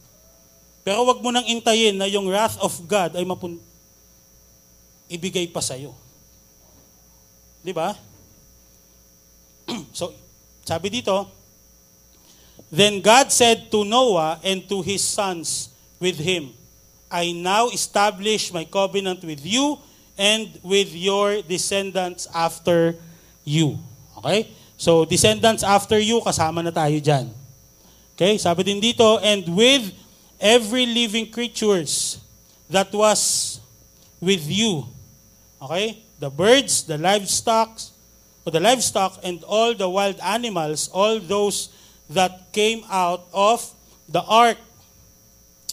Pero 0.84 1.00
wag 1.08 1.22
mo 1.22 1.30
nang 1.32 1.48
intayin 1.48 1.96
na 1.96 2.10
yung 2.10 2.28
wrath 2.28 2.60
of 2.60 2.74
God 2.90 3.16
ay 3.16 3.24
mapun- 3.24 3.62
ibigay 5.08 5.48
pa 5.48 5.62
sa'yo. 5.62 5.94
Di 7.62 7.72
ba? 7.72 7.94
so, 9.98 10.14
sabi 10.66 10.90
dito, 10.90 11.30
Then 12.74 13.00
God 13.00 13.30
said 13.30 13.70
to 13.70 13.86
Noah 13.86 14.42
and 14.42 14.66
to 14.68 14.82
his 14.82 15.06
sons 15.06 15.70
with 16.02 16.18
him, 16.18 16.52
I 17.16 17.32
now 17.32 17.72
establish 17.72 18.52
my 18.52 18.68
covenant 18.68 19.24
with 19.24 19.40
you 19.48 19.80
and 20.20 20.52
with 20.60 20.92
your 20.92 21.40
descendants 21.48 22.28
after 22.36 23.00
you. 23.48 23.80
Okay? 24.20 24.52
So, 24.76 25.08
descendants 25.08 25.64
after 25.64 25.96
you, 25.96 26.20
kasama 26.20 26.60
na 26.60 26.76
tayo 26.76 27.00
dyan. 27.00 27.32
Okay? 28.20 28.36
Sabi 28.36 28.68
din 28.68 28.84
dito, 28.84 29.16
and 29.24 29.48
with 29.56 29.96
every 30.44 30.84
living 30.84 31.32
creatures 31.32 32.20
that 32.68 32.92
was 32.92 33.64
with 34.20 34.44
you 34.52 34.92
Okay? 35.66 36.04
The 36.20 36.30
birds, 36.30 36.84
the 36.84 36.98
livestock, 36.98 37.82
or 38.46 38.52
the 38.52 38.60
livestock 38.60 39.20
and 39.24 39.44
all 39.44 39.74
the 39.74 39.90
wild 39.90 40.20
animals, 40.22 40.90
all 40.94 41.20
those 41.20 41.70
that 42.10 42.54
came 42.54 42.86
out 42.90 43.26
of 43.34 43.66
the 44.08 44.22
ark. 44.22 44.58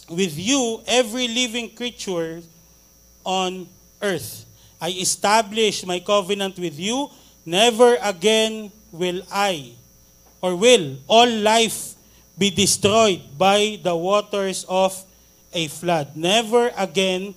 With 0.09 0.35
you, 0.35 0.83
every 0.85 1.27
living 1.27 1.71
creature 1.71 2.43
on 3.23 3.67
earth. 4.01 4.45
I 4.83 4.91
establish 4.99 5.85
my 5.87 6.03
covenant 6.03 6.59
with 6.59 6.75
you. 6.75 7.07
Never 7.47 7.95
again 8.03 8.71
will 8.91 9.23
I, 9.31 9.75
or 10.43 10.55
will 10.55 10.99
all 11.07 11.27
life 11.27 11.95
be 12.37 12.51
destroyed 12.51 13.19
by 13.37 13.79
the 13.79 13.95
waters 13.95 14.67
of 14.67 14.95
a 15.51 15.67
flood. 15.67 16.15
Never 16.15 16.71
again 16.75 17.35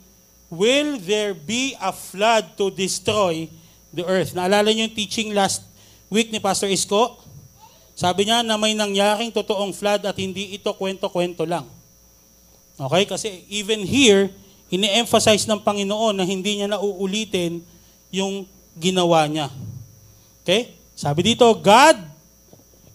will 0.50 0.98
there 0.98 1.34
be 1.34 1.74
a 1.82 1.90
flood 1.90 2.54
to 2.58 2.70
destroy 2.70 3.50
the 3.92 4.06
earth? 4.06 4.34
Naalala 4.34 4.70
niyo 4.70 4.86
yung 4.86 4.94
teaching 4.94 5.34
last 5.34 5.62
week 6.10 6.30
ni 6.30 6.38
Pastor 6.38 6.70
Isko? 6.70 7.18
Sabi 7.96 8.28
niya 8.28 8.46
na 8.46 8.58
may 8.58 8.74
nangyaring 8.74 9.32
totoong 9.32 9.74
flood 9.74 10.04
at 10.06 10.16
hindi 10.18 10.54
ito 10.54 10.70
kwento-kwento 10.74 11.42
lang. 11.46 11.75
Okay? 12.76 13.04
Kasi 13.08 13.28
even 13.48 13.82
here, 13.82 14.28
ini-emphasize 14.68 15.48
ng 15.48 15.60
Panginoon 15.60 16.20
na 16.20 16.24
hindi 16.28 16.60
niya 16.60 16.68
nauulitin 16.68 17.64
yung 18.12 18.44
ginawa 18.76 19.24
niya. 19.24 19.48
Okay? 20.44 20.76
Sabi 20.96 21.32
dito, 21.32 21.48
God 21.56 21.96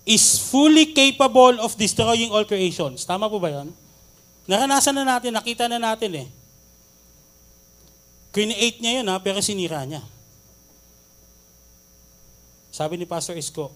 is 0.05 0.41
fully 0.49 0.93
capable 0.93 1.61
of 1.61 1.77
destroying 1.77 2.33
all 2.33 2.45
creations. 2.45 3.05
Tama 3.05 3.29
po 3.29 3.37
ba 3.37 3.49
yan? 3.49 3.69
Naranasan 4.49 4.97
na 4.97 5.05
natin, 5.05 5.33
nakita 5.33 5.69
na 5.69 5.77
natin 5.77 6.25
eh. 6.25 6.27
Create 8.31 8.79
niya 8.79 9.03
yun 9.03 9.07
ha, 9.11 9.19
pero 9.19 9.43
sinira 9.43 9.83
niya. 9.83 10.01
Sabi 12.71 12.95
ni 12.95 13.03
Pastor 13.03 13.35
Isko, 13.35 13.69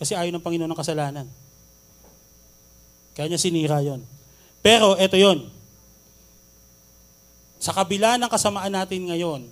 Kasi 0.00 0.16
ayaw 0.16 0.32
ng 0.32 0.40
Panginoon 0.40 0.72
ng 0.72 0.80
kasalanan. 0.80 1.28
Kaya 3.12 3.28
niya 3.28 3.36
sinira 3.36 3.84
yon. 3.84 4.00
Pero 4.60 4.96
eto 5.00 5.16
yon. 5.16 5.48
Sa 7.60 7.76
kabila 7.76 8.16
ng 8.16 8.30
kasamaan 8.32 8.72
natin 8.72 9.08
ngayon, 9.08 9.44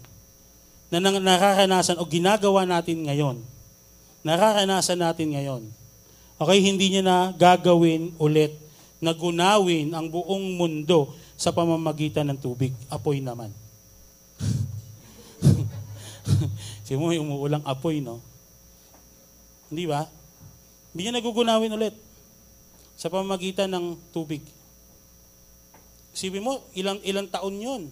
na 0.89 1.05
nararanasan 1.05 2.01
o 2.01 2.09
ginagawa 2.09 2.65
natin 2.65 3.05
ngayon, 3.05 3.45
nararanasan 4.25 5.01
natin 5.05 5.37
ngayon, 5.37 5.63
okay, 6.41 6.59
hindi 6.65 6.89
niya 6.97 7.05
na 7.05 7.17
gagawin 7.37 8.17
ulit 8.17 8.57
na 8.99 9.13
gunawin 9.13 9.93
ang 9.93 10.09
buong 10.09 10.57
mundo 10.57 11.13
sa 11.37 11.53
pamamagitan 11.53 12.27
ng 12.33 12.41
tubig. 12.41 12.73
Apoy 12.89 13.21
naman. 13.21 13.53
Kasi 16.83 16.97
mo 16.97 17.13
umuulang 17.13 17.63
apoy, 17.69 18.01
no? 18.01 18.25
Hindi 19.69 19.85
ba? 19.85 20.09
Hindi 20.91 21.01
niya 21.05 21.15
nagugunawin 21.21 21.77
ulit 21.77 21.95
sa 22.97 23.13
pamamagitan 23.13 23.69
ng 23.69 23.95
tubig. 24.11 24.41
Sipin 26.19 26.43
mo, 26.43 26.67
ilang, 26.75 26.99
ilang 27.07 27.31
taon 27.31 27.55
yun. 27.55 27.83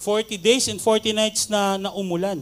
40 0.00 0.40
days 0.40 0.72
and 0.72 0.80
40 0.80 1.12
nights 1.12 1.52
na, 1.52 1.76
na 1.76 1.92
umulan. 1.92 2.40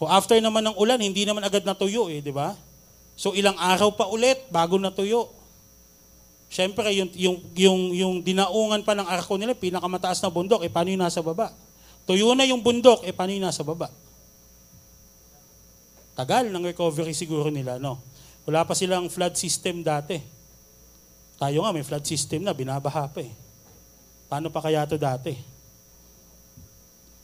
O 0.00 0.08
after 0.08 0.40
naman 0.40 0.64
ng 0.64 0.80
ulan, 0.80 0.96
hindi 0.96 1.28
naman 1.28 1.44
agad 1.44 1.68
natuyo 1.68 2.08
eh, 2.08 2.24
di 2.24 2.32
ba? 2.32 2.56
So 3.20 3.36
ilang 3.36 3.60
araw 3.60 3.92
pa 3.92 4.08
ulit 4.08 4.48
bago 4.48 4.80
natuyo. 4.80 5.28
Siyempre, 6.48 6.88
yung, 6.96 7.12
yung, 7.12 7.36
yung, 7.52 7.80
yung 7.92 8.14
dinaungan 8.24 8.80
pa 8.80 8.96
ng 8.96 9.04
arko 9.04 9.36
nila, 9.36 9.52
pinakamataas 9.52 10.24
na 10.24 10.32
bundok, 10.32 10.64
eh 10.64 10.72
paano 10.72 10.88
yung 10.88 11.04
nasa 11.04 11.20
baba? 11.20 11.52
Tuyo 12.08 12.32
na 12.32 12.48
yung 12.48 12.64
bundok, 12.64 13.04
eh 13.04 13.12
paano 13.12 13.36
yung 13.36 13.44
nasa 13.44 13.60
baba? 13.60 13.92
Tagal 16.16 16.48
ng 16.48 16.64
recovery 16.64 17.12
siguro 17.12 17.52
nila, 17.52 17.76
no? 17.76 18.00
Wala 18.48 18.64
pa 18.64 18.72
silang 18.72 19.12
flood 19.12 19.36
system 19.36 19.84
dati. 19.84 20.16
Tayo 21.36 21.60
nga, 21.60 21.70
may 21.76 21.84
flood 21.84 22.08
system 22.08 22.48
na, 22.48 22.56
binabaha 22.56 23.12
pa 23.12 23.20
eh. 23.20 23.47
Paano 24.28 24.52
pa 24.52 24.60
kaya 24.60 24.84
to 24.84 25.00
dati? 25.00 25.34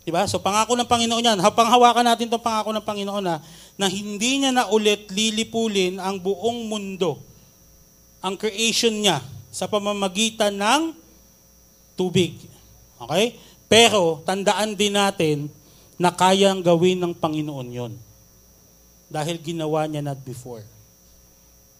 Diba? 0.05 0.24
So 0.28 0.40
pangako 0.40 0.76
ng 0.76 0.88
Panginoon 0.88 1.24
yan. 1.24 1.38
Panghawakan 1.40 2.05
natin 2.05 2.28
itong 2.28 2.44
pangako 2.44 2.76
ng 2.76 2.84
Panginoon 2.84 3.24
na, 3.24 3.40
na 3.80 3.88
hindi 3.88 4.44
niya 4.44 4.52
na 4.52 4.68
ulit 4.68 5.09
lilipulin 5.09 5.96
ang 5.96 6.20
buong 6.20 6.68
mundo, 6.68 7.20
ang 8.20 8.36
creation 8.36 8.92
niya, 8.92 9.24
sa 9.55 9.64
pamamagitan 9.70 10.52
ng 10.52 10.92
tubig. 11.96 12.36
Okay? 13.00 13.38
Pero 13.70 14.20
tandaan 14.26 14.76
din 14.76 14.92
natin 14.92 15.48
na 15.94 16.11
kayang 16.11 16.61
gawin 16.61 17.00
ng 17.00 17.14
Panginoon 17.14 17.68
yon 17.70 17.92
dahil 19.09 19.38
ginawa 19.38 19.86
niya 19.86 20.02
not 20.02 20.18
before. 20.26 20.66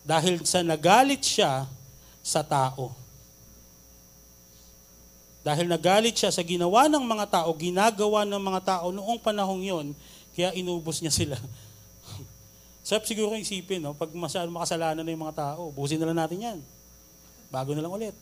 Dahil 0.07 0.47
sa 0.47 0.63
nagalit 0.63 1.25
siya 1.25 1.67
sa 2.23 2.47
tao. 2.47 2.95
Dahil 5.45 5.69
nagalit 5.69 6.17
siya 6.17 6.33
sa 6.33 6.41
ginawa 6.41 6.89
ng 6.89 7.05
mga 7.05 7.29
tao, 7.29 7.53
ginagawa 7.53 8.25
ng 8.25 8.41
mga 8.41 8.61
tao 8.65 8.89
noong 8.89 9.21
panahong 9.21 9.61
yon, 9.61 9.87
kaya 10.33 10.57
inubos 10.57 11.05
niya 11.05 11.13
sila. 11.13 11.37
Sarap 12.89 13.05
siguro 13.05 13.37
isipin, 13.37 13.85
no? 13.85 13.93
pag 13.93 14.09
masyadong 14.09 14.57
makasalanan 14.57 15.05
na 15.05 15.13
yung 15.13 15.25
mga 15.29 15.37
tao, 15.37 15.69
busin 15.69 16.01
na 16.01 16.09
lang 16.09 16.25
natin 16.25 16.41
yan. 16.41 16.59
Bago 17.53 17.77
na 17.77 17.85
lang 17.85 17.93
ulit. 17.93 18.17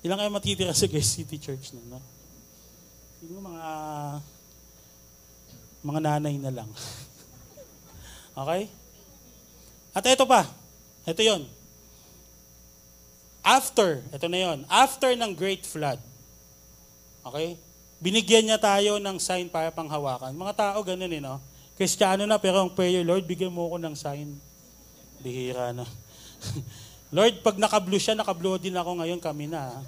Ilang 0.00 0.16
kayo 0.24 0.32
matitira 0.32 0.72
sa 0.72 0.88
Guest 0.88 1.20
City 1.20 1.36
Church 1.36 1.76
na, 1.76 1.84
no? 1.96 2.00
Siguro 3.20 3.44
mga 3.44 3.64
mga 5.84 6.00
nanay 6.00 6.34
na 6.40 6.52
lang. 6.52 6.70
Okay? 8.36 8.68
At 9.96 10.04
ito 10.04 10.28
pa. 10.28 10.44
Ito 11.08 11.24
yon. 11.24 11.48
After, 13.46 14.02
ito 14.10 14.26
na 14.26 14.38
yon. 14.42 14.58
After 14.66 15.14
ng 15.14 15.30
great 15.30 15.62
flood. 15.62 16.02
Okay? 17.22 17.54
Binigyan 18.02 18.42
niya 18.42 18.58
tayo 18.58 18.98
ng 18.98 19.22
sign 19.22 19.46
para 19.46 19.70
panghawakan. 19.70 20.34
Mga 20.34 20.54
tao 20.58 20.82
ganun 20.82 21.14
eh, 21.14 21.22
no? 21.22 21.38
Kristiyano 21.78 22.26
na 22.26 22.42
pero 22.42 22.58
ang 22.58 22.74
prayer, 22.74 23.06
Lord, 23.06 23.22
bigyan 23.22 23.54
mo 23.54 23.70
ako 23.70 23.78
ng 23.78 23.94
sign. 23.94 24.34
Bihira 25.22 25.70
na. 25.70 25.86
Lord, 27.14 27.38
pag 27.46 27.54
naka-blue 27.54 28.02
siya, 28.02 28.18
naka-blue 28.18 28.58
din 28.58 28.74
ako 28.74 28.98
ngayon, 28.98 29.22
kami 29.22 29.46
na. 29.46 29.78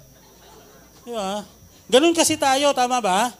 Di 1.03 1.11
ba? 1.11 1.43
Ganun 1.91 2.15
kasi 2.15 2.39
tayo, 2.39 2.71
tama 2.71 3.03
ba? 3.03 3.35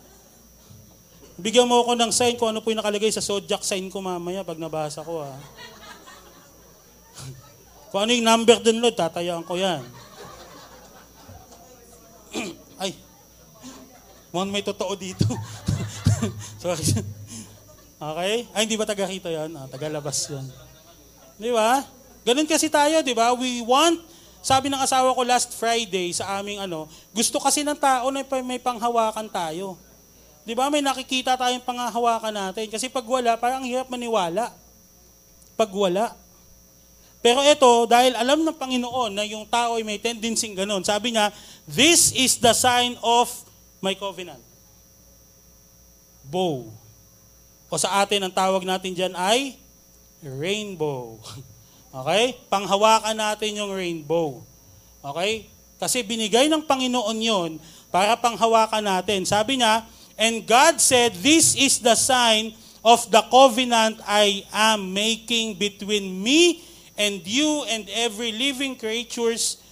Bigyan 1.39 1.63
mo 1.63 1.79
ako 1.87 1.95
ng 1.95 2.11
sign 2.11 2.35
kung 2.35 2.51
ano 2.51 2.59
po 2.59 2.75
yung 2.75 2.83
nakalagay 2.83 3.07
sa 3.07 3.23
zodiac 3.23 3.63
sign 3.63 3.87
ko 3.87 4.03
mamaya 4.03 4.43
pag 4.43 4.59
nabasa 4.59 4.99
ko 4.99 5.23
ha. 5.23 5.31
kung 7.95 8.03
ano 8.03 8.11
yung 8.11 8.27
number 8.27 8.59
dun, 8.59 8.83
Lord, 8.83 8.99
tatayaan 8.99 9.47
ko 9.47 9.55
yan. 9.55 10.08
Ay, 12.81 12.95
mukhang 14.29 14.51
may 14.53 14.63
totoo 14.63 14.93
dito. 14.93 15.25
Sorry. 16.63 16.85
Okay? 17.99 18.35
Ay, 18.55 18.61
hindi 18.63 18.79
ba 18.79 18.87
taga 18.87 19.09
rito 19.09 19.27
yan? 19.27 19.51
Ah, 19.59 19.67
taga 19.67 19.91
labas 19.91 20.29
yan. 20.31 20.45
Di 21.35 21.51
ba? 21.51 21.83
Ganun 22.23 22.47
kasi 22.47 22.71
tayo, 22.71 23.03
di 23.03 23.11
ba? 23.11 23.35
We 23.35 23.63
want, 23.63 23.99
sabi 24.39 24.71
ng 24.71 24.79
asawa 24.79 25.11
ko 25.11 25.21
last 25.27 25.51
Friday 25.55 26.15
sa 26.15 26.39
aming 26.39 26.63
ano, 26.63 26.87
gusto 27.11 27.43
kasi 27.43 27.63
ng 27.65 27.75
tao 27.75 28.07
na 28.07 28.23
may 28.43 28.59
panghawakan 28.59 29.27
tayo. 29.27 29.75
Di 30.47 30.55
ba 30.55 30.71
may 30.71 30.81
nakikita 30.81 31.35
tayong 31.35 31.61
pangahawakan 31.61 32.33
natin? 32.33 32.71
Kasi 32.71 32.87
pag 32.87 33.05
wala, 33.05 33.35
parang 33.35 33.67
hirap 33.67 33.91
maniwala. 33.91 34.49
Pag 35.59 35.69
wala. 35.75 36.15
Pero 37.19 37.43
ito, 37.43 37.83
dahil 37.87 38.15
alam 38.15 38.47
ng 38.47 38.55
Panginoon 38.55 39.11
na 39.11 39.27
yung 39.27 39.43
tao 39.43 39.75
ay 39.75 39.83
may 39.83 39.99
tendency 39.99 40.55
ganun, 40.55 40.83
sabi 40.87 41.11
niya, 41.11 41.35
this 41.67 42.15
is 42.15 42.39
the 42.39 42.55
sign 42.55 42.95
of 43.03 43.27
my 43.83 43.91
covenant. 43.91 44.39
Bow. 46.23 46.71
O 47.67 47.75
sa 47.75 48.01
atin, 48.01 48.23
ang 48.23 48.33
tawag 48.33 48.63
natin 48.63 48.95
dyan 48.95 49.13
ay 49.15 49.59
rainbow. 50.23 51.19
Okay? 51.89 52.37
Panghawakan 52.53 53.17
natin 53.17 53.57
yung 53.57 53.73
rainbow. 53.73 54.45
Okay? 55.01 55.49
Kasi 55.81 56.05
binigay 56.05 56.45
ng 56.45 56.61
Panginoon 56.61 57.17
yon 57.17 57.51
para 57.89 58.13
panghawakan 58.13 58.85
natin. 58.85 59.25
Sabi 59.25 59.57
niya, 59.57 59.89
And 60.13 60.45
God 60.45 60.77
said, 60.77 61.17
This 61.17 61.57
is 61.57 61.81
the 61.81 61.97
sign 61.97 62.53
of 62.85 63.09
the 63.09 63.23
covenant 63.31 63.97
I 64.05 64.45
am 64.53 64.93
making 64.93 65.57
between 65.57 66.19
me 66.21 66.61
and 66.99 67.23
you 67.23 67.63
and 67.71 67.87
every 67.95 68.35
living 68.35 68.75
creatures 68.75 69.63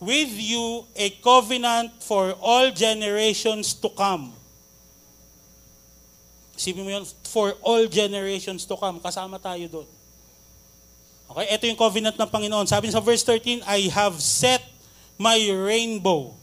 with 0.00 0.32
you 0.32 0.88
a 0.96 1.12
covenant 1.20 1.92
for 2.00 2.32
all 2.40 2.72
generations 2.72 3.76
to 3.76 3.92
come. 3.92 4.32
Isipin 6.56 6.88
mo 6.88 6.90
yun, 6.90 7.04
for 7.28 7.52
all 7.60 7.84
generations 7.84 8.64
to 8.64 8.80
come. 8.80 8.96
Kasama 8.96 9.36
tayo 9.36 9.68
doon. 9.68 9.88
Okay, 11.30 11.46
ito 11.52 11.62
yung 11.68 11.78
covenant 11.78 12.16
ng 12.16 12.26
Panginoon. 12.32 12.66
Sabi 12.66 12.90
sa 12.90 12.98
verse 12.98 13.22
13, 13.22 13.62
I 13.68 13.92
have 13.92 14.18
set 14.18 14.64
my 15.20 15.36
rainbow 15.52 16.34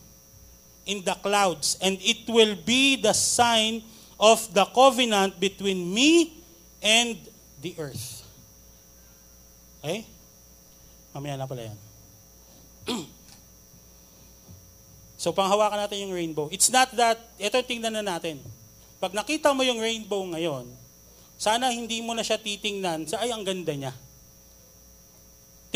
in 0.88 1.04
the 1.04 1.18
clouds, 1.20 1.76
and 1.84 2.00
it 2.00 2.24
will 2.30 2.56
be 2.56 2.96
the 2.96 3.12
sign 3.12 3.84
of 4.16 4.40
the 4.54 4.64
covenant 4.72 5.36
between 5.42 5.92
me 5.92 6.40
and 6.80 7.20
the 7.60 7.76
earth. 7.76 8.24
Okay? 9.84 10.08
Mamaya 11.18 11.34
na 11.34 11.50
pala 11.50 11.66
yan. 11.66 11.78
so, 15.26 15.34
panghawakan 15.34 15.90
natin 15.90 16.06
yung 16.06 16.14
rainbow. 16.14 16.46
It's 16.54 16.70
not 16.70 16.94
that, 16.94 17.18
ito 17.42 17.58
tingnan 17.66 17.98
na 17.98 18.06
natin. 18.06 18.38
Pag 19.02 19.18
nakita 19.18 19.50
mo 19.58 19.66
yung 19.66 19.82
rainbow 19.82 20.22
ngayon, 20.30 20.70
sana 21.42 21.74
hindi 21.74 22.06
mo 22.06 22.14
na 22.14 22.22
siya 22.22 22.38
titingnan 22.38 23.10
sa, 23.10 23.26
ay, 23.26 23.34
ang 23.34 23.42
ganda 23.42 23.74
niya 23.74 23.98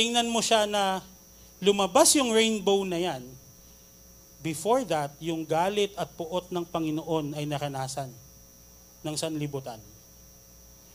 tingnan 0.01 0.27
mo 0.31 0.39
siya 0.41 0.67
na 0.67 1.03
lumabas 1.61 2.15
yung 2.17 2.33
rainbow 2.33 2.81
na 2.87 2.97
yan, 2.97 3.23
before 4.41 4.81
that, 4.87 5.13
yung 5.21 5.45
galit 5.45 5.93
at 5.93 6.09
puot 6.17 6.49
ng 6.49 6.65
Panginoon 6.65 7.37
ay 7.37 7.45
naranasan 7.45 8.09
ng 9.05 9.15
sanlibutan. 9.17 9.77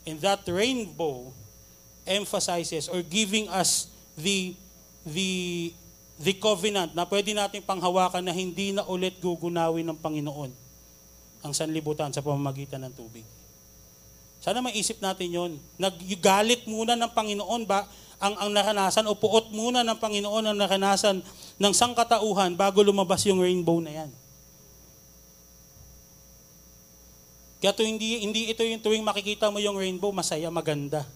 And 0.07 0.19
that 0.23 0.47
rainbow 0.47 1.31
emphasizes 2.07 2.87
or 2.91 3.03
giving 3.03 3.51
us 3.51 3.91
the 4.17 4.57
the 5.05 5.31
the 6.17 6.35
covenant 6.41 6.97
na 6.97 7.05
pwede 7.05 7.37
natin 7.37 7.61
panghawakan 7.61 8.25
na 8.25 8.33
hindi 8.33 8.73
na 8.73 8.83
ulit 8.89 9.21
gugunawin 9.21 9.85
ng 9.93 9.99
Panginoon 10.01 10.51
ang 11.45 11.53
sanlibutan 11.53 12.11
sa 12.11 12.25
pamamagitan 12.25 12.81
ng 12.89 12.95
tubig. 12.97 13.23
Sana 14.41 14.65
maisip 14.65 14.99
natin 14.99 15.29
yon. 15.29 15.53
Naggalit 15.77 16.65
muna 16.65 16.97
ng 16.97 17.13
Panginoon 17.13 17.63
ba 17.69 17.85
ang, 18.17 18.35
ang 18.41 18.51
naranasan 18.51 19.05
o 19.07 19.13
puot 19.13 19.53
muna 19.53 19.85
ng 19.85 19.99
Panginoon 20.01 20.45
ang 20.53 20.57
naranasan 20.57 21.21
ng 21.61 21.73
sangkatauhan 21.77 22.57
bago 22.57 22.81
lumabas 22.81 23.23
yung 23.29 23.45
rainbow 23.45 23.79
na 23.85 23.93
yan. 24.05 24.11
Kaya 27.61 27.73
to 27.73 27.85
hindi, 27.85 28.21
hindi 28.21 28.53
ito 28.53 28.61
yung 28.63 28.81
tuwing 28.81 29.05
makikita 29.05 29.49
mo 29.49 29.57
yung 29.61 29.81
rainbow, 29.81 30.13
masaya, 30.13 30.53
maganda. 30.53 31.09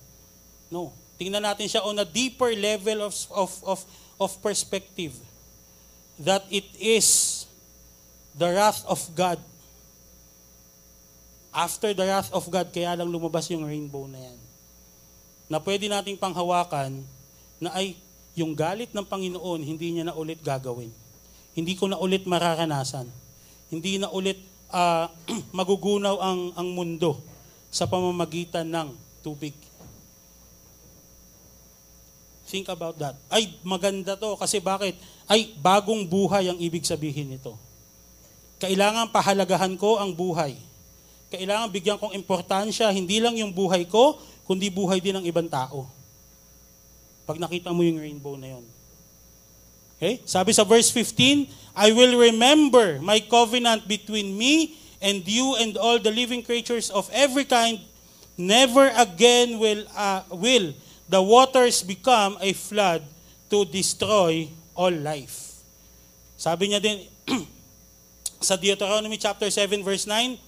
No. 0.72 0.92
Tingnan 1.20 1.44
natin 1.44 1.68
siya 1.68 1.84
on 1.84 2.00
a 2.00 2.08
deeper 2.08 2.48
level 2.56 3.04
of, 3.04 3.12
of, 3.28 3.52
of, 3.68 3.80
of 4.16 4.30
perspective. 4.40 5.12
That 6.16 6.48
it 6.48 6.64
is 6.80 7.44
the 8.32 8.48
wrath 8.48 8.80
of 8.88 9.04
God. 9.12 9.36
After 11.52 11.92
the 11.92 12.08
wrath 12.08 12.32
of 12.32 12.48
God, 12.48 12.72
kaya 12.72 12.96
lang 12.96 13.12
lumabas 13.12 13.52
yung 13.52 13.68
rainbow 13.68 14.08
na 14.08 14.16
yan. 14.16 14.38
Na 15.52 15.60
pwede 15.60 15.92
nating 15.92 16.16
panghawakan 16.16 17.04
na 17.60 17.68
ay 17.76 18.00
yung 18.32 18.56
galit 18.56 18.88
ng 18.96 19.04
Panginoon, 19.04 19.60
hindi 19.60 19.92
niya 19.92 20.08
na 20.08 20.16
ulit 20.16 20.40
gagawin. 20.40 20.88
Hindi 21.52 21.76
ko 21.76 21.84
na 21.84 22.00
ulit 22.00 22.24
mararanasan. 22.24 23.04
Hindi 23.68 24.00
na 24.00 24.08
ulit 24.08 24.40
uh, 24.72 25.12
magugunaw 25.58 26.16
ang, 26.16 26.40
ang 26.56 26.68
mundo 26.72 27.20
sa 27.68 27.84
pamamagitan 27.84 28.64
ng 28.64 28.88
tubig. 29.20 29.52
Think 32.51 32.66
about 32.66 32.98
that. 32.98 33.14
Ay, 33.30 33.55
maganda 33.62 34.18
to. 34.18 34.34
Kasi 34.34 34.59
bakit? 34.59 34.98
Ay, 35.30 35.55
bagong 35.62 36.03
buhay 36.03 36.51
ang 36.51 36.59
ibig 36.59 36.82
sabihin 36.82 37.30
nito. 37.30 37.55
Kailangan 38.59 39.14
pahalagahan 39.14 39.78
ko 39.78 40.03
ang 40.03 40.11
buhay 40.11 40.59
kailangan 41.30 41.70
bigyan 41.70 41.96
kong 41.96 42.18
importansya, 42.18 42.90
hindi 42.90 43.22
lang 43.22 43.38
yung 43.38 43.55
buhay 43.55 43.86
ko, 43.86 44.18
kundi 44.51 44.66
buhay 44.66 44.98
din 44.98 45.14
ng 45.14 45.24
ibang 45.30 45.46
tao. 45.46 45.86
Pag 47.22 47.38
nakita 47.38 47.70
mo 47.70 47.86
yung 47.86 48.03
rainbow 48.03 48.34
na 48.34 48.59
yon. 48.59 48.66
Okay? 49.94 50.18
Sabi 50.26 50.51
sa 50.51 50.66
verse 50.66 50.90
15, 50.90 51.46
I 51.78 51.94
will 51.94 52.18
remember 52.18 52.98
my 52.98 53.22
covenant 53.22 53.86
between 53.86 54.34
me 54.34 54.74
and 54.98 55.22
you 55.22 55.55
and 55.62 55.78
all 55.78 56.03
the 56.03 56.11
living 56.11 56.42
creatures 56.42 56.90
of 56.90 57.07
every 57.14 57.46
kind. 57.46 57.78
Never 58.34 58.90
again 58.98 59.62
will, 59.62 59.86
uh, 59.94 60.26
will 60.34 60.74
the 61.11 61.18
waters 61.18 61.82
become 61.82 62.38
a 62.38 62.54
flood 62.54 63.02
to 63.50 63.66
destroy 63.66 64.46
all 64.78 64.94
life. 64.94 65.58
Sabi 66.38 66.70
niya 66.70 66.78
din 66.78 67.02
sa 68.46 68.54
Deuteronomy 68.54 69.18
chapter 69.18 69.50
7 69.50 69.82
verse 69.82 70.06
9, 70.06 70.38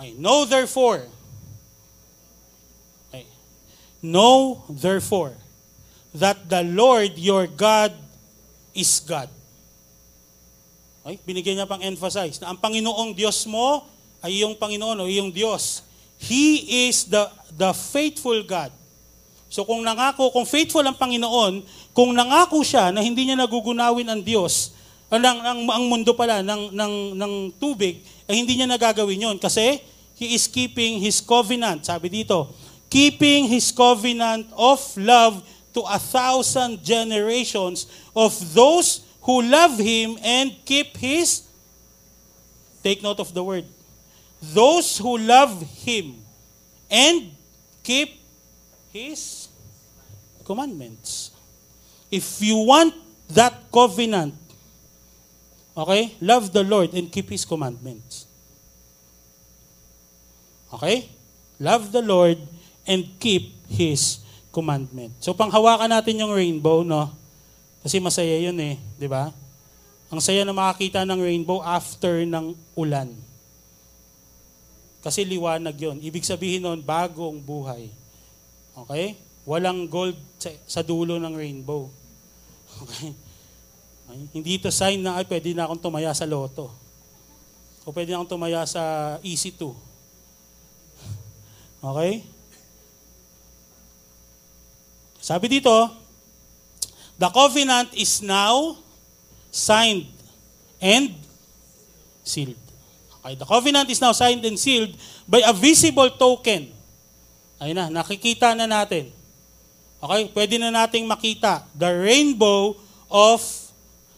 Okay. 0.00 0.16
Know 0.16 0.48
therefore. 0.48 1.04
Okay. 3.12 3.28
Know 4.00 4.64
therefore 4.72 5.36
that 6.16 6.48
the 6.48 6.64
Lord 6.64 7.20
your 7.20 7.44
God 7.44 7.92
is 8.72 8.88
God. 9.04 9.28
Okay? 11.04 11.20
Binigyan 11.20 11.60
niya 11.60 11.68
pang 11.68 11.84
emphasize 11.84 12.40
na 12.40 12.48
ang 12.48 12.56
Panginoong 12.56 13.12
Diyos 13.12 13.44
mo 13.44 13.84
ay 14.24 14.40
iyong 14.40 14.56
Panginoon 14.56 15.04
o 15.04 15.04
iyong 15.04 15.28
Diyos. 15.28 15.84
He 16.16 16.88
is 16.88 17.04
the, 17.04 17.28
the 17.52 17.76
faithful 17.76 18.40
God. 18.40 18.72
So 19.50 19.66
kung 19.66 19.82
nangako, 19.82 20.30
kung 20.30 20.46
faithful 20.46 20.86
ang 20.86 20.94
Panginoon, 20.94 21.66
kung 21.90 22.14
nangako 22.14 22.62
siya 22.62 22.94
na 22.94 23.02
hindi 23.02 23.26
niya 23.26 23.34
nagugunawin 23.34 24.06
ang 24.06 24.22
Diyos, 24.22 24.78
ang, 25.10 25.42
ang, 25.42 25.60
ang 25.66 25.84
mundo 25.90 26.14
pala 26.14 26.38
ng, 26.38 26.70
ng, 26.70 26.94
ng 27.18 27.34
tubig, 27.58 27.98
eh 28.30 28.34
hindi 28.38 28.54
niya 28.54 28.70
nagagawin 28.70 29.26
yon 29.26 29.36
kasi 29.42 29.82
He 30.14 30.38
is 30.38 30.46
keeping 30.46 31.02
His 31.02 31.18
covenant. 31.18 31.82
Sabi 31.82 32.06
dito, 32.12 32.54
keeping 32.86 33.50
His 33.50 33.74
covenant 33.74 34.46
of 34.54 34.78
love 34.94 35.42
to 35.74 35.82
a 35.88 35.98
thousand 35.98 36.84
generations 36.84 37.90
of 38.14 38.36
those 38.54 39.02
who 39.26 39.42
love 39.42 39.80
Him 39.80 40.14
and 40.22 40.54
keep 40.62 40.94
His, 40.94 41.42
take 42.84 43.02
note 43.02 43.18
of 43.18 43.34
the 43.34 43.42
word, 43.42 43.66
those 44.38 45.00
who 45.00 45.18
love 45.18 45.58
Him 45.82 46.20
and 46.86 47.32
keep 47.82 48.20
His 48.92 49.39
commandments. 50.50 51.30
If 52.10 52.42
you 52.42 52.58
want 52.66 52.90
that 53.30 53.70
covenant, 53.70 54.34
okay, 55.78 56.18
love 56.18 56.50
the 56.50 56.66
Lord 56.66 56.90
and 56.98 57.06
keep 57.06 57.30
His 57.30 57.46
commandments. 57.46 58.26
Okay? 60.74 61.06
Love 61.62 61.94
the 61.94 62.02
Lord 62.02 62.42
and 62.82 63.06
keep 63.22 63.54
His 63.70 64.26
commandment. 64.50 65.14
So 65.22 65.30
panghawakan 65.30 65.94
natin 65.94 66.18
yung 66.18 66.34
rainbow, 66.34 66.82
no? 66.82 67.14
Kasi 67.86 68.02
masaya 68.02 68.34
yun 68.42 68.58
eh, 68.58 68.74
di 68.98 69.06
ba? 69.06 69.30
Ang 70.10 70.18
saya 70.18 70.42
na 70.42 70.50
makakita 70.50 71.06
ng 71.06 71.22
rainbow 71.22 71.62
after 71.62 72.26
ng 72.26 72.58
ulan. 72.74 73.14
Kasi 75.00 75.22
liwanag 75.22 75.78
yon. 75.78 76.02
Ibig 76.02 76.26
sabihin 76.26 76.66
nun, 76.66 76.82
bagong 76.82 77.38
buhay. 77.38 77.88
Okay? 78.74 79.14
Walang 79.46 79.86
gold 79.86 80.18
sa, 80.40 80.50
sa 80.64 80.80
dulo 80.80 81.20
ng 81.20 81.34
rainbow. 81.36 81.92
Okay? 82.80 83.12
okay? 84.08 84.20
Hindi 84.32 84.56
ito 84.56 84.72
sign 84.72 85.04
na 85.04 85.20
ay 85.20 85.28
pwede 85.28 85.52
na 85.52 85.68
akong 85.68 85.84
tumaya 85.84 86.16
sa 86.16 86.24
loto. 86.24 86.72
O 87.84 87.92
pwede 87.92 88.16
na 88.16 88.24
akong 88.24 88.40
tumaya 88.40 88.64
sa 88.64 89.16
EC2. 89.20 89.76
Okay? 91.84 92.24
Sabi 95.20 95.46
dito, 95.52 95.72
the 97.20 97.28
covenant 97.28 97.92
is 97.92 98.24
now 98.24 98.80
signed 99.52 100.08
and 100.80 101.12
sealed. 102.24 102.56
Okay, 103.20 103.36
the 103.36 103.44
covenant 103.44 103.92
is 103.92 104.00
now 104.00 104.16
signed 104.16 104.40
and 104.48 104.56
sealed 104.56 104.96
by 105.28 105.44
a 105.44 105.52
visible 105.52 106.08
token. 106.16 106.72
Ayun 107.60 107.76
na, 107.76 107.86
nakikita 107.92 108.56
na 108.56 108.64
natin. 108.64 109.12
Okay, 110.00 110.22
pwede 110.32 110.54
na 110.56 110.72
nating 110.72 111.04
makita 111.04 111.68
the 111.76 111.88
rainbow 111.88 112.72
of 113.12 113.44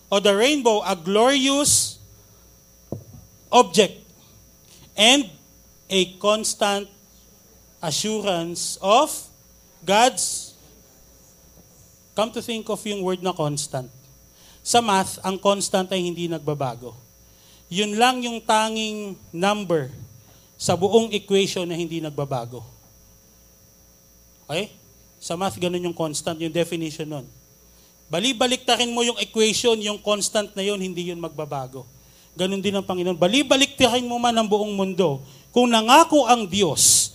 or 0.07 0.23
the 0.23 0.31
rainbow 0.31 0.79
a 0.87 0.95
glorious 0.95 1.99
object 3.51 3.99
and 4.95 5.27
a 5.91 6.01
constant 6.23 6.87
assurance 7.83 8.79
of 8.79 9.11
God's 9.83 10.53
Come 12.13 12.29
to 12.37 12.45
think 12.45 12.69
of 12.69 12.81
yung 12.85 13.01
word 13.01 13.25
na 13.25 13.33
constant. 13.33 13.89
Sa 14.61 14.85
math, 14.85 15.17
ang 15.25 15.41
constant 15.41 15.89
ay 15.89 16.05
hindi 16.05 16.29
nagbabago. 16.29 16.93
Yun 17.73 17.97
lang 17.97 18.21
yung 18.21 18.37
tanging 18.45 19.17
number 19.33 19.89
sa 20.61 20.77
buong 20.77 21.09
equation 21.17 21.65
na 21.65 21.73
hindi 21.73 22.05
nagbabago. 22.05 22.61
Okay? 24.45 24.77
Sa 25.23 25.39
math, 25.39 25.55
ganun 25.55 25.87
yung 25.87 25.95
constant, 25.95 26.35
yung 26.43 26.51
definition 26.51 27.07
nun. 27.07 27.27
Bali-baliktarin 28.11 28.91
mo 28.91 29.07
yung 29.07 29.17
equation, 29.23 29.79
yung 29.79 30.03
constant 30.03 30.51
na 30.59 30.67
yun, 30.67 30.83
hindi 30.83 31.15
yun 31.15 31.23
magbabago. 31.23 31.87
Ganun 32.35 32.59
din 32.59 32.75
ang 32.75 32.83
Panginoon. 32.83 33.15
Bali-baliktarin 33.15 34.03
mo 34.03 34.19
man 34.19 34.35
ang 34.35 34.51
buong 34.51 34.75
mundo. 34.75 35.23
Kung 35.55 35.71
nangako 35.71 36.27
ang 36.27 36.51
Diyos 36.51 37.13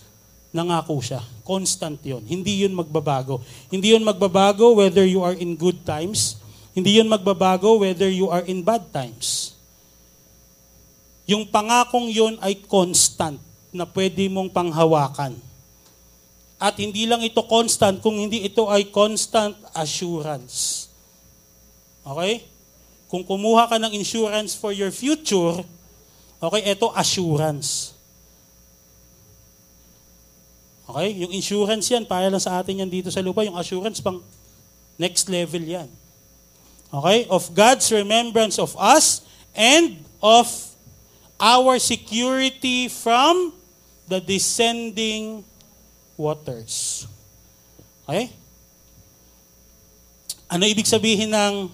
nangako 0.52 1.00
siya. 1.00 1.20
Constant 1.44 2.00
yon. 2.04 2.24
Hindi 2.24 2.64
yun 2.64 2.76
magbabago. 2.76 3.40
Hindi 3.72 3.96
yun 3.96 4.04
magbabago 4.04 4.76
whether 4.76 5.04
you 5.04 5.24
are 5.24 5.36
in 5.36 5.56
good 5.56 5.80
times. 5.84 6.40
Hindi 6.72 7.00
yun 7.00 7.08
magbabago 7.08 7.80
whether 7.80 8.08
you 8.08 8.28
are 8.28 8.44
in 8.44 8.64
bad 8.64 8.88
times. 8.92 9.56
Yung 11.28 11.44
pangakong 11.44 12.08
yun 12.08 12.40
ay 12.40 12.56
constant 12.64 13.36
na 13.68 13.84
pwede 13.84 14.24
mong 14.32 14.48
panghawakan. 14.48 15.36
At 16.58 16.74
hindi 16.74 17.06
lang 17.06 17.22
ito 17.22 17.38
constant, 17.46 18.02
kung 18.02 18.18
hindi 18.18 18.42
ito 18.42 18.66
ay 18.66 18.90
constant 18.90 19.54
assurance. 19.78 20.90
Okay? 22.02 22.42
Kung 23.06 23.22
kumuha 23.22 23.70
ka 23.70 23.78
ng 23.78 23.94
insurance 23.94 24.58
for 24.58 24.74
your 24.74 24.90
future, 24.90 25.62
okay, 26.42 26.62
ito 26.66 26.90
assurance. 26.98 27.94
Okay? 30.90 31.14
Yung 31.22 31.30
insurance 31.30 31.86
yan, 31.94 32.02
para 32.10 32.26
lang 32.26 32.42
sa 32.42 32.58
atin 32.58 32.82
yan 32.82 32.90
dito 32.90 33.08
sa 33.14 33.22
lupa. 33.22 33.46
Yung 33.46 33.54
assurance, 33.54 34.02
pang 34.02 34.18
next 34.98 35.30
level 35.30 35.62
yan. 35.62 35.86
Okay? 36.90 37.30
Of 37.30 37.54
God's 37.54 37.86
remembrance 37.94 38.58
of 38.58 38.74
us 38.74 39.22
and 39.54 40.02
of 40.18 40.50
our 41.38 41.78
security 41.78 42.90
from 42.90 43.54
the 44.10 44.18
descending 44.18 45.46
waters. 46.18 47.06
Okay? 48.04 48.34
Ano 50.50 50.66
ibig 50.66 50.90
sabihin 50.90 51.30
ng 51.30 51.70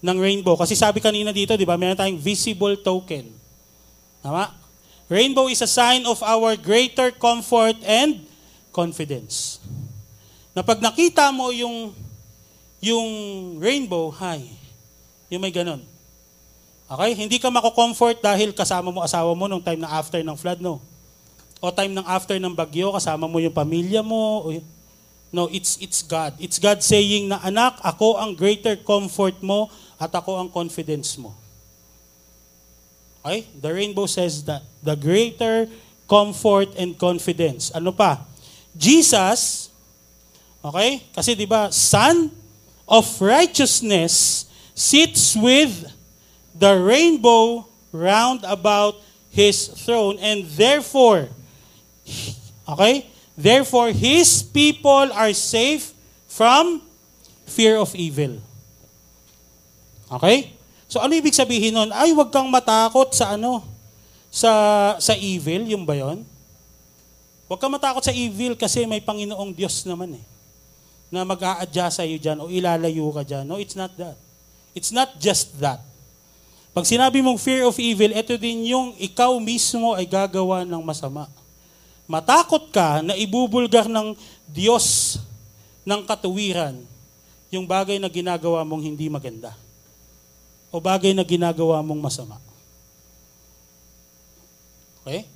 ng 0.00 0.16
rainbow? 0.16 0.56
Kasi 0.56 0.72
sabi 0.72 1.04
kanina 1.04 1.28
dito, 1.30 1.52
di 1.60 1.68
ba, 1.68 1.76
meron 1.76 1.98
tayong 2.00 2.16
visible 2.16 2.80
token. 2.80 3.28
Tama? 4.24 4.56
Rainbow 5.12 5.52
is 5.52 5.60
a 5.60 5.68
sign 5.68 6.08
of 6.08 6.22
our 6.24 6.56
greater 6.56 7.12
comfort 7.12 7.76
and 7.84 8.24
confidence. 8.72 9.60
Na 10.56 10.64
pag 10.64 10.80
nakita 10.80 11.28
mo 11.28 11.52
yung 11.52 11.92
yung 12.80 13.08
rainbow, 13.60 14.08
hi, 14.08 14.40
yung 15.28 15.44
may 15.44 15.52
ganun. 15.52 15.84
Okay? 16.88 17.12
Hindi 17.12 17.36
ka 17.36 17.52
mako-comfort 17.52 18.24
dahil 18.24 18.56
kasama 18.56 18.88
mo 18.88 19.04
asawa 19.04 19.30
mo 19.36 19.44
nung 19.46 19.60
time 19.60 19.84
na 19.84 19.92
after 19.92 20.24
ng 20.24 20.34
flood, 20.34 20.64
no? 20.64 20.80
O 21.60 21.68
time 21.68 21.92
ng 21.92 22.06
after 22.08 22.40
ng 22.40 22.56
bagyo, 22.56 22.96
kasama 22.96 23.28
mo 23.28 23.36
yung 23.36 23.52
pamilya 23.52 24.00
mo. 24.00 24.48
No, 25.28 25.46
it's 25.52 25.76
it's 25.78 26.00
God. 26.00 26.34
It's 26.40 26.56
God 26.56 26.80
saying 26.80 27.28
na 27.28 27.38
anak, 27.44 27.76
ako 27.84 28.16
ang 28.16 28.32
greater 28.32 28.80
comfort 28.80 29.38
mo 29.44 29.68
at 30.00 30.08
ako 30.10 30.40
ang 30.40 30.48
confidence 30.48 31.20
mo. 31.20 31.36
Okay? 33.20 33.44
The 33.60 33.70
rainbow 33.70 34.08
says 34.08 34.40
that 34.48 34.64
the 34.80 34.96
greater 34.96 35.68
comfort 36.08 36.72
and 36.80 36.96
confidence. 36.96 37.70
Ano 37.76 37.92
pa? 37.92 38.24
Jesus, 38.74 39.68
okay? 40.64 41.04
Kasi 41.12 41.36
'di 41.36 41.46
ba, 41.46 41.68
Son 41.68 42.32
of 42.88 43.06
righteousness 43.20 44.48
sits 44.72 45.36
with 45.36 45.86
the 46.56 46.74
rainbow 46.74 47.68
round 47.92 48.42
about 48.48 48.98
his 49.30 49.70
throne 49.70 50.18
and 50.18 50.48
therefore 50.58 51.30
okay? 52.64 53.08
Therefore, 53.34 53.90
His 53.94 54.44
people 54.44 55.10
are 55.16 55.32
safe 55.32 55.96
from 56.28 56.84
fear 57.48 57.80
of 57.80 57.90
evil. 57.98 58.38
Okay? 60.10 60.54
So 60.90 60.98
ano 60.98 61.14
ibig 61.14 61.34
sabihin 61.34 61.74
nun? 61.74 61.90
Ay, 61.94 62.10
wag 62.14 62.34
kang 62.34 62.50
matakot 62.50 63.14
sa 63.14 63.38
ano? 63.38 63.62
Sa, 64.30 64.50
sa 64.98 65.14
evil, 65.14 65.66
yung 65.66 65.86
ba 65.86 65.94
yun? 65.98 66.22
Huwag 67.50 67.58
kang 67.58 67.74
matakot 67.74 68.02
sa 68.02 68.14
evil 68.14 68.54
kasi 68.54 68.86
may 68.86 69.02
Panginoong 69.02 69.50
Diyos 69.50 69.82
naman 69.82 70.14
eh. 70.14 70.24
Na 71.10 71.26
mag-aadya 71.26 71.90
sa 71.90 72.06
iyo 72.06 72.14
dyan 72.14 72.38
o 72.38 72.46
ilalayo 72.46 73.10
ka 73.10 73.26
dyan. 73.26 73.42
No, 73.42 73.58
it's 73.58 73.74
not 73.74 73.90
that. 73.98 74.14
It's 74.70 74.94
not 74.94 75.18
just 75.18 75.58
that. 75.58 75.82
Pag 76.70 76.86
sinabi 76.86 77.18
mong 77.18 77.42
fear 77.42 77.66
of 77.66 77.74
evil, 77.82 78.14
ito 78.14 78.38
din 78.38 78.70
yung 78.70 78.94
ikaw 78.94 79.34
mismo 79.42 79.98
ay 79.98 80.06
gagawa 80.06 80.62
ng 80.62 80.78
masama 80.86 81.26
matakot 82.10 82.74
ka 82.74 83.06
na 83.06 83.14
ibubulgar 83.14 83.86
ng 83.86 84.18
Diyos 84.50 85.14
ng 85.86 86.02
katuwiran 86.02 86.74
yung 87.54 87.70
bagay 87.70 88.02
na 88.02 88.10
ginagawa 88.10 88.66
mong 88.66 88.82
hindi 88.82 89.06
maganda 89.06 89.54
o 90.74 90.82
bagay 90.82 91.14
na 91.14 91.22
ginagawa 91.22 91.78
mong 91.86 92.02
masama. 92.02 92.36
Okay? 95.02 95.26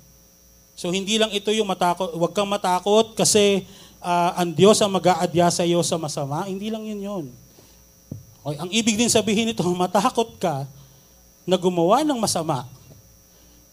So 0.75 0.91
hindi 0.91 1.15
lang 1.15 1.31
ito 1.31 1.47
yung 1.55 1.67
matakot, 1.67 2.11
huwag 2.11 2.35
kang 2.35 2.47
matakot 2.51 3.15
kasi 3.15 3.63
uh, 4.03 4.35
ang 4.35 4.51
Diyos 4.51 4.75
ang 4.83 4.91
mag-aadya 4.91 5.47
sa 5.47 5.63
iyo 5.63 5.79
sa 5.79 5.95
masama. 5.95 6.43
Hindi 6.43 6.67
lang 6.67 6.83
yun 6.83 6.99
yun. 6.99 7.25
Okay? 8.43 8.57
Ang 8.59 8.69
ibig 8.75 8.99
din 8.99 9.07
sabihin 9.07 9.47
nito, 9.47 9.63
matakot 9.79 10.35
ka 10.35 10.67
na 11.47 11.55
gumawa 11.55 12.03
ng 12.03 12.19
masama 12.19 12.67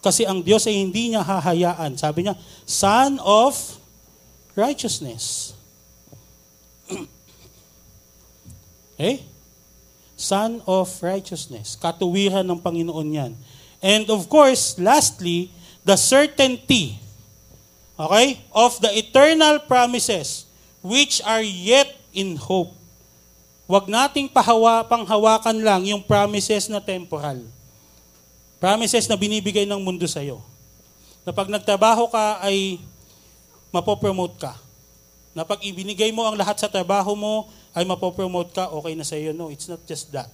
kasi 0.03 0.26
ang 0.26 0.42
Diyos 0.42 0.66
ay 0.66 0.82
hindi 0.82 1.14
niya 1.14 1.22
hahayaan. 1.22 1.94
Sabi 1.94 2.26
niya, 2.26 2.34
Son 2.66 3.22
of 3.22 3.55
righteousness. 4.59 5.55
okay? 8.98 9.22
Son 10.18 10.59
of 10.66 10.90
righteousness. 10.98 11.78
Katuwiran 11.78 12.42
ng 12.42 12.59
Panginoon 12.59 13.09
yan. 13.14 13.32
And 13.82 14.07
of 14.11 14.26
course, 14.26 14.78
lastly, 14.78 15.50
the 15.82 15.98
certainty 15.98 16.98
okay, 17.98 18.42
of 18.55 18.78
the 18.78 18.90
eternal 18.94 19.62
promises 19.66 20.46
which 20.82 21.22
are 21.22 21.42
yet 21.42 21.94
in 22.11 22.34
hope. 22.38 22.74
Huwag 23.70 23.86
nating 23.86 24.30
pahawa, 24.30 24.82
panghawakan 24.86 25.62
lang 25.62 25.82
yung 25.86 26.03
promises 26.03 26.66
na 26.66 26.82
temporal. 26.82 27.42
Promises 28.62 29.10
na 29.10 29.18
binibigay 29.18 29.66
ng 29.66 29.82
mundo 29.82 30.06
sa 30.06 30.22
iyo. 30.22 30.38
Na 31.26 31.34
pag 31.34 31.50
nagtrabaho 31.50 32.06
ka 32.06 32.38
ay 32.46 32.78
mapopromote 33.74 34.38
ka. 34.38 34.54
Na 35.34 35.42
pag 35.42 35.58
ibinigay 35.66 36.14
mo 36.14 36.22
ang 36.22 36.38
lahat 36.38 36.62
sa 36.62 36.70
trabaho 36.70 37.18
mo 37.18 37.50
ay 37.74 37.82
mapopromote 37.82 38.54
ka, 38.54 38.70
okay 38.70 38.94
na 38.94 39.02
sa 39.02 39.18
iyo. 39.18 39.34
No, 39.34 39.50
it's 39.50 39.66
not 39.66 39.82
just 39.82 40.14
that. 40.14 40.30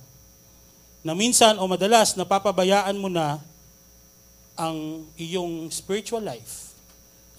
Na 1.01 1.17
minsan 1.17 1.57
o 1.57 1.65
madalas 1.65 2.21
napapabayaan 2.21 3.01
mo 3.01 3.09
na 3.09 3.41
ang 4.61 5.09
iyong 5.17 5.73
spiritual 5.73 6.21
life. 6.21 6.77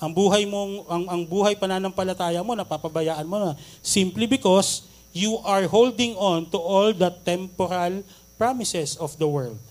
Ang 0.01 0.09
buhay 0.09 0.49
mo, 0.49 0.89
ang, 0.89 1.05
ang 1.05 1.21
buhay 1.21 1.53
pananampalataya 1.53 2.41
mo, 2.41 2.57
napapabayaan 2.57 3.29
mo 3.29 3.37
na. 3.37 3.53
Simply 3.85 4.25
because 4.25 4.89
you 5.13 5.37
are 5.45 5.69
holding 5.69 6.17
on 6.17 6.49
to 6.49 6.57
all 6.57 6.89
the 6.97 7.13
temporal 7.21 8.01
promises 8.41 8.97
of 8.97 9.13
the 9.21 9.29
world. 9.29 9.68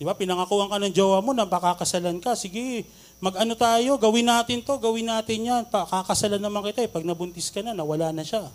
Di 0.00 0.08
ba? 0.08 0.16
Pinangakuan 0.16 0.72
ka 0.72 0.80
ng 0.80 0.96
jowa 0.96 1.20
mo 1.20 1.36
na 1.36 1.44
pakakasalan 1.44 2.24
ka. 2.24 2.32
Sige, 2.32 2.88
mag-ano 3.20 3.52
tayo, 3.52 4.00
gawin 4.00 4.32
natin 4.32 4.64
to, 4.64 4.80
gawin 4.80 5.04
natin 5.04 5.44
yan. 5.44 5.62
Pakakasalan 5.68 6.40
naman 6.40 6.64
kita 6.72 6.80
eh. 6.80 6.88
Pag 6.88 7.04
nabuntis 7.04 7.52
ka 7.52 7.60
na, 7.60 7.76
nawala 7.76 8.08
na 8.08 8.24
siya. 8.24 8.48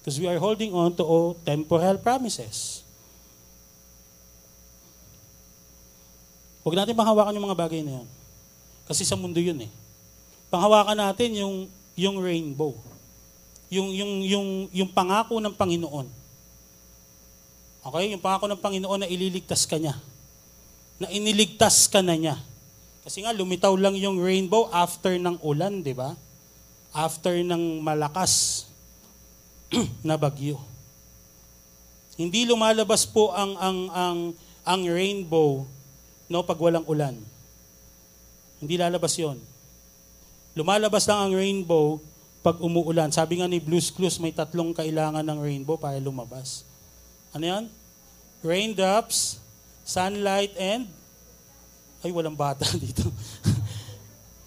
Because 0.00 0.16
we 0.16 0.24
are 0.24 0.40
holding 0.40 0.72
on 0.72 0.96
to 0.96 1.04
all 1.04 1.36
temporal 1.44 2.00
promises. 2.00 2.80
Huwag 6.64 6.80
natin 6.80 6.96
panghawakan 6.96 7.36
yung 7.36 7.44
mga 7.52 7.60
bagay 7.60 7.84
na 7.84 8.00
yan. 8.00 8.08
Kasi 8.88 9.04
sa 9.04 9.12
mundo 9.12 9.44
yun 9.44 9.60
eh. 9.60 9.68
Panghawakan 10.48 10.96
natin 10.96 11.36
yung, 11.36 11.68
yung 12.00 12.16
rainbow. 12.16 12.72
Yung, 13.68 13.92
yung, 13.92 14.12
yung, 14.24 14.48
yung 14.72 14.88
pangako 14.88 15.36
ng 15.36 15.52
Panginoon 15.52 16.19
Okay? 17.80 18.12
Yung 18.12 18.22
pangako 18.22 18.46
ng 18.48 18.60
Panginoon 18.60 19.00
na 19.04 19.08
ililigtas 19.08 19.64
ka 19.64 19.80
niya. 19.80 19.96
Na 21.00 21.08
iniligtas 21.08 21.88
ka 21.88 22.04
na 22.04 22.16
niya. 22.16 22.36
Kasi 23.00 23.24
nga, 23.24 23.32
lumitaw 23.32 23.72
lang 23.80 23.96
yung 23.96 24.20
rainbow 24.20 24.68
after 24.68 25.16
ng 25.16 25.40
ulan, 25.40 25.80
di 25.80 25.96
ba? 25.96 26.12
After 26.92 27.32
ng 27.32 27.80
malakas 27.80 28.66
na 30.06 30.20
bagyo. 30.20 30.60
Hindi 32.20 32.44
lumalabas 32.44 33.08
po 33.08 33.32
ang 33.32 33.56
ang 33.56 33.78
ang 33.96 34.18
ang 34.60 34.82
rainbow 34.84 35.64
no 36.28 36.44
pag 36.44 36.60
walang 36.60 36.84
ulan. 36.84 37.16
Hindi 38.60 38.76
lalabas 38.76 39.16
'yon. 39.16 39.40
Lumalabas 40.52 41.08
lang 41.08 41.30
ang 41.30 41.32
rainbow 41.32 41.96
pag 42.44 42.60
umuulan. 42.60 43.08
Sabi 43.08 43.40
nga 43.40 43.48
ni 43.48 43.56
Blues 43.56 43.88
Clues, 43.88 44.20
may 44.20 44.36
tatlong 44.36 44.76
kailangan 44.76 45.24
ng 45.24 45.38
rainbow 45.40 45.80
para 45.80 45.96
lumabas. 45.96 46.68
Ano 47.30 47.44
yan? 47.46 47.64
Raindrops, 48.42 49.38
sunlight, 49.86 50.54
and... 50.58 50.88
Ay, 52.00 52.10
walang 52.10 52.38
bata 52.38 52.64
dito. 52.80 53.06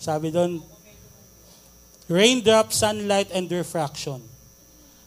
Sabi 0.01 0.33
doon, 0.33 0.59
raindrop, 2.11 2.75
sunlight, 2.75 3.31
and 3.31 3.47
refraction. 3.47 4.19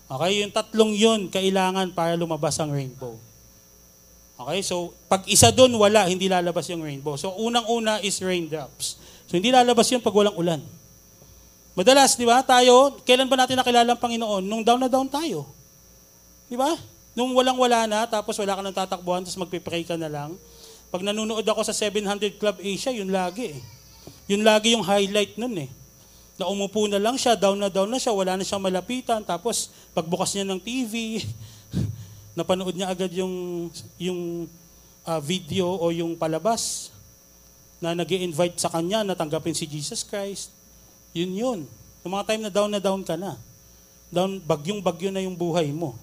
Okay, 0.07 0.41
yung 0.41 0.55
tatlong 0.55 0.95
yun 0.95 1.21
kailangan 1.27 1.91
para 1.91 2.15
lumabas 2.15 2.57
ang 2.63 2.71
rainbow. 2.71 3.19
Okay, 4.39 4.63
so 4.63 4.95
pag 5.11 5.27
isa 5.27 5.51
doon 5.51 5.75
wala, 5.75 6.07
hindi 6.07 6.31
lalabas 6.31 6.71
yung 6.71 6.85
rainbow. 6.85 7.19
So 7.19 7.35
unang-una 7.35 7.99
is 8.07 8.23
raindrops. 8.23 9.01
So 9.27 9.35
hindi 9.35 9.51
lalabas 9.51 9.91
yun 9.91 9.99
pag 9.99 10.15
walang 10.15 10.39
ulan. 10.39 10.63
Madalas, 11.77 12.17
di 12.17 12.25
ba, 12.25 12.41
tayo, 12.41 13.03
kailan 13.05 13.29
ba 13.29 13.37
natin 13.37 13.61
nakilala 13.61 13.93
ang 13.93 14.01
Panginoon? 14.01 14.41
Nung 14.47 14.65
down 14.65 14.81
na 14.81 14.89
down 14.89 15.11
tayo. 15.13 15.45
Di 16.49 16.57
ba? 16.57 16.73
Nung 17.17 17.33
walang-wala 17.33 17.89
na, 17.89 18.05
tapos 18.05 18.37
wala 18.37 18.53
ka 18.53 18.61
nang 18.61 18.77
tatakbuhan, 18.77 19.25
tapos 19.25 19.41
magpipray 19.41 19.89
ka 19.89 19.97
na 19.97 20.13
lang. 20.13 20.37
Pag 20.93 21.01
nanonood 21.01 21.43
ako 21.49 21.65
sa 21.65 21.73
700 21.73 22.37
Club 22.37 22.61
Asia, 22.61 22.93
yun 22.93 23.09
lagi 23.09 23.57
eh. 23.57 23.59
Yun 24.29 24.45
lagi 24.45 24.77
yung 24.77 24.85
highlight 24.85 25.41
nun 25.41 25.65
eh. 25.65 25.71
Na 26.37 26.45
umupo 26.45 26.85
na 26.85 27.01
lang 27.01 27.17
siya, 27.17 27.33
down 27.33 27.57
na 27.57 27.73
down 27.73 27.89
na 27.89 27.97
siya, 27.97 28.13
wala 28.13 28.37
na 28.37 28.45
siyang 28.45 28.61
malapitan. 28.61 29.25
Tapos 29.25 29.73
pagbukas 29.97 30.37
niya 30.37 30.45
ng 30.45 30.61
TV, 30.61 31.25
napanood 32.39 32.77
niya 32.77 32.93
agad 32.93 33.09
yung, 33.17 33.67
yung 33.97 34.45
uh, 35.09 35.21
video 35.25 35.73
o 35.73 35.89
yung 35.89 36.21
palabas 36.21 36.93
na 37.81 37.97
nag 37.97 38.09
invite 38.13 38.61
sa 38.61 38.69
kanya 38.69 39.01
na 39.01 39.17
tanggapin 39.17 39.57
si 39.57 39.65
Jesus 39.65 40.05
Christ. 40.05 40.53
Yun 41.17 41.33
yun. 41.33 41.59
Yung 42.05 42.13
mga 42.13 42.29
time 42.29 42.43
na 42.45 42.53
down 42.53 42.69
na 42.69 42.81
down 42.81 43.01
ka 43.01 43.17
na. 43.17 43.41
Down, 44.13 44.37
bagyong 44.45 44.85
bagyo 44.85 45.09
na 45.09 45.25
yung 45.25 45.35
buhay 45.35 45.73
mo. 45.73 45.97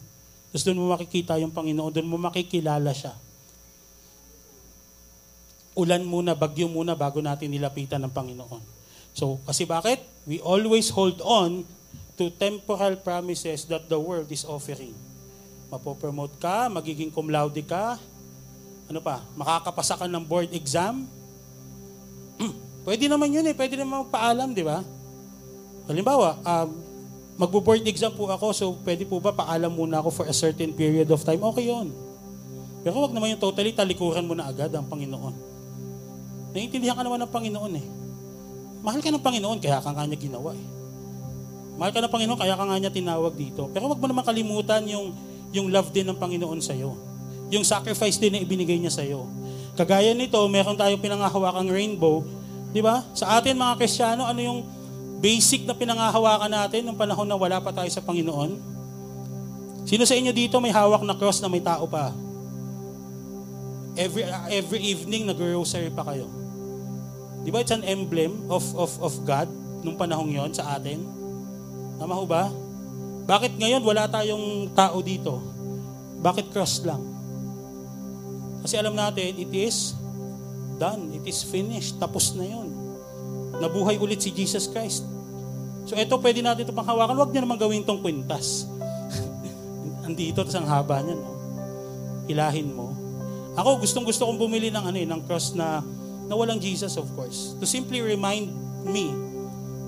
Tapos 0.54 0.70
doon 0.70 0.86
mo 0.86 0.94
makikita 0.94 1.42
yung 1.42 1.50
Panginoon, 1.50 1.90
doon 1.90 2.06
mo 2.14 2.22
makikilala 2.22 2.94
siya. 2.94 3.18
Ulan 5.74 6.06
muna, 6.06 6.38
bagyo 6.38 6.70
muna 6.70 6.94
bago 6.94 7.26
natin 7.26 7.50
nilapitan 7.50 7.98
ng 8.06 8.14
Panginoon. 8.14 8.62
So, 9.18 9.42
kasi 9.50 9.66
bakit? 9.66 10.06
We 10.30 10.38
always 10.46 10.94
hold 10.94 11.18
on 11.26 11.66
to 12.22 12.30
temporal 12.38 13.02
promises 13.02 13.66
that 13.66 13.90
the 13.90 13.98
world 13.98 14.30
is 14.30 14.46
offering. 14.46 14.94
Mapopromote 15.74 16.38
ka, 16.38 16.70
magiging 16.70 17.10
cum 17.10 17.34
laude 17.34 17.66
ka, 17.66 17.98
ano 18.86 19.02
pa, 19.02 19.26
makakapasa 19.34 19.98
ka 19.98 20.06
ng 20.06 20.22
board 20.22 20.54
exam. 20.54 21.10
Pwede 22.86 23.10
naman 23.10 23.34
yun 23.34 23.50
eh, 23.50 23.58
pwede 23.58 23.74
naman 23.74 24.06
magpaalam, 24.06 24.54
di 24.54 24.62
ba? 24.62 24.86
Halimbawa, 25.90 26.38
um, 26.46 26.93
magbo-board 27.38 27.82
exam 27.90 28.14
po 28.14 28.30
ako, 28.30 28.48
so 28.54 28.66
pwede 28.86 29.04
po 29.10 29.18
ba 29.18 29.34
paalam 29.34 29.74
muna 29.74 30.00
ako 30.00 30.10
for 30.24 30.26
a 30.30 30.36
certain 30.36 30.70
period 30.74 31.10
of 31.10 31.22
time? 31.26 31.42
Okay 31.42 31.70
yon. 31.70 31.90
Pero 32.84 33.00
wag 33.00 33.16
naman 33.16 33.34
yung 33.34 33.42
totally 33.42 33.72
talikuran 33.72 34.28
mo 34.28 34.36
na 34.38 34.52
agad 34.52 34.70
ang 34.76 34.86
Panginoon. 34.86 35.34
Naiintindihan 36.54 36.94
ka 36.94 37.02
naman 37.02 37.18
ng 37.24 37.32
Panginoon 37.32 37.74
eh. 37.80 37.86
Mahal 38.84 39.00
ka 39.00 39.10
ng 39.10 39.24
Panginoon, 39.24 39.58
kaya 39.64 39.80
ka 39.80 39.96
kanya 39.96 40.18
ginawa 40.20 40.52
eh. 40.52 40.66
Mahal 41.80 41.96
ka 41.96 42.04
ng 42.04 42.12
Panginoon, 42.12 42.38
kaya 42.38 42.54
ka 42.54 42.64
nga 42.68 42.78
niya 42.78 42.92
tinawag 42.94 43.34
dito. 43.34 43.72
Pero 43.72 43.90
wag 43.90 43.98
mo 43.98 44.06
naman 44.06 44.22
kalimutan 44.28 44.84
yung, 44.86 45.16
yung 45.56 45.72
love 45.72 45.90
din 45.90 46.06
ng 46.06 46.20
Panginoon 46.20 46.60
sa'yo. 46.60 46.94
Yung 47.50 47.64
sacrifice 47.66 48.20
din 48.20 48.36
na 48.36 48.44
ibinigay 48.44 48.78
niya 48.78 48.94
sa'yo. 48.94 49.26
Kagaya 49.74 50.14
nito, 50.14 50.38
meron 50.52 50.78
tayong 50.78 51.02
pinangahawakang 51.02 51.72
rainbow. 51.72 52.22
Di 52.70 52.84
ba? 52.84 53.02
Sa 53.18 53.40
atin 53.40 53.58
mga 53.58 53.74
Kristiyano, 53.80 54.28
ano 54.28 54.38
yung 54.44 54.60
basic 55.24 55.64
na 55.64 55.72
pinangahawakan 55.72 56.52
natin 56.52 56.84
nung 56.84 57.00
panahon 57.00 57.24
na 57.24 57.40
wala 57.40 57.64
pa 57.64 57.72
tayo 57.72 57.88
sa 57.88 58.04
Panginoon? 58.04 58.60
Sino 59.88 60.04
sa 60.04 60.20
inyo 60.20 60.36
dito 60.36 60.60
may 60.60 60.76
hawak 60.76 61.00
na 61.08 61.16
cross 61.16 61.40
na 61.40 61.48
may 61.48 61.64
tao 61.64 61.88
pa? 61.88 62.12
Every 63.96 64.28
every 64.52 64.82
evening 64.84 65.32
nag-rosary 65.32 65.88
pa 65.96 66.04
kayo. 66.04 66.28
Di 67.48 67.50
ba 67.56 67.64
it's 67.64 67.72
an 67.72 67.88
emblem 67.88 68.52
of 68.52 68.64
of 68.76 68.92
of 69.00 69.14
God 69.24 69.48
nung 69.88 69.96
panahong 69.96 70.28
'yon 70.28 70.52
sa 70.52 70.76
atin? 70.76 71.00
Tama 72.04 72.20
ho 72.20 72.28
ba? 72.28 72.52
Bakit 73.24 73.56
ngayon 73.56 73.84
wala 73.88 74.12
tayong 74.12 74.76
tao 74.76 75.00
dito? 75.00 75.40
Bakit 76.20 76.52
cross 76.52 76.84
lang? 76.84 77.00
Kasi 78.64 78.80
alam 78.80 78.96
natin, 78.96 79.36
it 79.36 79.52
is 79.52 79.92
done. 80.80 81.12
It 81.12 81.28
is 81.28 81.44
finished. 81.44 82.00
Tapos 82.00 82.32
na 82.36 82.48
yon. 82.48 82.72
Nabuhay 83.60 84.00
ulit 84.00 84.24
si 84.24 84.32
Jesus 84.32 84.72
Christ. 84.72 85.04
So 85.84 86.00
ito, 86.00 86.16
pwede 86.20 86.40
natin 86.40 86.64
ito 86.64 86.76
panghawakan. 86.76 87.16
Huwag 87.20 87.32
niyo 87.36 87.42
naman 87.44 87.60
gawin 87.60 87.84
itong 87.84 88.00
kwintas. 88.00 88.68
Andito, 90.08 90.44
tapos 90.44 90.56
ang 90.56 90.68
haba 90.68 91.04
niya. 91.04 91.16
No? 91.20 91.32
Ilahin 92.28 92.72
mo. 92.72 92.96
Ako, 93.54 93.84
gustong 93.84 94.08
gusto 94.08 94.26
kong 94.26 94.40
bumili 94.40 94.74
ng, 94.74 94.82
ano, 94.82 94.98
eh, 94.98 95.06
ng 95.06 95.22
cross 95.28 95.54
na, 95.54 95.84
na 96.26 96.34
walang 96.34 96.58
Jesus, 96.58 96.96
of 96.98 97.06
course. 97.14 97.54
To 97.60 97.68
simply 97.68 98.02
remind 98.02 98.50
me 98.88 99.14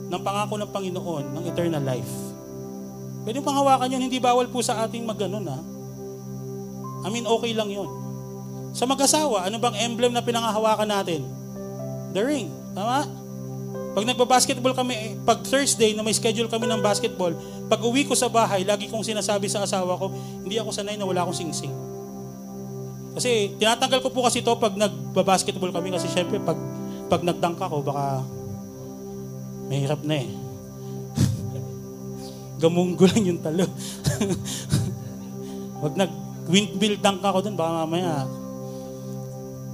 ng 0.05 0.21
pangako 0.21 0.61
ng 0.61 0.69
Panginoon 0.69 1.25
ng 1.33 1.43
eternal 1.49 1.81
life. 1.81 2.13
Pwede 3.25 3.41
panghawakan 3.41 3.89
yun, 3.89 4.05
hindi 4.05 4.21
bawal 4.21 4.45
po 4.53 4.61
sa 4.61 4.85
ating 4.85 5.01
magganon 5.01 5.49
ha. 5.49 5.57
I 7.05 7.09
mean, 7.09 7.25
okay 7.25 7.57
lang 7.57 7.73
yun. 7.73 7.89
Sa 8.77 8.85
mag-asawa, 8.85 9.49
ano 9.49 9.57
bang 9.57 9.77
emblem 9.81 10.13
na 10.13 10.21
pinangahawakan 10.21 10.89
natin? 10.89 11.25
The 12.13 12.21
ring. 12.21 12.53
Tama? 12.77 13.24
Pag 13.95 14.03
nagba-basketball 14.03 14.75
kami, 14.75 14.93
eh, 14.93 15.11
pag 15.23 15.39
Thursday 15.47 15.95
na 15.95 16.03
may 16.03 16.11
schedule 16.11 16.51
kami 16.51 16.67
ng 16.67 16.83
basketball, 16.83 17.31
pag 17.71 17.79
uwi 17.79 18.03
ko 18.03 18.11
sa 18.11 18.27
bahay, 18.27 18.67
lagi 18.67 18.91
kong 18.91 19.07
sinasabi 19.07 19.47
sa 19.47 19.63
asawa 19.63 19.95
ko, 19.95 20.11
hindi 20.43 20.59
ako 20.59 20.75
sanay 20.75 20.99
na 20.99 21.07
wala 21.07 21.23
akong 21.23 21.47
singsing. 21.47 21.71
Kasi 23.15 23.55
tinatanggal 23.55 24.03
ko 24.03 24.11
po 24.11 24.27
kasi 24.27 24.43
to 24.43 24.51
pag 24.59 24.75
nagba-basketball 24.75 25.71
kami 25.71 25.95
kasi 25.95 26.11
syempre 26.11 26.35
pag 26.43 26.59
pag 27.07 27.23
nagdunk 27.23 27.55
ako 27.55 27.79
baka 27.79 28.19
mahirap 29.71 30.03
na 30.03 30.19
eh. 30.19 30.29
Gamunggo 32.61 33.07
lang 33.07 33.23
yung 33.23 33.39
talo. 33.39 33.63
Wag 35.87 35.95
nag 35.95 36.11
windmill 36.51 36.99
dunk 36.99 37.23
ako 37.23 37.39
dun, 37.39 37.55
baka 37.55 37.87
mamaya 37.87 38.27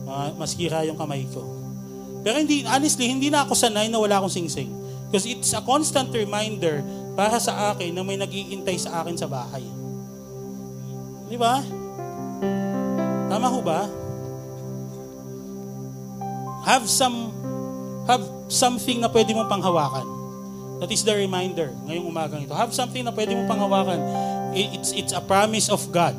uh, 0.05 0.29
maskira 0.37 0.85
yung 0.85 1.01
kamay 1.01 1.25
ko. 1.33 1.60
Pero 2.21 2.37
hindi, 2.37 2.61
honestly, 2.65 3.09
hindi 3.09 3.27
na 3.33 3.45
ako 3.45 3.57
sanay 3.57 3.89
na 3.89 3.97
wala 3.97 4.21
akong 4.21 4.31
singsing. 4.31 4.69
Because 5.09 5.27
it's 5.27 5.51
a 5.51 5.61
constant 5.61 6.13
reminder 6.13 6.85
para 7.17 7.35
sa 7.41 7.73
akin 7.73 7.91
na 7.91 8.05
may 8.05 8.15
nag-iintay 8.15 8.77
sa 8.79 9.03
akin 9.03 9.17
sa 9.17 9.27
bahay. 9.27 9.65
Di 11.27 11.35
ba? 11.35 11.59
Tama 13.27 13.47
ho 13.49 13.59
ba? 13.59 13.81
Have 16.67 16.85
some 16.87 17.33
have 18.05 18.23
something 18.47 19.01
na 19.01 19.09
pwede 19.09 19.33
mong 19.33 19.49
panghawakan. 19.49 20.07
That 20.79 20.89
is 20.93 21.05
the 21.05 21.13
reminder 21.13 21.73
ngayong 21.89 22.05
umagang 22.05 22.45
ito. 22.45 22.53
Have 22.53 22.71
something 22.71 23.01
na 23.01 23.11
pwede 23.11 23.33
mong 23.33 23.49
panghawakan. 23.49 23.99
It's, 24.51 24.91
it's 24.91 25.13
a 25.15 25.23
promise 25.23 25.71
of 25.71 25.81
God 25.89 26.13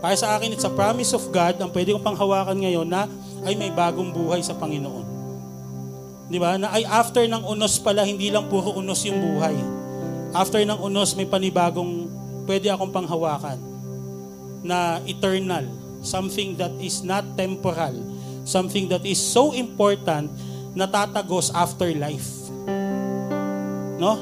para 0.00 0.16
sa 0.16 0.40
akin, 0.40 0.56
it's 0.56 0.64
a 0.64 0.72
promise 0.72 1.12
of 1.12 1.28
God 1.28 1.60
ang 1.60 1.68
pwede 1.76 1.92
kong 1.92 2.00
panghawakan 2.00 2.56
ngayon 2.56 2.88
na 2.88 3.04
ay 3.44 3.52
may 3.52 3.68
bagong 3.68 4.08
buhay 4.16 4.40
sa 4.40 4.56
Panginoon. 4.56 5.04
Di 6.30 6.38
ba? 6.38 6.54
Na 6.54 6.70
ay 6.70 6.86
after 6.86 7.26
ng 7.26 7.42
unos 7.42 7.82
pala, 7.82 8.06
hindi 8.06 8.30
lang 8.30 8.46
puro 8.46 8.78
unos 8.78 9.02
yung 9.02 9.18
buhay. 9.18 9.58
After 10.30 10.62
ng 10.62 10.78
unos, 10.78 11.18
may 11.18 11.26
panibagong 11.26 12.06
pwede 12.46 12.70
akong 12.70 12.94
panghawakan 12.94 13.58
na 14.62 15.02
eternal. 15.10 15.66
Something 16.06 16.54
that 16.56 16.70
is 16.78 17.02
not 17.02 17.26
temporal. 17.34 17.92
Something 18.46 18.86
that 18.94 19.02
is 19.02 19.18
so 19.18 19.50
important 19.50 20.30
na 20.78 20.86
tatagos 20.86 21.50
after 21.50 21.90
life. 21.98 22.46
No? 23.98 24.16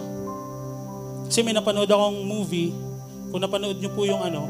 Kasi 1.29 1.45
may 1.45 1.53
napanood 1.53 1.93
akong 1.93 2.25
movie, 2.25 2.73
kung 3.29 3.45
napanood 3.45 3.77
nyo 3.77 3.91
po 3.93 4.09
yung 4.09 4.25
ano, 4.25 4.49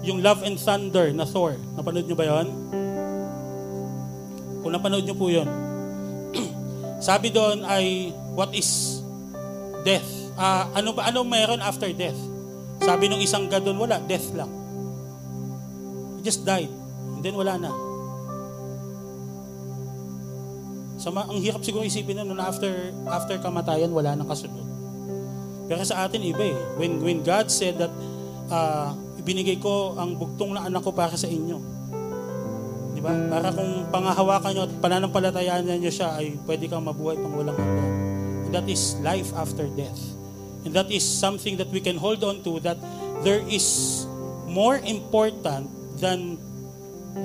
yung 0.00 0.24
Love 0.24 0.48
and 0.48 0.56
Thunder 0.56 1.12
na 1.12 1.28
Thor. 1.28 1.60
Napanood 1.76 2.08
nyo 2.08 2.16
ba 2.16 2.24
yon? 2.24 2.46
Kung 4.64 4.72
napanood 4.72 5.04
nyo 5.04 5.16
po 5.16 5.28
yon. 5.28 5.63
Sabi 7.04 7.28
doon 7.28 7.60
ay, 7.68 8.16
what 8.32 8.48
is 8.56 9.04
death? 9.84 10.08
Uh, 10.40 10.72
ano 10.72 10.96
ba 10.96 11.12
ano 11.12 11.20
mayroon 11.20 11.60
after 11.60 11.92
death? 11.92 12.16
Sabi 12.80 13.12
nung 13.12 13.20
isang 13.20 13.44
god 13.52 13.60
doon, 13.60 13.76
wala, 13.76 14.00
death 14.08 14.24
lang. 14.32 14.48
He 16.16 16.24
just 16.24 16.48
died. 16.48 16.72
And 17.12 17.20
then 17.20 17.36
wala 17.36 17.60
na. 17.60 17.68
Sama, 20.96 21.28
ang 21.28 21.44
hirap 21.44 21.60
siguro 21.60 21.84
isipin 21.84 22.24
nun 22.24 22.40
after, 22.40 22.72
after 23.12 23.36
kamatayan, 23.36 23.92
wala 23.92 24.16
nang 24.16 24.24
kasunod. 24.24 24.64
Pero 25.68 25.84
sa 25.84 26.08
atin, 26.08 26.24
iba 26.24 26.40
eh. 26.40 26.56
When, 26.80 27.04
when 27.04 27.20
God 27.20 27.52
said 27.52 27.76
that 27.84 27.92
uh, 28.48 28.96
ibinigay 29.20 29.60
ko 29.60 30.00
ang 30.00 30.16
bugtong 30.16 30.56
na 30.56 30.64
anak 30.64 30.80
ko 30.80 30.96
para 30.96 31.12
sa 31.20 31.28
inyo. 31.28 31.73
Ba? 33.04 33.12
Para 33.28 33.52
kung 33.52 33.84
pangahawakan 33.92 34.50
nyo 34.56 34.62
at 34.64 34.72
pananampalatayaan 34.80 35.68
nyo 35.68 35.92
siya 35.92 36.16
ay 36.16 36.40
pwede 36.48 36.72
kang 36.72 36.80
mabuhay 36.80 37.20
pang 37.20 37.36
walang 37.36 37.52
hanggan. 37.52 37.92
And 38.48 38.52
that 38.56 38.64
is 38.64 38.96
life 39.04 39.28
after 39.36 39.68
death. 39.76 40.00
And 40.64 40.72
that 40.72 40.88
is 40.88 41.04
something 41.04 41.60
that 41.60 41.68
we 41.68 41.84
can 41.84 42.00
hold 42.00 42.24
on 42.24 42.40
to 42.48 42.56
that 42.64 42.80
there 43.20 43.44
is 43.44 44.08
more 44.48 44.80
important 44.80 45.68
than 46.00 46.40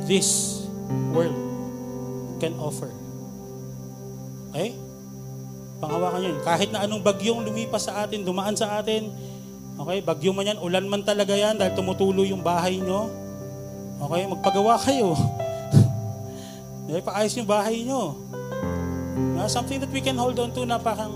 this 0.04 0.60
world 1.16 1.40
can 2.44 2.60
offer. 2.60 2.92
Okay? 4.52 4.76
Panghawakan 5.80 6.20
nyo 6.20 6.30
yun. 6.36 6.42
Kahit 6.44 6.70
na 6.76 6.84
anong 6.84 7.00
bagyong 7.00 7.48
lumipas 7.48 7.88
sa 7.88 8.04
atin, 8.04 8.28
dumaan 8.28 8.60
sa 8.60 8.84
atin, 8.84 9.08
Okay, 9.80 10.04
bagyo 10.04 10.36
man 10.36 10.44
yan, 10.44 10.60
ulan 10.60 10.92
man 10.92 11.08
talaga 11.08 11.32
yan 11.32 11.56
dahil 11.56 11.72
tumutulo 11.72 12.28
yung 12.28 12.44
bahay 12.44 12.84
nyo. 12.84 13.08
Okay, 14.04 14.28
magpagawa 14.28 14.76
kayo. 14.76 15.16
okay, 16.90 17.06
paayos 17.06 17.34
yung 17.38 17.46
bahay 17.46 17.86
nyo. 17.86 18.18
Uh, 19.40 19.48
something 19.48 19.80
that 19.80 19.92
we 19.94 20.02
can 20.02 20.18
hold 20.18 20.36
on 20.42 20.52
to 20.52 20.66
na 20.66 20.82
parang, 20.82 21.14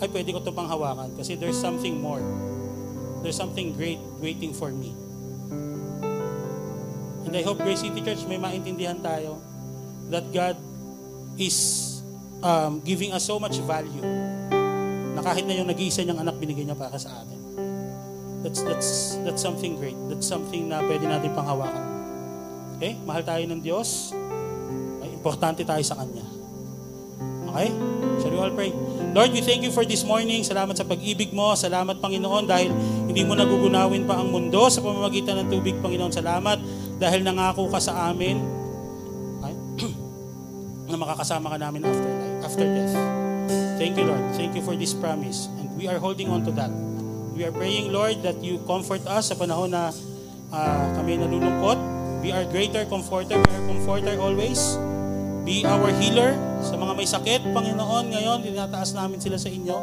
ay 0.00 0.08
pwede 0.08 0.34
ko 0.34 0.38
ito 0.40 0.50
pang 0.54 0.66
hawakan 0.66 1.12
kasi 1.14 1.34
there's 1.36 1.58
something 1.58 1.98
more. 1.98 2.22
There's 3.22 3.38
something 3.38 3.74
great 3.74 4.02
waiting 4.18 4.50
for 4.50 4.74
me. 4.74 4.94
And 7.22 7.32
I 7.38 7.42
hope 7.46 7.62
Grace 7.62 7.86
City 7.86 8.02
Church 8.02 8.26
may 8.26 8.36
maintindihan 8.36 8.98
tayo 8.98 9.38
that 10.10 10.26
God 10.34 10.58
is 11.38 11.88
um, 12.42 12.82
giving 12.82 13.14
us 13.14 13.24
so 13.24 13.38
much 13.38 13.56
value 13.62 14.04
na 15.14 15.20
kahit 15.22 15.46
na 15.46 15.54
yung 15.56 15.70
nag-iisa 15.70 16.02
niyang 16.02 16.20
anak 16.20 16.36
binigay 16.36 16.66
niya 16.66 16.76
para 16.76 16.98
sa 16.98 17.22
atin. 17.22 17.40
That's, 18.42 18.60
that's, 18.66 18.90
that's 19.22 19.40
something 19.40 19.78
great. 19.78 19.96
That's 20.10 20.26
something 20.26 20.66
na 20.66 20.82
pwede 20.82 21.06
natin 21.06 21.30
panghawakan. 21.32 21.84
Okay? 22.76 22.98
Mahal 23.06 23.22
tayo 23.22 23.44
ng 23.46 23.62
Diyos. 23.62 24.10
Importante 25.22 25.62
tayo 25.62 25.86
sa 25.86 25.94
Kanya. 25.94 26.26
Okay? 27.46 27.70
Shall 28.18 28.34
we 28.34 28.38
all 28.42 28.50
pray? 28.50 28.74
Lord, 29.14 29.30
we 29.30 29.38
thank 29.44 29.62
you 29.62 29.70
for 29.70 29.86
this 29.86 30.02
morning. 30.02 30.42
Salamat 30.42 30.74
sa 30.74 30.82
pag-ibig 30.82 31.30
mo. 31.30 31.54
Salamat, 31.54 32.02
Panginoon, 32.02 32.50
dahil 32.50 32.74
hindi 33.06 33.22
mo 33.22 33.38
nagugunawin 33.38 34.02
pa 34.02 34.18
ang 34.18 34.34
mundo 34.34 34.66
sa 34.66 34.82
pamamagitan 34.82 35.38
ng 35.44 35.48
tubig, 35.52 35.78
Panginoon. 35.78 36.10
Salamat 36.10 36.58
dahil 36.98 37.22
nangako 37.22 37.70
ka 37.70 37.78
sa 37.78 38.10
amin 38.10 38.42
okay? 39.38 39.54
na 40.90 40.96
makakasama 40.98 41.54
ka 41.54 41.58
namin 41.62 41.86
after 41.86 42.10
life, 42.10 42.38
after 42.42 42.66
death. 42.66 42.94
Thank 43.78 43.94
you, 44.00 44.10
Lord. 44.10 44.24
Thank 44.34 44.58
you 44.58 44.62
for 44.66 44.74
this 44.74 44.90
promise. 44.96 45.46
And 45.62 45.70
we 45.78 45.86
are 45.86 46.02
holding 46.02 46.34
on 46.34 46.42
to 46.48 46.52
that. 46.58 46.74
We 47.32 47.46
are 47.46 47.54
praying, 47.54 47.94
Lord, 47.94 48.26
that 48.26 48.42
you 48.42 48.58
comfort 48.66 49.06
us 49.06 49.30
sa 49.30 49.34
panahon 49.38 49.70
na 49.70 49.94
uh, 50.50 50.84
kami 50.98 51.20
nalulungkot. 51.20 51.78
Be 52.22 52.30
our 52.30 52.46
greater 52.48 52.86
comforter. 52.86 53.40
Be 53.40 53.50
our 53.50 53.64
comforter 53.66 54.14
always. 54.20 54.78
Be 55.42 55.66
our 55.66 55.90
healer 55.98 56.38
sa 56.62 56.78
mga 56.78 56.92
may 56.94 57.08
sakit. 57.08 57.40
Panginoon, 57.50 58.14
ngayon, 58.14 58.46
dinataas 58.46 58.94
namin 58.94 59.18
sila 59.18 59.34
sa 59.34 59.50
inyo. 59.50 59.74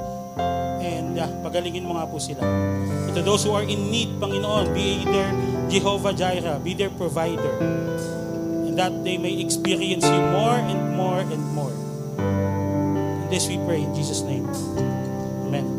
And 0.79 1.19
yeah, 1.19 1.27
pagalingin 1.43 1.83
mo 1.83 1.99
nga 1.99 2.07
po 2.07 2.15
sila. 2.15 2.39
And 2.39 3.11
to 3.11 3.19
those 3.19 3.43
who 3.43 3.51
are 3.51 3.67
in 3.67 3.91
need, 3.91 4.15
Panginoon, 4.23 4.71
be 4.71 5.03
their 5.03 5.35
Jehovah 5.67 6.15
Jireh, 6.15 6.63
be 6.63 6.71
their 6.71 6.91
provider. 6.95 7.59
And 8.67 8.79
that 8.79 9.03
they 9.03 9.19
may 9.19 9.35
experience 9.43 10.07
you 10.07 10.21
more 10.31 10.55
and 10.55 10.95
more 10.95 11.19
and 11.19 11.43
more. 11.51 11.75
And 12.23 13.27
this 13.27 13.51
we 13.51 13.59
pray 13.67 13.83
in 13.83 13.91
Jesus' 13.91 14.23
name. 14.23 14.47
Amen. 15.43 15.78